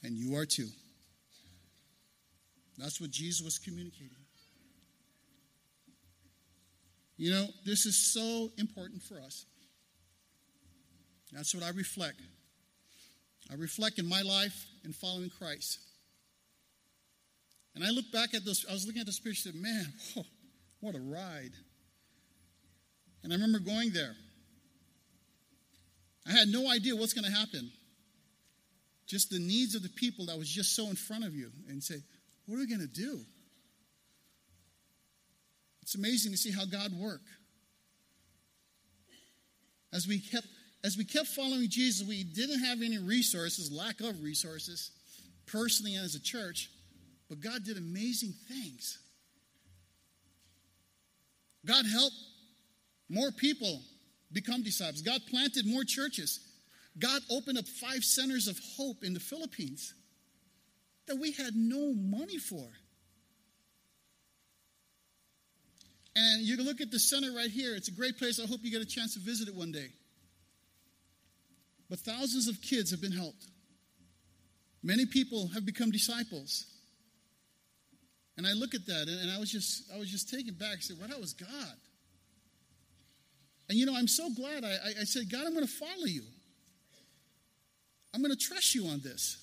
and 0.03 0.15
you 0.15 0.37
are 0.37 0.45
too. 0.45 0.69
That's 2.77 3.01
what 3.01 3.11
Jesus 3.11 3.43
was 3.43 3.57
communicating. 3.57 4.26
You 7.17 7.31
know, 7.31 7.47
this 7.65 7.85
is 7.85 8.13
so 8.13 8.51
important 8.57 9.01
for 9.01 9.19
us. 9.19 9.45
That's 11.31 11.53
what 11.53 11.63
I 11.63 11.69
reflect. 11.69 12.21
I 13.51 13.55
reflect 13.55 13.99
in 13.99 14.07
my 14.07 14.21
life 14.21 14.65
in 14.85 14.93
following 14.93 15.29
Christ. 15.29 15.79
And 17.75 17.83
I 17.83 17.89
look 17.89 18.11
back 18.11 18.33
at 18.33 18.45
this, 18.45 18.65
I 18.69 18.73
was 18.73 18.85
looking 18.85 19.01
at 19.01 19.07
the 19.07 19.13
picture 19.23 19.49
and 19.49 19.55
said, 19.55 19.55
man, 19.55 19.93
whoa, 20.15 20.23
what 20.79 20.95
a 20.95 20.99
ride. 20.99 21.53
And 23.23 23.33
I 23.33 23.35
remember 23.35 23.59
going 23.59 23.91
there. 23.91 24.15
I 26.27 26.31
had 26.31 26.47
no 26.49 26.69
idea 26.69 26.95
what's 26.95 27.13
going 27.13 27.25
to 27.25 27.37
happen. 27.37 27.71
Just 29.07 29.29
the 29.29 29.39
needs 29.39 29.75
of 29.75 29.83
the 29.83 29.89
people 29.89 30.25
that 30.25 30.37
was 30.37 30.49
just 30.49 30.75
so 30.75 30.87
in 30.87 30.95
front 30.95 31.23
of 31.23 31.33
you 31.33 31.51
and 31.69 31.81
say, 31.81 31.95
what 32.45 32.55
are 32.55 32.59
we 32.59 32.67
going 32.67 32.81
to 32.81 32.87
do? 32.87 33.21
It's 35.87 35.95
amazing 35.95 36.33
to 36.33 36.37
see 36.37 36.51
how 36.51 36.65
God 36.65 36.91
work. 36.99 37.21
As 39.93 40.05
we 40.05 40.19
kept 40.19 40.45
as 40.83 40.97
we 40.97 41.05
kept 41.05 41.27
following 41.27 41.69
Jesus, 41.69 42.05
we 42.05 42.25
didn't 42.25 42.59
have 42.59 42.81
any 42.81 42.97
resources, 42.97 43.71
lack 43.71 44.01
of 44.01 44.21
resources, 44.21 44.91
personally 45.45 45.95
and 45.95 46.03
as 46.03 46.13
a 46.13 46.19
church, 46.19 46.69
but 47.29 47.39
God 47.39 47.63
did 47.63 47.77
amazing 47.77 48.33
things. 48.49 48.99
God 51.65 51.85
helped 51.85 52.17
more 53.09 53.31
people 53.31 53.79
become 54.33 54.63
disciples. 54.63 55.01
God 55.01 55.21
planted 55.29 55.65
more 55.65 55.85
churches. 55.85 56.41
God 56.99 57.21
opened 57.31 57.59
up 57.59 57.65
five 57.65 58.03
centers 58.03 58.49
of 58.49 58.59
hope 58.75 59.05
in 59.05 59.13
the 59.13 59.21
Philippines 59.21 59.93
that 61.07 61.15
we 61.15 61.31
had 61.31 61.55
no 61.55 61.93
money 61.93 62.39
for. 62.39 62.67
And 66.17 66.41
you 66.41 66.57
can 66.57 66.65
look 66.65 66.81
at 66.81 66.89
the 66.89 66.97
center 66.97 67.31
right 67.31 67.49
here. 67.49 67.75
It's 67.75 67.89
a 67.89 67.91
great 67.91 68.17
place. 68.17 68.39
I 68.39 68.47
hope 68.47 68.61
you 68.63 68.71
get 68.71 68.81
a 68.81 68.85
chance 68.85 69.13
to 69.13 69.19
visit 69.19 69.47
it 69.47 69.53
one 69.53 69.71
day. 69.71 69.89
But 71.91 71.99
thousands 71.99 72.47
of 72.47 72.59
kids 72.59 72.89
have 72.89 72.99
been 72.99 73.11
helped. 73.11 73.45
Many 74.81 75.05
people 75.05 75.49
have 75.53 75.63
become 75.63 75.91
disciples. 75.91 76.65
And 78.35 78.47
I 78.47 78.53
look 78.53 78.73
at 78.73 78.87
that 78.87 79.07
and 79.07 79.29
I 79.29 79.39
was 79.39 79.51
just 79.51 79.91
I 79.93 79.99
was 79.99 80.09
just 80.09 80.29
taken 80.29 80.55
back. 80.55 80.77
I 80.77 80.79
said, 80.79 80.97
well, 80.99 81.07
that 81.07 81.19
was 81.19 81.33
God. 81.33 81.77
And 83.69 83.77
you 83.77 83.85
know, 83.85 83.95
I'm 83.95 84.07
so 84.07 84.29
glad 84.31 84.63
I, 84.63 84.69
I, 84.69 85.01
I 85.01 85.03
said, 85.03 85.29
God, 85.31 85.45
I'm 85.45 85.53
going 85.53 85.67
to 85.67 85.71
follow 85.71 86.05
you. 86.05 86.23
I'm 88.13 88.21
going 88.21 88.35
to 88.35 88.43
trust 88.43 88.73
you 88.73 88.87
on 88.87 89.01
this. 89.03 89.37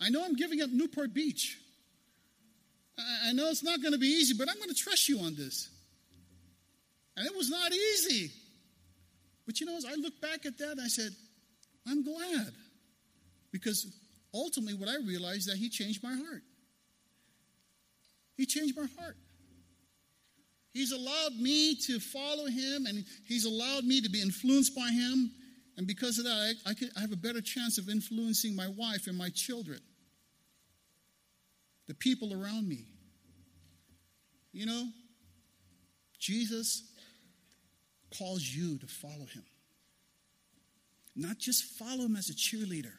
I 0.00 0.08
know 0.08 0.24
I'm 0.24 0.36
giving 0.36 0.62
up 0.62 0.70
Newport 0.70 1.14
Beach. 1.14 1.58
I, 2.96 3.30
I 3.30 3.32
know 3.32 3.48
it's 3.48 3.64
not 3.64 3.82
going 3.82 3.92
to 3.92 3.98
be 3.98 4.06
easy, 4.06 4.34
but 4.38 4.48
I'm 4.48 4.56
going 4.56 4.68
to 4.68 4.74
trust 4.74 5.08
you 5.08 5.18
on 5.20 5.34
this. 5.34 5.68
And 7.16 7.26
it 7.26 7.36
was 7.36 7.50
not 7.50 7.72
easy. 7.72 8.30
But 9.46 9.60
you 9.60 9.66
know, 9.66 9.76
as 9.76 9.84
I 9.84 9.94
look 9.94 10.20
back 10.20 10.46
at 10.46 10.58
that, 10.58 10.78
I 10.82 10.88
said, 10.88 11.10
I'm 11.86 12.04
glad. 12.04 12.52
Because 13.50 13.86
ultimately, 14.32 14.74
what 14.74 14.88
I 14.88 14.96
realized 15.04 15.50
that 15.50 15.56
He 15.56 15.68
changed 15.68 16.02
my 16.02 16.14
heart. 16.14 16.42
He 18.36 18.46
changed 18.46 18.76
my 18.76 18.86
heart. 18.98 19.16
He's 20.72 20.92
allowed 20.92 21.34
me 21.34 21.74
to 21.86 21.98
follow 21.98 22.46
Him, 22.46 22.86
and 22.86 23.04
He's 23.26 23.44
allowed 23.44 23.84
me 23.84 24.00
to 24.00 24.08
be 24.08 24.22
influenced 24.22 24.74
by 24.74 24.88
Him. 24.90 25.32
And 25.76 25.86
because 25.86 26.18
of 26.18 26.24
that, 26.24 26.54
I, 26.66 26.70
I, 26.70 26.74
could, 26.74 26.90
I 26.96 27.00
have 27.00 27.12
a 27.12 27.16
better 27.16 27.40
chance 27.40 27.78
of 27.78 27.88
influencing 27.88 28.54
my 28.54 28.68
wife 28.68 29.06
and 29.06 29.16
my 29.16 29.30
children, 29.30 29.80
the 31.88 31.94
people 31.94 32.32
around 32.32 32.68
me. 32.68 32.84
You 34.52 34.66
know, 34.66 34.88
Jesus 36.18 36.89
calls 38.16 38.42
you 38.42 38.78
to 38.78 38.86
follow 38.86 39.26
him. 39.26 39.44
Not 41.16 41.38
just 41.38 41.64
follow 41.64 42.04
him 42.04 42.16
as 42.16 42.30
a 42.30 42.34
cheerleader, 42.34 42.92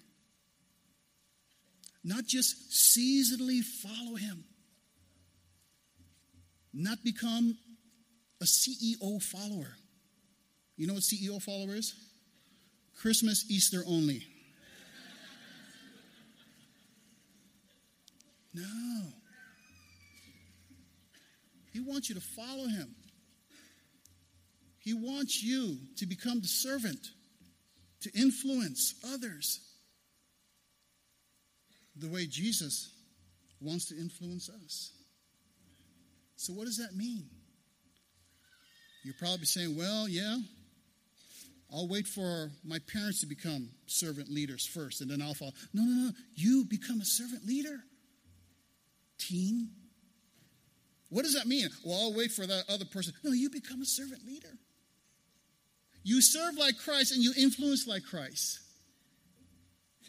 not 2.03 2.26
just 2.26 2.72
seasonally 2.72 3.62
follow 3.62 4.16
him, 4.16 4.43
not 6.74 7.03
become 7.03 7.57
a 8.41 8.45
CEO 8.45 9.22
follower. 9.22 9.76
You 10.78 10.88
know 10.88 10.93
what 10.93 11.03
CEO 11.03 11.41
follower 11.41 11.76
is? 11.76 11.93
Christmas, 12.99 13.45
Easter 13.49 13.84
only. 13.88 14.24
No. 18.53 19.03
He 21.72 21.80
wants 21.80 22.09
you 22.09 22.16
to 22.16 22.22
follow 22.22 22.68
him. 22.68 22.95
He 24.82 24.93
wants 24.93 25.43
you 25.43 25.77
to 25.97 26.05
become 26.05 26.41
the 26.41 26.47
servant, 26.47 26.99
to 28.01 28.11
influence 28.19 28.95
others 29.13 29.59
the 31.95 32.07
way 32.07 32.25
Jesus 32.25 32.91
wants 33.59 33.89
to 33.89 33.95
influence 33.97 34.49
us. 34.49 34.91
So, 36.36 36.53
what 36.53 36.65
does 36.65 36.77
that 36.77 36.95
mean? 36.95 37.25
You're 39.03 39.15
probably 39.19 39.45
saying, 39.45 39.77
well, 39.77 40.09
yeah, 40.09 40.38
I'll 41.71 41.88
wait 41.88 42.07
for 42.07 42.51
my 42.63 42.79
parents 42.91 43.21
to 43.21 43.27
become 43.27 43.69
servant 43.86 44.29
leaders 44.29 44.65
first, 44.65 45.01
and 45.01 45.09
then 45.09 45.21
I'll 45.21 45.36
follow. 45.36 45.53
No, 45.73 45.84
no, 45.84 46.07
no. 46.07 46.11
You 46.34 46.65
become 46.65 47.01
a 47.01 47.05
servant 47.05 47.45
leader. 47.45 47.84
Teen. 49.19 49.69
What 51.09 51.23
does 51.23 51.36
that 51.36 51.45
mean? 51.45 51.69
Well, 51.86 51.99
I'll 51.99 52.13
wait 52.13 52.32
for 52.32 52.47
that 52.47 52.63
other 52.67 52.86
person. 52.86 53.13
No, 53.23 53.32
you 53.32 53.49
become 53.49 53.82
a 53.82 53.86
servant 53.86 54.25
leader. 54.25 54.57
You 56.03 56.21
serve 56.21 56.57
like 56.57 56.77
Christ 56.77 57.13
and 57.13 57.23
you 57.23 57.33
influence 57.37 57.87
like 57.87 58.03
Christ. 58.03 58.59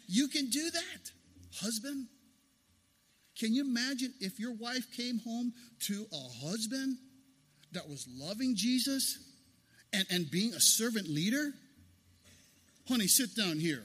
You 0.07 0.27
can 0.27 0.49
do 0.49 0.69
that, 0.71 1.11
husband. 1.61 2.07
Can 3.37 3.53
you 3.53 3.63
imagine 3.63 4.13
if 4.19 4.39
your 4.39 4.53
wife 4.53 4.91
came 4.95 5.19
home 5.19 5.53
to 5.81 6.05
a 6.11 6.45
husband 6.47 6.97
that 7.71 7.87
was 7.89 8.07
loving 8.15 8.55
Jesus 8.55 9.17
and, 9.91 10.05
and 10.09 10.29
being 10.29 10.53
a 10.53 10.59
servant 10.59 11.07
leader? 11.07 11.51
Honey, 12.87 13.07
sit 13.07 13.35
down 13.35 13.57
here. 13.57 13.83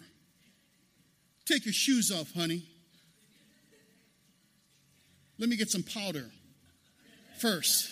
Take 1.46 1.64
your 1.64 1.72
shoes 1.72 2.10
off, 2.10 2.32
honey. 2.34 2.62
Let 5.38 5.48
me 5.48 5.56
get 5.56 5.70
some 5.70 5.82
powder 5.82 6.30
first. 7.38 7.90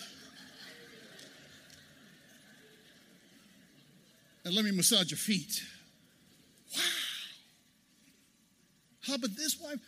And 4.46 4.54
let 4.54 4.64
me 4.64 4.70
massage 4.70 5.10
your 5.10 5.18
feet. 5.18 5.60
Wow. 6.72 6.82
How 9.08 9.14
about 9.16 9.34
this 9.34 9.60
wife? 9.60 9.80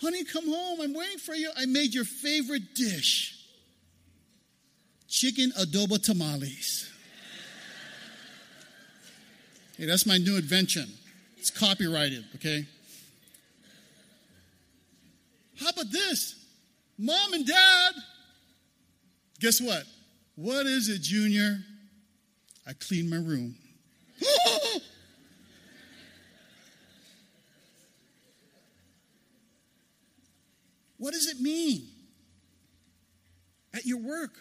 Honey, 0.00 0.24
come 0.24 0.48
home. 0.48 0.80
I'm 0.80 0.92
waiting 0.92 1.18
for 1.18 1.36
you. 1.36 1.52
I 1.56 1.66
made 1.66 1.94
your 1.94 2.04
favorite 2.04 2.74
dish 2.74 3.36
chicken 5.06 5.52
adobo 5.52 6.02
tamales. 6.02 6.90
hey, 9.76 9.86
that's 9.86 10.04
my 10.04 10.18
new 10.18 10.36
invention. 10.36 10.92
It's 11.36 11.50
copyrighted, 11.50 12.24
okay? 12.34 12.66
How 15.60 15.68
about 15.68 15.92
this? 15.92 16.44
Mom 16.98 17.34
and 17.34 17.46
dad, 17.46 17.92
guess 19.38 19.60
what? 19.60 19.84
What 20.34 20.66
is 20.66 20.88
it, 20.88 21.02
Junior? 21.02 21.60
I 22.68 22.72
cleaned 22.74 23.08
my 23.08 23.16
room. 23.16 23.54
what 30.98 31.14
does 31.14 31.28
it 31.28 31.40
mean? 31.40 31.88
At 33.72 33.86
your 33.86 33.98
work, 33.98 34.32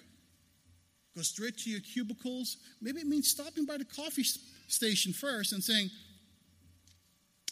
go 1.15 1.21
straight 1.21 1.57
to 1.59 1.69
your 1.69 1.79
cubicles. 1.79 2.57
Maybe 2.81 2.99
it 2.99 3.07
means 3.07 3.29
stopping 3.29 3.65
by 3.65 3.77
the 3.77 3.85
coffee 3.85 4.25
station 4.67 5.13
first 5.13 5.53
and 5.53 5.63
saying, 5.63 5.89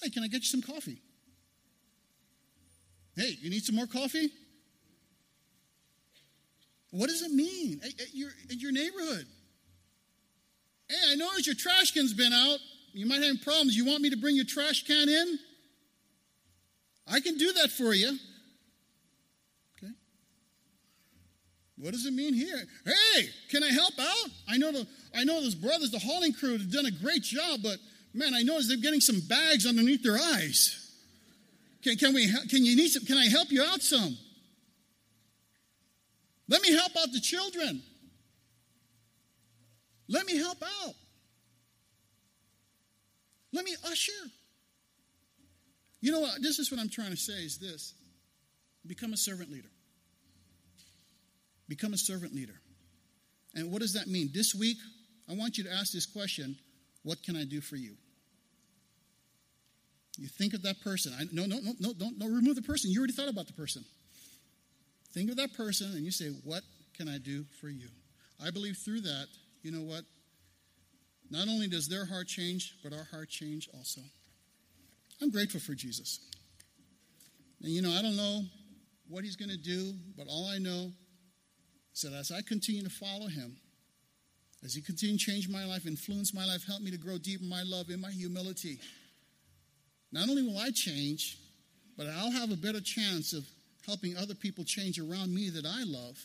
Hey, 0.01 0.09
can 0.09 0.23
I 0.23 0.27
get 0.27 0.41
you 0.41 0.47
some 0.47 0.61
coffee? 0.61 0.99
Hey, 3.15 3.37
you 3.39 3.49
need 3.49 3.63
some 3.63 3.75
more 3.75 3.87
coffee? 3.87 4.29
What 6.91 7.07
does 7.09 7.21
it 7.21 7.31
mean 7.31 7.79
at, 7.81 7.89
at 8.01 8.13
your, 8.13 8.31
at 8.49 8.57
your 8.57 8.73
neighborhood? 8.73 9.25
Hey, 10.89 10.95
I 11.11 11.15
noticed 11.15 11.47
your 11.47 11.55
trash 11.55 11.91
can's 11.91 12.13
been 12.13 12.33
out. 12.33 12.59
You 12.93 13.05
might 13.05 13.21
have 13.21 13.41
problems. 13.41 13.75
You 13.75 13.85
want 13.85 14.01
me 14.01 14.09
to 14.11 14.17
bring 14.17 14.35
your 14.35 14.45
trash 14.45 14.83
can 14.85 15.09
in? 15.09 15.39
I 17.07 17.19
can 17.19 17.37
do 17.37 17.51
that 17.53 17.69
for 17.71 17.93
you. 17.93 18.17
Okay. 19.77 19.91
What 21.77 21.91
does 21.91 22.05
it 22.05 22.13
mean 22.13 22.33
here? 22.33 22.63
Hey, 22.85 23.29
can 23.49 23.63
I 23.63 23.69
help 23.69 23.93
out? 23.99 24.29
I 24.47 24.57
know 24.57 24.71
the 24.71 24.87
I 25.15 25.23
know 25.23 25.41
those 25.41 25.55
brothers, 25.55 25.91
the 25.91 25.99
hauling 25.99 26.33
crew, 26.33 26.53
have 26.53 26.71
done 26.71 26.85
a 26.85 26.91
great 26.91 27.23
job, 27.23 27.61
but 27.63 27.77
man, 28.13 28.33
I 28.33 28.41
noticed 28.41 28.69
they're 28.69 28.77
getting 28.77 29.01
some 29.01 29.21
bags 29.27 29.65
underneath 29.65 30.03
their 30.03 30.17
eyes. 30.17 30.81
Can, 31.83 31.97
can 31.97 32.13
we 32.13 32.31
can 32.49 32.65
you 32.65 32.75
need 32.75 32.89
some, 32.89 33.05
can 33.05 33.17
I 33.17 33.27
help 33.27 33.51
you 33.51 33.63
out 33.63 33.81
some? 33.81 34.17
Let 36.47 36.61
me 36.61 36.73
help 36.73 36.91
out 36.97 37.11
the 37.11 37.19
children. 37.19 37.81
Let 40.07 40.25
me 40.25 40.37
help 40.37 40.61
out. 40.61 40.93
Let 43.53 43.65
me 43.65 43.75
usher. 43.89 44.11
You 46.01 46.11
know 46.11 46.19
what? 46.19 46.41
This 46.41 46.59
is 46.59 46.71
what 46.71 46.79
I'm 46.79 46.89
trying 46.89 47.11
to 47.11 47.17
say 47.17 47.33
is 47.33 47.57
this 47.57 47.93
become 48.85 49.13
a 49.13 49.17
servant 49.17 49.51
leader. 49.51 49.69
Become 51.67 51.93
a 51.93 51.97
servant 51.97 52.35
leader. 52.35 52.53
And 53.55 53.71
what 53.71 53.81
does 53.81 53.93
that 53.93 54.07
mean? 54.07 54.29
This 54.33 54.53
week, 54.53 54.77
I 55.29 55.33
want 55.33 55.57
you 55.57 55.63
to 55.63 55.71
ask 55.71 55.91
this 55.93 56.05
question 56.05 56.57
What 57.03 57.23
can 57.23 57.35
I 57.35 57.45
do 57.45 57.61
for 57.61 57.75
you? 57.75 57.95
You 60.17 60.27
think 60.27 60.53
of 60.53 60.63
that 60.63 60.81
person. 60.81 61.13
I, 61.19 61.23
no, 61.31 61.45
no, 61.45 61.59
no, 61.59 61.73
no, 61.79 61.93
don't, 61.93 62.19
don't 62.19 62.33
remove 62.33 62.55
the 62.55 62.61
person. 62.61 62.91
You 62.91 62.99
already 62.99 63.13
thought 63.13 63.29
about 63.29 63.47
the 63.47 63.53
person. 63.53 63.83
Think 65.13 65.29
of 65.29 65.37
that 65.37 65.53
person 65.53 65.91
and 65.93 66.03
you 66.05 66.11
say, 66.11 66.27
What 66.43 66.63
can 66.95 67.07
I 67.07 67.17
do 67.17 67.45
for 67.61 67.69
you? 67.69 67.87
I 68.45 68.51
believe 68.51 68.77
through 68.83 69.01
that, 69.01 69.27
you 69.65 69.71
know 69.71 69.81
what? 69.81 70.03
Not 71.31 71.47
only 71.47 71.67
does 71.67 71.87
their 71.87 72.05
heart 72.05 72.27
change, 72.27 72.75
but 72.83 72.93
our 72.93 73.07
heart 73.11 73.29
change 73.29 73.67
also. 73.73 74.01
I'm 75.19 75.31
grateful 75.31 75.59
for 75.59 75.73
Jesus. 75.73 76.19
And 77.63 77.71
you 77.71 77.81
know, 77.81 77.89
I 77.89 78.03
don't 78.03 78.15
know 78.15 78.43
what 79.09 79.23
he's 79.23 79.35
going 79.35 79.49
to 79.49 79.57
do, 79.57 79.93
but 80.15 80.27
all 80.27 80.45
I 80.45 80.59
know 80.59 80.91
is 81.95 82.01
that 82.01 82.13
as 82.13 82.31
I 82.31 82.43
continue 82.43 82.83
to 82.83 82.91
follow 82.91 83.25
him, 83.25 83.57
as 84.63 84.75
he 84.75 84.83
continues 84.83 85.25
to 85.25 85.31
change 85.31 85.49
my 85.49 85.65
life, 85.65 85.87
influence 85.87 86.31
my 86.31 86.45
life, 86.45 86.63
help 86.67 86.83
me 86.83 86.91
to 86.91 86.97
grow 86.97 87.17
deep 87.17 87.41
in 87.41 87.49
my 87.49 87.63
love, 87.65 87.89
in 87.89 87.99
my 87.99 88.11
humility, 88.11 88.79
not 90.11 90.29
only 90.29 90.43
will 90.43 90.59
I 90.59 90.69
change, 90.69 91.39
but 91.97 92.05
I'll 92.05 92.31
have 92.31 92.51
a 92.51 92.55
better 92.55 92.81
chance 92.81 93.33
of 93.33 93.43
helping 93.87 94.15
other 94.15 94.35
people 94.35 94.63
change 94.63 94.99
around 94.99 95.33
me 95.33 95.49
that 95.49 95.65
I 95.65 95.85
love 95.85 96.23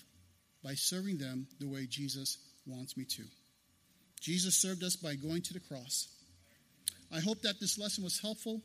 by 0.62 0.74
serving 0.74 1.16
them 1.16 1.46
the 1.58 1.68
way 1.68 1.86
Jesus 1.86 2.36
wants 2.66 2.96
me 2.96 3.04
to. 3.04 3.22
Jesus 4.20 4.54
served 4.54 4.82
us 4.82 4.96
by 4.96 5.14
going 5.14 5.42
to 5.42 5.52
the 5.54 5.60
cross. 5.60 6.08
I 7.12 7.20
hope 7.20 7.42
that 7.42 7.58
this 7.60 7.78
lesson 7.78 8.04
was 8.04 8.20
helpful. 8.20 8.60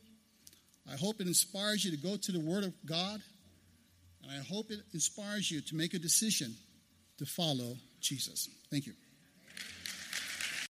I 0.90 0.96
hope 0.96 1.20
it 1.20 1.26
inspires 1.26 1.84
you 1.84 1.90
to 1.90 1.96
go 1.96 2.16
to 2.16 2.32
the 2.32 2.40
Word 2.40 2.64
of 2.64 2.74
God. 2.86 3.20
And 4.22 4.30
I 4.30 4.42
hope 4.44 4.70
it 4.70 4.80
inspires 4.92 5.50
you 5.50 5.60
to 5.62 5.76
make 5.76 5.94
a 5.94 5.98
decision 5.98 6.54
to 7.18 7.26
follow 7.26 7.76
Jesus. 8.00 8.48
Thank 8.70 8.86
you. 8.86 8.92